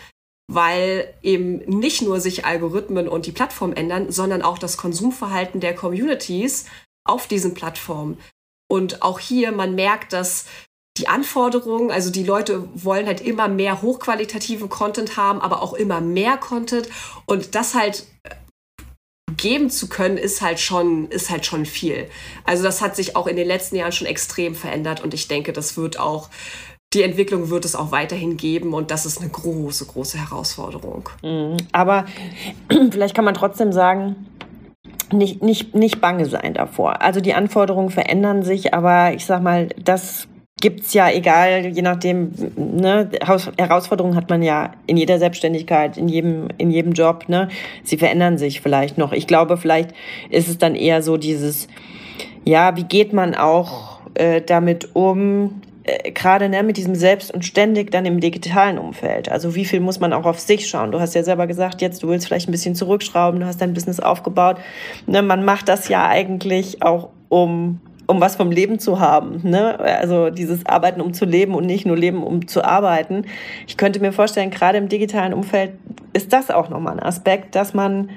weil 0.48 1.12
eben 1.22 1.58
nicht 1.66 2.02
nur 2.02 2.20
sich 2.20 2.44
Algorithmen 2.44 3.08
und 3.08 3.26
die 3.26 3.32
Plattform 3.32 3.72
ändern, 3.72 4.12
sondern 4.12 4.42
auch 4.42 4.58
das 4.58 4.76
Konsumverhalten 4.76 5.60
der 5.60 5.74
Communities 5.74 6.66
auf 7.04 7.26
diesen 7.26 7.54
Plattformen. 7.54 8.18
Und 8.68 9.02
auch 9.02 9.18
hier, 9.18 9.52
man 9.52 9.74
merkt, 9.74 10.12
dass 10.12 10.46
die 10.96 11.08
Anforderungen, 11.08 11.90
also 11.90 12.10
die 12.10 12.24
Leute 12.24 12.68
wollen 12.74 13.06
halt 13.06 13.20
immer 13.20 13.48
mehr 13.48 13.82
hochqualitativen 13.82 14.68
Content 14.68 15.16
haben, 15.16 15.40
aber 15.40 15.62
auch 15.62 15.74
immer 15.74 16.00
mehr 16.00 16.36
Content. 16.36 16.88
Und 17.26 17.54
das 17.54 17.74
halt 17.74 18.06
äh, 18.22 18.34
geben 19.36 19.68
zu 19.68 19.88
können, 19.88 20.16
ist 20.16 20.40
halt 20.40 20.58
schon, 20.58 21.08
ist 21.10 21.30
halt 21.30 21.44
schon 21.44 21.66
viel. 21.66 22.08
Also 22.44 22.62
das 22.62 22.80
hat 22.80 22.96
sich 22.96 23.14
auch 23.14 23.26
in 23.26 23.36
den 23.36 23.46
letzten 23.46 23.76
Jahren 23.76 23.92
schon 23.92 24.06
extrem 24.06 24.54
verändert 24.54 25.02
und 25.02 25.12
ich 25.12 25.28
denke, 25.28 25.52
das 25.52 25.76
wird 25.76 25.98
auch 25.98 26.30
die 26.96 27.02
Entwicklung 27.02 27.50
wird 27.50 27.64
es 27.64 27.76
auch 27.76 27.92
weiterhin 27.92 28.36
geben 28.36 28.74
und 28.74 28.90
das 28.90 29.06
ist 29.06 29.20
eine 29.20 29.30
große, 29.30 29.86
große 29.86 30.18
Herausforderung. 30.18 31.08
Mhm. 31.22 31.56
Aber 31.72 32.06
vielleicht 32.90 33.14
kann 33.14 33.24
man 33.24 33.34
trotzdem 33.34 33.72
sagen, 33.72 34.26
nicht, 35.12 35.42
nicht, 35.42 35.74
nicht 35.74 36.00
bange 36.00 36.26
sein 36.26 36.54
davor. 36.54 37.02
Also 37.02 37.20
die 37.20 37.34
Anforderungen 37.34 37.90
verändern 37.90 38.42
sich, 38.42 38.74
aber 38.74 39.12
ich 39.14 39.24
sag 39.24 39.42
mal, 39.42 39.68
das 39.82 40.26
gibt's 40.60 40.94
ja 40.94 41.10
egal, 41.10 41.66
je 41.66 41.82
nachdem, 41.82 42.32
ne, 42.56 43.10
Herausforderungen 43.58 44.16
hat 44.16 44.30
man 44.30 44.42
ja 44.42 44.72
in 44.86 44.96
jeder 44.96 45.18
Selbstständigkeit, 45.18 45.98
in 45.98 46.08
jedem, 46.08 46.48
in 46.58 46.70
jedem 46.70 46.92
Job, 46.92 47.28
ne. 47.28 47.48
Sie 47.84 47.98
verändern 47.98 48.38
sich 48.38 48.60
vielleicht 48.60 48.96
noch. 48.96 49.12
Ich 49.12 49.26
glaube, 49.26 49.58
vielleicht 49.58 49.90
ist 50.30 50.48
es 50.48 50.58
dann 50.58 50.74
eher 50.74 51.02
so 51.02 51.18
dieses, 51.18 51.68
ja, 52.44 52.76
wie 52.76 52.84
geht 52.84 53.12
man 53.12 53.34
auch 53.34 54.00
äh, 54.14 54.40
damit 54.40 54.96
um, 54.96 55.60
äh, 55.86 56.10
gerade 56.10 56.48
ne, 56.48 56.64
mit 56.64 56.76
diesem 56.76 56.96
Selbst 56.96 57.32
und 57.32 57.44
ständig 57.44 57.92
dann 57.92 58.04
im 58.06 58.18
digitalen 58.18 58.78
Umfeld. 58.78 59.30
Also 59.30 59.54
wie 59.54 59.64
viel 59.64 59.78
muss 59.78 60.00
man 60.00 60.12
auch 60.12 60.26
auf 60.26 60.40
sich 60.40 60.68
schauen? 60.68 60.90
Du 60.90 60.98
hast 60.98 61.14
ja 61.14 61.22
selber 61.22 61.46
gesagt, 61.46 61.80
jetzt 61.80 62.02
du 62.02 62.08
willst 62.08 62.26
vielleicht 62.26 62.48
ein 62.48 62.52
bisschen 62.52 62.74
zurückschrauben, 62.74 63.38
du 63.38 63.46
hast 63.46 63.60
dein 63.60 63.72
Business 63.72 64.00
aufgebaut. 64.00 64.56
Ne, 65.06 65.22
man 65.22 65.44
macht 65.44 65.68
das 65.68 65.88
ja 65.88 66.08
eigentlich 66.08 66.82
auch, 66.82 67.10
um 67.28 67.80
um 68.08 68.20
was 68.20 68.36
vom 68.36 68.52
Leben 68.52 68.78
zu 68.78 69.00
haben. 69.00 69.40
Ne? 69.42 69.80
Also 69.80 70.30
dieses 70.30 70.64
Arbeiten, 70.66 71.00
um 71.00 71.12
zu 71.12 71.24
leben 71.24 71.54
und 71.54 71.66
nicht 71.66 71.86
nur 71.86 71.96
Leben, 71.96 72.22
um 72.22 72.46
zu 72.46 72.64
arbeiten. 72.64 73.24
Ich 73.66 73.76
könnte 73.76 73.98
mir 73.98 74.12
vorstellen, 74.12 74.50
gerade 74.50 74.78
im 74.78 74.88
digitalen 74.88 75.34
Umfeld 75.34 75.72
ist 76.12 76.32
das 76.32 76.52
auch 76.52 76.68
nochmal 76.68 76.94
ein 76.94 77.02
Aspekt, 77.02 77.56
dass 77.56 77.74
man 77.74 78.10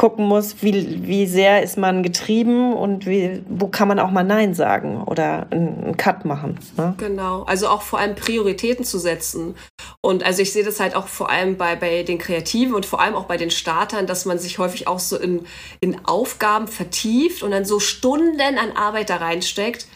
gucken 0.00 0.26
muss, 0.26 0.62
wie, 0.62 1.06
wie 1.06 1.26
sehr 1.26 1.62
ist 1.62 1.76
man 1.76 2.02
getrieben 2.02 2.72
und 2.72 3.04
wie, 3.04 3.42
wo 3.50 3.68
kann 3.68 3.86
man 3.86 3.98
auch 3.98 4.10
mal 4.10 4.24
Nein 4.24 4.54
sagen 4.54 5.04
oder 5.04 5.46
einen 5.50 5.94
Cut 5.98 6.24
machen. 6.24 6.58
Ne? 6.78 6.94
Genau, 6.96 7.42
also 7.42 7.68
auch 7.68 7.82
vor 7.82 7.98
allem 7.98 8.14
Prioritäten 8.14 8.86
zu 8.86 8.98
setzen. 8.98 9.56
Und 10.00 10.24
also 10.24 10.40
ich 10.40 10.54
sehe 10.54 10.64
das 10.64 10.80
halt 10.80 10.96
auch 10.96 11.06
vor 11.06 11.28
allem 11.28 11.58
bei, 11.58 11.76
bei 11.76 12.02
den 12.02 12.16
Kreativen 12.16 12.74
und 12.74 12.86
vor 12.86 13.02
allem 13.02 13.14
auch 13.14 13.26
bei 13.26 13.36
den 13.36 13.50
Startern, 13.50 14.06
dass 14.06 14.24
man 14.24 14.38
sich 14.38 14.58
häufig 14.58 14.86
auch 14.86 15.00
so 15.00 15.18
in, 15.18 15.44
in 15.80 16.02
Aufgaben 16.06 16.66
vertieft 16.66 17.42
und 17.42 17.50
dann 17.50 17.66
so 17.66 17.78
Stunden 17.78 18.40
an 18.40 18.72
Arbeit 18.74 19.10
da 19.10 19.16
reinsteckt, 19.16 19.86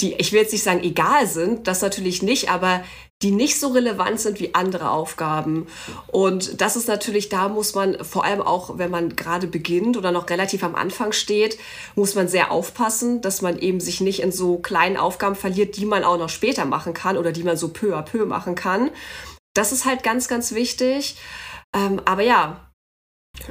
die, 0.00 0.14
ich 0.14 0.32
will 0.32 0.40
jetzt 0.40 0.52
nicht 0.52 0.64
sagen, 0.64 0.82
egal 0.82 1.28
sind, 1.28 1.68
das 1.68 1.82
natürlich 1.82 2.24
nicht, 2.24 2.50
aber 2.50 2.82
die 3.22 3.32
nicht 3.32 3.58
so 3.58 3.68
relevant 3.68 4.20
sind 4.20 4.38
wie 4.38 4.54
andere 4.54 4.90
Aufgaben. 4.90 5.66
Und 6.06 6.60
das 6.60 6.76
ist 6.76 6.86
natürlich, 6.86 7.28
da 7.28 7.48
muss 7.48 7.74
man 7.74 8.04
vor 8.04 8.24
allem 8.24 8.40
auch, 8.40 8.78
wenn 8.78 8.92
man 8.92 9.16
gerade 9.16 9.48
beginnt 9.48 9.96
oder 9.96 10.12
noch 10.12 10.30
relativ 10.30 10.62
am 10.62 10.76
Anfang 10.76 11.10
steht, 11.10 11.58
muss 11.96 12.14
man 12.14 12.28
sehr 12.28 12.52
aufpassen, 12.52 13.20
dass 13.20 13.42
man 13.42 13.58
eben 13.58 13.80
sich 13.80 14.00
nicht 14.00 14.20
in 14.20 14.30
so 14.30 14.58
kleinen 14.58 14.96
Aufgaben 14.96 15.34
verliert, 15.34 15.76
die 15.76 15.86
man 15.86 16.04
auch 16.04 16.18
noch 16.18 16.28
später 16.28 16.64
machen 16.64 16.94
kann 16.94 17.16
oder 17.16 17.32
die 17.32 17.42
man 17.42 17.56
so 17.56 17.68
peu 17.68 17.96
à 17.96 18.02
peu 18.02 18.24
machen 18.24 18.54
kann. 18.54 18.90
Das 19.52 19.72
ist 19.72 19.84
halt 19.84 20.04
ganz, 20.04 20.28
ganz 20.28 20.52
wichtig. 20.52 21.16
Ähm, 21.74 22.00
aber 22.04 22.22
ja, 22.22 22.70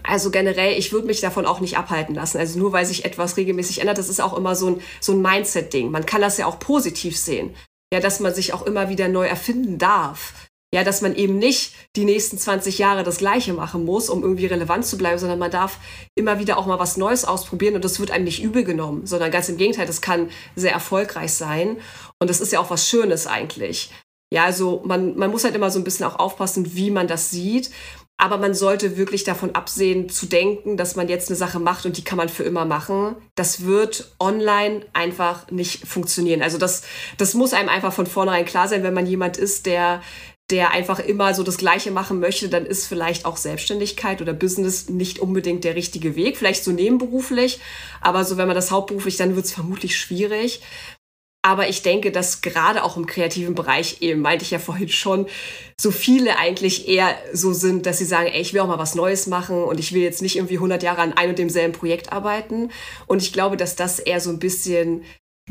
also 0.03 0.31
generell, 0.31 0.77
ich 0.77 0.93
würde 0.93 1.07
mich 1.07 1.19
davon 1.19 1.45
auch 1.45 1.59
nicht 1.59 1.77
abhalten 1.77 2.15
lassen. 2.15 2.37
Also 2.37 2.57
nur 2.57 2.71
weil 2.71 2.85
sich 2.85 3.03
etwas 3.03 3.35
regelmäßig 3.35 3.81
ändert, 3.81 3.97
das 3.97 4.07
ist 4.07 4.21
auch 4.21 4.37
immer 4.37 4.55
so 4.55 4.67
ein, 4.67 4.81
so 5.01 5.11
ein 5.11 5.21
Mindset-Ding. 5.21 5.91
Man 5.91 6.05
kann 6.05 6.21
das 6.21 6.37
ja 6.37 6.45
auch 6.45 6.59
positiv 6.59 7.17
sehen 7.17 7.53
ja, 7.93 7.99
dass 7.99 8.19
man 8.19 8.33
sich 8.33 8.53
auch 8.53 8.65
immer 8.65 8.89
wieder 8.89 9.07
neu 9.07 9.25
erfinden 9.25 9.77
darf. 9.77 10.33
Ja, 10.73 10.83
dass 10.83 11.01
man 11.01 11.15
eben 11.15 11.37
nicht 11.37 11.75
die 11.95 12.03
nächsten 12.03 12.37
20 12.37 12.77
Jahre 12.77 13.03
das 13.03 13.19
Gleiche 13.19 13.53
machen 13.53 13.85
muss, 13.85 14.09
um 14.09 14.21
irgendwie 14.21 14.47
relevant 14.47 14.85
zu 14.85 14.97
bleiben, 14.97 15.17
sondern 15.17 15.39
man 15.39 15.49
darf 15.49 15.79
immer 16.13 16.39
wieder 16.39 16.57
auch 16.57 16.65
mal 16.65 16.77
was 16.77 16.97
Neues 16.97 17.23
ausprobieren 17.23 17.75
und 17.75 17.85
das 17.85 18.01
wird 18.01 18.11
einem 18.11 18.25
nicht 18.25 18.43
übel 18.43 18.65
genommen, 18.65 19.05
sondern 19.05 19.31
ganz 19.31 19.47
im 19.47 19.55
Gegenteil, 19.55 19.87
das 19.87 20.01
kann 20.01 20.29
sehr 20.57 20.73
erfolgreich 20.73 21.31
sein 21.31 21.77
und 22.19 22.29
das 22.29 22.41
ist 22.41 22.51
ja 22.51 22.59
auch 22.59 22.69
was 22.69 22.85
Schönes 22.89 23.27
eigentlich. 23.27 23.91
Ja, 24.29 24.43
also 24.43 24.81
man, 24.83 25.15
man 25.15 25.31
muss 25.31 25.45
halt 25.45 25.55
immer 25.55 25.71
so 25.71 25.79
ein 25.79 25.85
bisschen 25.85 26.05
auch 26.05 26.19
aufpassen, 26.19 26.75
wie 26.75 26.91
man 26.91 27.07
das 27.07 27.31
sieht. 27.31 27.71
Aber 28.19 28.37
man 28.39 28.55
sollte 28.55 28.97
wirklich 28.97 29.23
davon 29.23 29.53
absehen, 29.53 30.09
zu 30.09 30.25
denken, 30.25 30.75
dass 30.75 30.95
man 30.95 31.07
jetzt 31.07 31.29
eine 31.29 31.37
Sache 31.37 31.59
macht 31.59 31.85
und 31.85 31.97
die 31.97 32.03
kann 32.03 32.17
man 32.17 32.29
für 32.29 32.43
immer 32.43 32.65
machen. 32.65 33.15
Das 33.35 33.63
wird 33.65 34.11
online 34.19 34.81
einfach 34.93 35.51
nicht 35.51 35.87
funktionieren. 35.87 36.41
Also 36.41 36.57
das, 36.57 36.81
das 37.19 37.35
muss 37.35 37.53
einem 37.53 37.69
einfach 37.69 37.93
von 37.93 38.07
vornherein 38.07 38.45
klar 38.45 38.67
sein, 38.67 38.81
wenn 38.81 38.95
man 38.95 39.05
jemand 39.05 39.37
ist, 39.37 39.67
der, 39.67 40.01
der 40.49 40.71
einfach 40.71 40.99
immer 40.99 41.35
so 41.35 41.43
das 41.43 41.57
Gleiche 41.57 41.91
machen 41.91 42.19
möchte, 42.19 42.49
dann 42.49 42.65
ist 42.65 42.87
vielleicht 42.87 43.25
auch 43.25 43.37
Selbstständigkeit 43.37 44.19
oder 44.19 44.33
Business 44.33 44.89
nicht 44.89 45.19
unbedingt 45.19 45.63
der 45.63 45.75
richtige 45.75 46.15
Weg. 46.15 46.37
Vielleicht 46.37 46.63
so 46.63 46.71
nebenberuflich, 46.71 47.59
aber 48.01 48.25
so 48.25 48.37
wenn 48.37 48.47
man 48.47 48.55
das 48.55 48.71
hauptberuflich, 48.71 49.17
dann 49.17 49.35
wird 49.35 49.45
es 49.45 49.53
vermutlich 49.53 49.95
schwierig. 49.95 50.61
Aber 51.47 51.69
ich 51.69 51.81
denke, 51.81 52.11
dass 52.11 52.41
gerade 52.41 52.83
auch 52.83 52.97
im 52.97 53.05
kreativen 53.05 53.55
Bereich, 53.55 54.01
eben 54.01 54.19
meinte 54.19 54.43
ich 54.43 54.51
ja 54.51 54.59
vorhin 54.59 54.89
schon, 54.89 55.27
so 55.79 55.91
viele 55.91 56.37
eigentlich 56.37 56.89
eher 56.89 57.15
so 57.31 57.53
sind, 57.53 57.85
dass 57.85 57.99
sie 57.99 58.05
sagen, 58.05 58.27
ey, 58.27 58.41
ich 58.41 58.53
will 58.53 58.59
auch 58.59 58.67
mal 58.67 58.79
was 58.79 58.95
Neues 58.95 59.27
machen 59.27 59.63
und 59.63 59.79
ich 59.79 59.93
will 59.93 60.01
jetzt 60.01 60.21
nicht 60.21 60.35
irgendwie 60.35 60.55
100 60.55 60.83
Jahre 60.83 61.03
an 61.03 61.13
ein 61.13 61.29
und 61.29 61.39
demselben 61.39 61.71
Projekt 61.71 62.11
arbeiten. 62.11 62.69
Und 63.05 63.21
ich 63.21 63.31
glaube, 63.31 63.55
dass 63.55 63.77
das 63.77 63.99
eher 63.99 64.19
so 64.19 64.29
ein 64.29 64.39
bisschen 64.39 65.05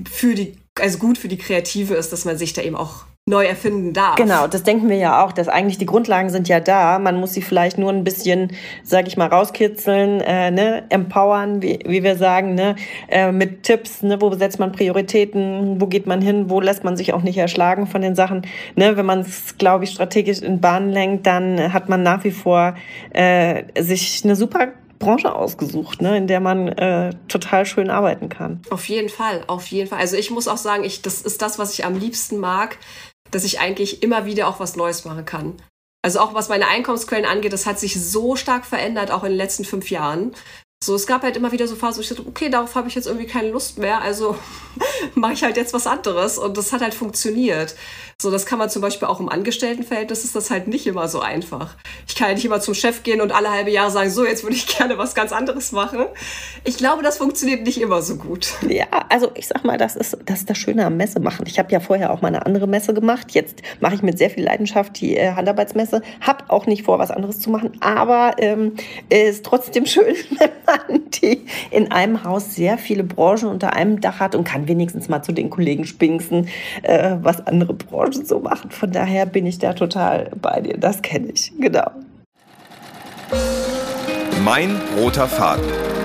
für 0.07 0.35
die, 0.35 0.59
also 0.79 0.99
gut 0.99 1.17
für 1.17 1.29
die 1.29 1.39
Kreative 1.39 1.95
ist, 1.95 2.13
dass 2.13 2.27
man 2.27 2.37
sich 2.37 2.53
da 2.53 2.61
eben 2.61 2.77
auch 2.77 3.07
neu 3.29 3.45
erfinden 3.45 3.93
darf. 3.93 4.15
Genau, 4.15 4.47
das 4.47 4.63
denken 4.63 4.89
wir 4.89 4.99
ja 4.99 5.25
auch, 5.25 5.33
dass 5.33 5.49
eigentlich 5.49 5.79
die 5.79 5.87
Grundlagen 5.87 6.31
sind 6.31 6.47
ja 6.47 6.61
da. 6.61 7.01
Man 7.01 7.19
muss 7.19 7.33
sie 7.33 7.43
vielleicht 7.43 7.77
nur 7.77 7.91
ein 7.91 8.05
bisschen, 8.05 8.53
sag 8.85 9.09
ich 9.09 9.17
mal, 9.17 9.27
rauskitzeln, 9.27 10.21
äh, 10.21 10.53
ne, 10.53 10.85
empowern, 10.91 11.61
wie, 11.61 11.81
wie 11.85 12.05
wir 12.05 12.15
sagen, 12.15 12.55
ne, 12.55 12.77
äh, 13.09 13.33
mit 13.33 13.65
Tipps, 13.65 14.05
ne, 14.05 14.21
wo 14.21 14.33
setzt 14.33 14.61
man 14.61 14.71
Prioritäten, 14.71 15.81
wo 15.81 15.89
geht 15.89 16.07
man 16.07 16.21
hin, 16.21 16.51
wo 16.51 16.61
lässt 16.61 16.85
man 16.85 16.97
sich 16.97 17.15
auch 17.15 17.23
nicht 17.23 17.37
erschlagen 17.37 17.89
von 17.89 18.01
den 18.01 18.15
Sachen. 18.15 18.43
Ne, 18.77 18.97
wenn 18.97 19.07
man 19.07 19.23
es, 19.23 19.59
glaube 19.59 19.83
ich, 19.83 19.91
strategisch 19.91 20.41
in 20.41 20.61
Bahn 20.61 20.91
lenkt, 20.91 21.27
dann 21.27 21.73
hat 21.73 21.89
man 21.89 22.05
nach 22.05 22.23
wie 22.23 22.31
vor 22.31 22.77
äh, 23.11 23.65
sich 23.77 24.23
eine 24.23 24.37
super 24.37 24.69
Branche 25.01 25.35
ausgesucht, 25.35 26.01
ne, 26.01 26.17
in 26.17 26.29
der 26.29 26.39
man 26.39 26.69
äh, 26.69 27.11
total 27.27 27.67
schön 27.67 27.91
arbeiten 27.91 28.29
kann. 28.29 28.63
Auf 28.71 28.89
jeden 28.89 29.09
Fall, 29.09 29.43
auf 29.49 29.67
jeden 29.67 29.89
Fall. 29.89 29.99
Also 29.99 30.17
ich 30.17 30.31
muss 30.31 30.47
auch 30.47 30.57
sagen, 30.57 30.85
ich, 30.85 31.03
das 31.03 31.23
ist 31.23 31.43
das, 31.43 31.59
was 31.59 31.75
ich 31.75 31.85
am 31.85 31.99
liebsten 31.99 32.39
mag, 32.39 32.79
dass 33.31 33.45
ich 33.45 33.61
eigentlich 33.61 34.03
immer 34.03 34.27
wieder 34.27 34.49
auch 34.49 34.61
was 34.61 34.77
Neues 34.77 35.05
machen 35.05 35.25
kann. 35.25 35.55
Also 36.03 36.21
auch 36.21 36.35
was 36.35 36.49
meine 36.49 36.69
Einkommensquellen 36.69 37.25
angeht, 37.25 37.53
das 37.53 37.67
hat 37.67 37.81
sich 37.81 38.01
so 38.01 38.37
stark 38.37 38.65
verändert, 38.65 39.11
auch 39.11 39.25
in 39.25 39.31
den 39.31 39.39
letzten 39.39 39.65
fünf 39.65 39.91
Jahren. 39.91 40.35
So, 40.85 40.95
es 40.95 41.07
gab 41.07 41.23
halt 41.23 41.39
immer 41.39 41.53
wieder 41.53 41.67
so 41.67 41.75
Phasen, 41.75 41.97
wo 41.97 42.03
ich 42.03 42.09
dachte, 42.11 42.27
okay, 42.27 42.51
darauf 42.51 42.75
habe 42.75 42.87
ich 42.87 42.95
jetzt 42.95 43.07
irgendwie 43.07 43.27
keine 43.27 43.49
Lust 43.49 43.79
mehr, 43.79 44.03
also 44.03 44.37
mache 45.15 45.33
ich 45.33 45.43
halt 45.43 45.57
jetzt 45.57 45.73
was 45.73 45.87
anderes 45.87 46.37
und 46.37 46.59
das 46.59 46.73
hat 46.73 46.83
halt 46.83 46.93
funktioniert. 46.93 47.75
So, 48.21 48.31
das 48.31 48.47
kann 48.47 48.59
man 48.59 48.71
zum 48.71 48.81
Beispiel 48.81 49.09
auch 49.09 49.21
im 49.21 49.29
Angestelltenverhältnis 49.29 50.25
ist 50.25 50.35
das 50.35 50.51
halt 50.51 50.69
nicht 50.69 50.87
immer 50.87 51.07
so 51.07 51.21
einfach. 51.21 51.75
Ich 52.09 52.15
kann 52.15 52.29
ja 52.29 52.35
nicht 52.35 52.47
immer 52.47 52.61
zum 52.61 52.73
Chef 52.73 53.03
gehen 53.03 53.21
und 53.21 53.31
alle 53.31 53.51
halbe 53.51 53.71
Jahre 53.71 53.91
sagen, 53.91 54.09
so, 54.09 54.25
jetzt 54.25 54.43
würde 54.43 54.57
ich 54.57 54.67
gerne 54.79 54.97
was 54.97 55.15
ganz 55.15 55.33
anderes 55.33 55.73
machen. 55.73 56.07
Ich 56.65 56.79
glaube, 56.79 57.03
das 57.03 57.19
funktioniert 57.19 57.63
nicht 57.65 57.79
immer 57.79 58.01
so 58.01 58.17
gut. 58.17 58.55
Ja, 58.67 58.87
also 59.11 59.31
ich 59.35 59.47
sag 59.47 59.65
mal, 59.65 59.77
das 59.77 59.97
ist 59.97 60.17
das, 60.25 60.41
ist 60.41 60.51
das 60.51 60.57
Schöne 60.57 60.87
am 60.87 60.97
Messe 60.97 61.21
machen. 61.21 61.45
Ich 61.47 61.59
habe 61.59 61.71
ja 61.73 61.81
vorher 61.81 62.11
auch 62.11 62.23
mal 62.23 62.29
eine 62.29 62.47
andere 62.47 62.67
Messe 62.67 62.95
gemacht. 62.95 63.33
Jetzt 63.33 63.61
mache 63.81 63.95
ich 63.97 64.03
mit 64.03 64.17
sehr 64.17 64.31
viel 64.31 64.45
Leidenschaft 64.45 64.99
die 65.01 65.17
äh, 65.17 65.33
Handarbeitsmesse. 65.33 66.01
Hab 66.23 66.51
auch 66.51 66.67
nicht 66.67 66.85
vor, 66.85 66.99
was 66.99 67.11
anderes 67.11 67.41
zu 67.41 67.51
machen, 67.51 67.73
aber 67.81 68.37
ähm, 68.39 68.77
ist 69.11 69.45
trotzdem 69.45 69.85
schön, 69.87 70.17
die 71.23 71.47
in 71.71 71.91
einem 71.91 72.25
Haus 72.25 72.55
sehr 72.55 72.79
viele 72.79 73.05
Branchen 73.05 73.49
unter 73.49 73.75
einem 73.75 74.01
Dach 74.01 74.21
hat 74.21 74.35
und 74.35 74.45
kann 74.45 74.69
wenigstens 74.69 75.09
mal 75.09 75.23
zu 75.23 75.33
den 75.33 75.51
Kollegen 75.51 75.85
spinksen, 75.85 76.49
äh, 76.83 77.17
was 77.23 77.47
andere 77.47 77.75
Branchen 77.75 78.25
so 78.25 78.41
machen. 78.41 78.71
Von 78.71 78.93
daher 78.93 79.27
bin 79.27 79.47
ich 79.47 79.59
da 79.59 79.73
total 79.73 80.31
bei 80.41 80.61
dir. 80.61 80.77
Das 80.79 81.03
kenne 81.03 81.29
ich, 81.33 81.53
genau. 81.59 81.91
Mein 84.45 84.81
roter 84.97 85.27
Faden. 85.27 85.96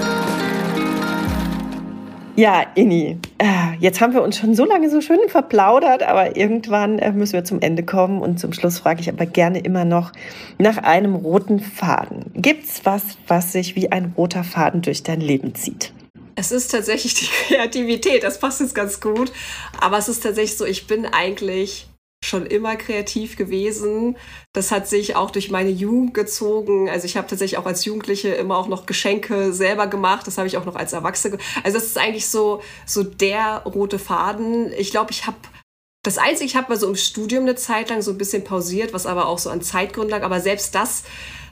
Ja, 2.41 2.65
Inni, 2.73 3.19
äh, 3.37 3.77
jetzt 3.79 4.01
haben 4.01 4.15
wir 4.15 4.23
uns 4.23 4.35
schon 4.35 4.55
so 4.55 4.65
lange 4.65 4.89
so 4.89 4.99
schön 4.99 5.19
verplaudert, 5.27 6.01
aber 6.01 6.35
irgendwann 6.35 6.97
äh, 6.97 7.11
müssen 7.11 7.33
wir 7.33 7.43
zum 7.43 7.61
Ende 7.61 7.83
kommen 7.83 8.19
und 8.19 8.39
zum 8.39 8.51
Schluss 8.51 8.79
frage 8.79 8.99
ich 8.99 9.09
aber 9.09 9.27
gerne 9.27 9.59
immer 9.59 9.85
noch 9.85 10.11
nach 10.57 10.79
einem 10.79 11.13
roten 11.13 11.59
Faden. 11.59 12.31
Gibt's 12.33 12.81
was, 12.83 13.03
was 13.27 13.51
sich 13.51 13.75
wie 13.75 13.91
ein 13.91 14.15
roter 14.17 14.43
Faden 14.43 14.81
durch 14.81 15.03
dein 15.03 15.21
Leben 15.21 15.53
zieht? 15.53 15.93
Es 16.33 16.51
ist 16.51 16.71
tatsächlich 16.71 17.13
die 17.13 17.27
Kreativität, 17.27 18.23
das 18.23 18.39
passt 18.39 18.59
jetzt 18.59 18.73
ganz 18.73 18.99
gut, 18.99 19.31
aber 19.79 19.99
es 19.99 20.09
ist 20.09 20.23
tatsächlich 20.23 20.57
so, 20.57 20.65
ich 20.65 20.87
bin 20.87 21.05
eigentlich 21.05 21.90
schon 22.23 22.45
immer 22.45 22.75
kreativ 22.75 23.35
gewesen. 23.35 24.15
Das 24.53 24.71
hat 24.71 24.87
sich 24.87 25.15
auch 25.15 25.31
durch 25.31 25.49
meine 25.49 25.71
Jugend 25.71 26.13
gezogen. 26.13 26.89
Also 26.89 27.05
ich 27.05 27.17
habe 27.17 27.27
tatsächlich 27.27 27.57
auch 27.57 27.65
als 27.65 27.83
Jugendliche 27.85 28.29
immer 28.29 28.57
auch 28.57 28.67
noch 28.67 28.85
Geschenke 28.85 29.53
selber 29.53 29.87
gemacht. 29.87 30.27
Das 30.27 30.37
habe 30.37 30.47
ich 30.47 30.57
auch 30.57 30.65
noch 30.65 30.75
als 30.75 30.93
Erwachsene. 30.93 31.39
Also 31.63 31.77
das 31.77 31.87
ist 31.87 31.97
eigentlich 31.97 32.29
so 32.29 32.61
so 32.85 33.03
der 33.03 33.63
rote 33.65 33.97
Faden. 33.97 34.71
Ich 34.77 34.91
glaube, 34.91 35.11
ich 35.11 35.25
habe 35.25 35.37
das 36.03 36.17
Einzige, 36.17 36.45
ich 36.45 36.55
habe 36.55 36.69
mal 36.69 36.79
so 36.79 36.87
im 36.87 36.95
Studium 36.95 37.43
eine 37.43 37.55
Zeit 37.55 37.89
lang 37.89 38.01
so 38.01 38.11
ein 38.11 38.17
bisschen 38.17 38.43
pausiert, 38.43 38.93
was 38.93 39.05
aber 39.05 39.27
auch 39.27 39.37
so 39.39 39.49
an 39.49 39.61
Zeitgründen 39.61 40.11
lag. 40.11 40.23
Aber 40.23 40.39
selbst 40.39 40.73
das 40.75 41.03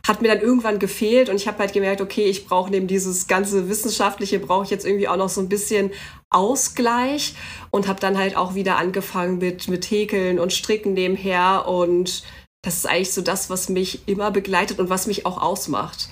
hat 0.10 0.22
mir 0.24 0.28
dann 0.28 0.42
irgendwann 0.42 0.80
gefehlt 0.80 1.30
und 1.30 1.36
ich 1.36 1.48
habe 1.48 1.60
halt 1.60 1.72
gemerkt, 1.72 2.02
okay, 2.02 2.26
ich 2.26 2.48
brauche 2.48 2.72
neben 2.72 2.88
dieses 2.88 3.28
ganze 3.28 3.70
Wissenschaftliche, 3.70 4.40
brauche 4.40 4.66
ich 4.66 4.72
jetzt 4.72 4.86
irgendwie 4.86 5.08
auch 5.08 5.18
noch 5.18 5.30
so 5.30 5.40
ein 5.40 5.50
bisschen 5.50 5.92
Ausgleich 6.32 7.36
und 7.70 7.88
habe 7.88 8.00
dann 8.00 8.18
halt 8.18 8.36
auch 8.36 8.56
wieder 8.56 8.78
angefangen 8.78 9.38
mit, 9.38 9.68
mit 9.68 9.90
Häkeln 9.90 10.40
und 10.40 10.52
Stricken 10.52 10.94
nebenher 10.94 11.68
und 11.68 12.24
das 12.64 12.78
ist 12.78 12.88
eigentlich 12.88 13.14
so 13.14 13.22
das, 13.22 13.50
was 13.50 13.70
mich 13.70 14.08
immer 14.08 14.32
begleitet 14.32 14.80
und 14.80 14.90
was 14.90 15.06
mich 15.08 15.26
auch 15.26 15.42
ausmacht. 15.42 16.10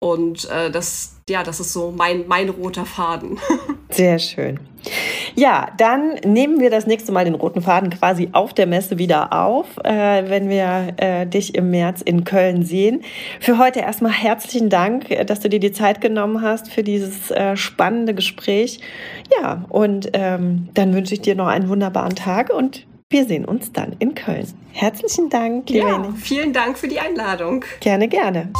Und 0.00 0.48
äh, 0.50 0.70
das, 0.70 1.16
ja, 1.28 1.42
das 1.42 1.60
ist 1.60 1.72
so 1.72 1.92
mein, 1.92 2.28
mein 2.28 2.48
roter 2.50 2.86
Faden. 2.86 3.38
Sehr 3.90 4.18
schön. 4.18 4.60
Ja, 5.34 5.68
dann 5.76 6.14
nehmen 6.24 6.60
wir 6.60 6.70
das 6.70 6.86
nächste 6.86 7.12
Mal 7.12 7.24
den 7.24 7.34
roten 7.34 7.62
Faden 7.62 7.90
quasi 7.90 8.30
auf 8.32 8.54
der 8.54 8.66
Messe 8.66 8.98
wieder 8.98 9.32
auf, 9.32 9.66
äh, 9.84 10.28
wenn 10.28 10.48
wir 10.48 10.94
äh, 10.96 11.26
dich 11.26 11.54
im 11.54 11.70
März 11.70 12.02
in 12.02 12.24
Köln 12.24 12.64
sehen. 12.64 13.02
Für 13.40 13.58
heute 13.58 13.80
erstmal 13.80 14.12
herzlichen 14.12 14.68
Dank, 14.68 15.10
äh, 15.10 15.24
dass 15.24 15.40
du 15.40 15.48
dir 15.48 15.60
die 15.60 15.72
Zeit 15.72 16.00
genommen 16.00 16.42
hast 16.42 16.72
für 16.72 16.82
dieses 16.82 17.30
äh, 17.30 17.56
spannende 17.56 18.14
Gespräch. 18.14 18.80
Ja, 19.40 19.64
und 19.68 20.10
ähm, 20.12 20.68
dann 20.74 20.94
wünsche 20.94 21.14
ich 21.14 21.20
dir 21.20 21.34
noch 21.34 21.46
einen 21.46 21.68
wunderbaren 21.68 22.14
Tag 22.14 22.50
und 22.50 22.86
wir 23.10 23.24
sehen 23.24 23.44
uns 23.44 23.72
dann 23.72 23.96
in 23.98 24.14
Köln. 24.14 24.46
Herzlichen 24.72 25.30
Dank, 25.30 25.70
liebe 25.70 25.88
Ja, 25.88 26.12
vielen 26.16 26.52
Dank 26.52 26.78
für 26.78 26.88
die 26.88 27.00
Einladung. 27.00 27.64
Gerne, 27.80 28.06
gerne. 28.06 28.52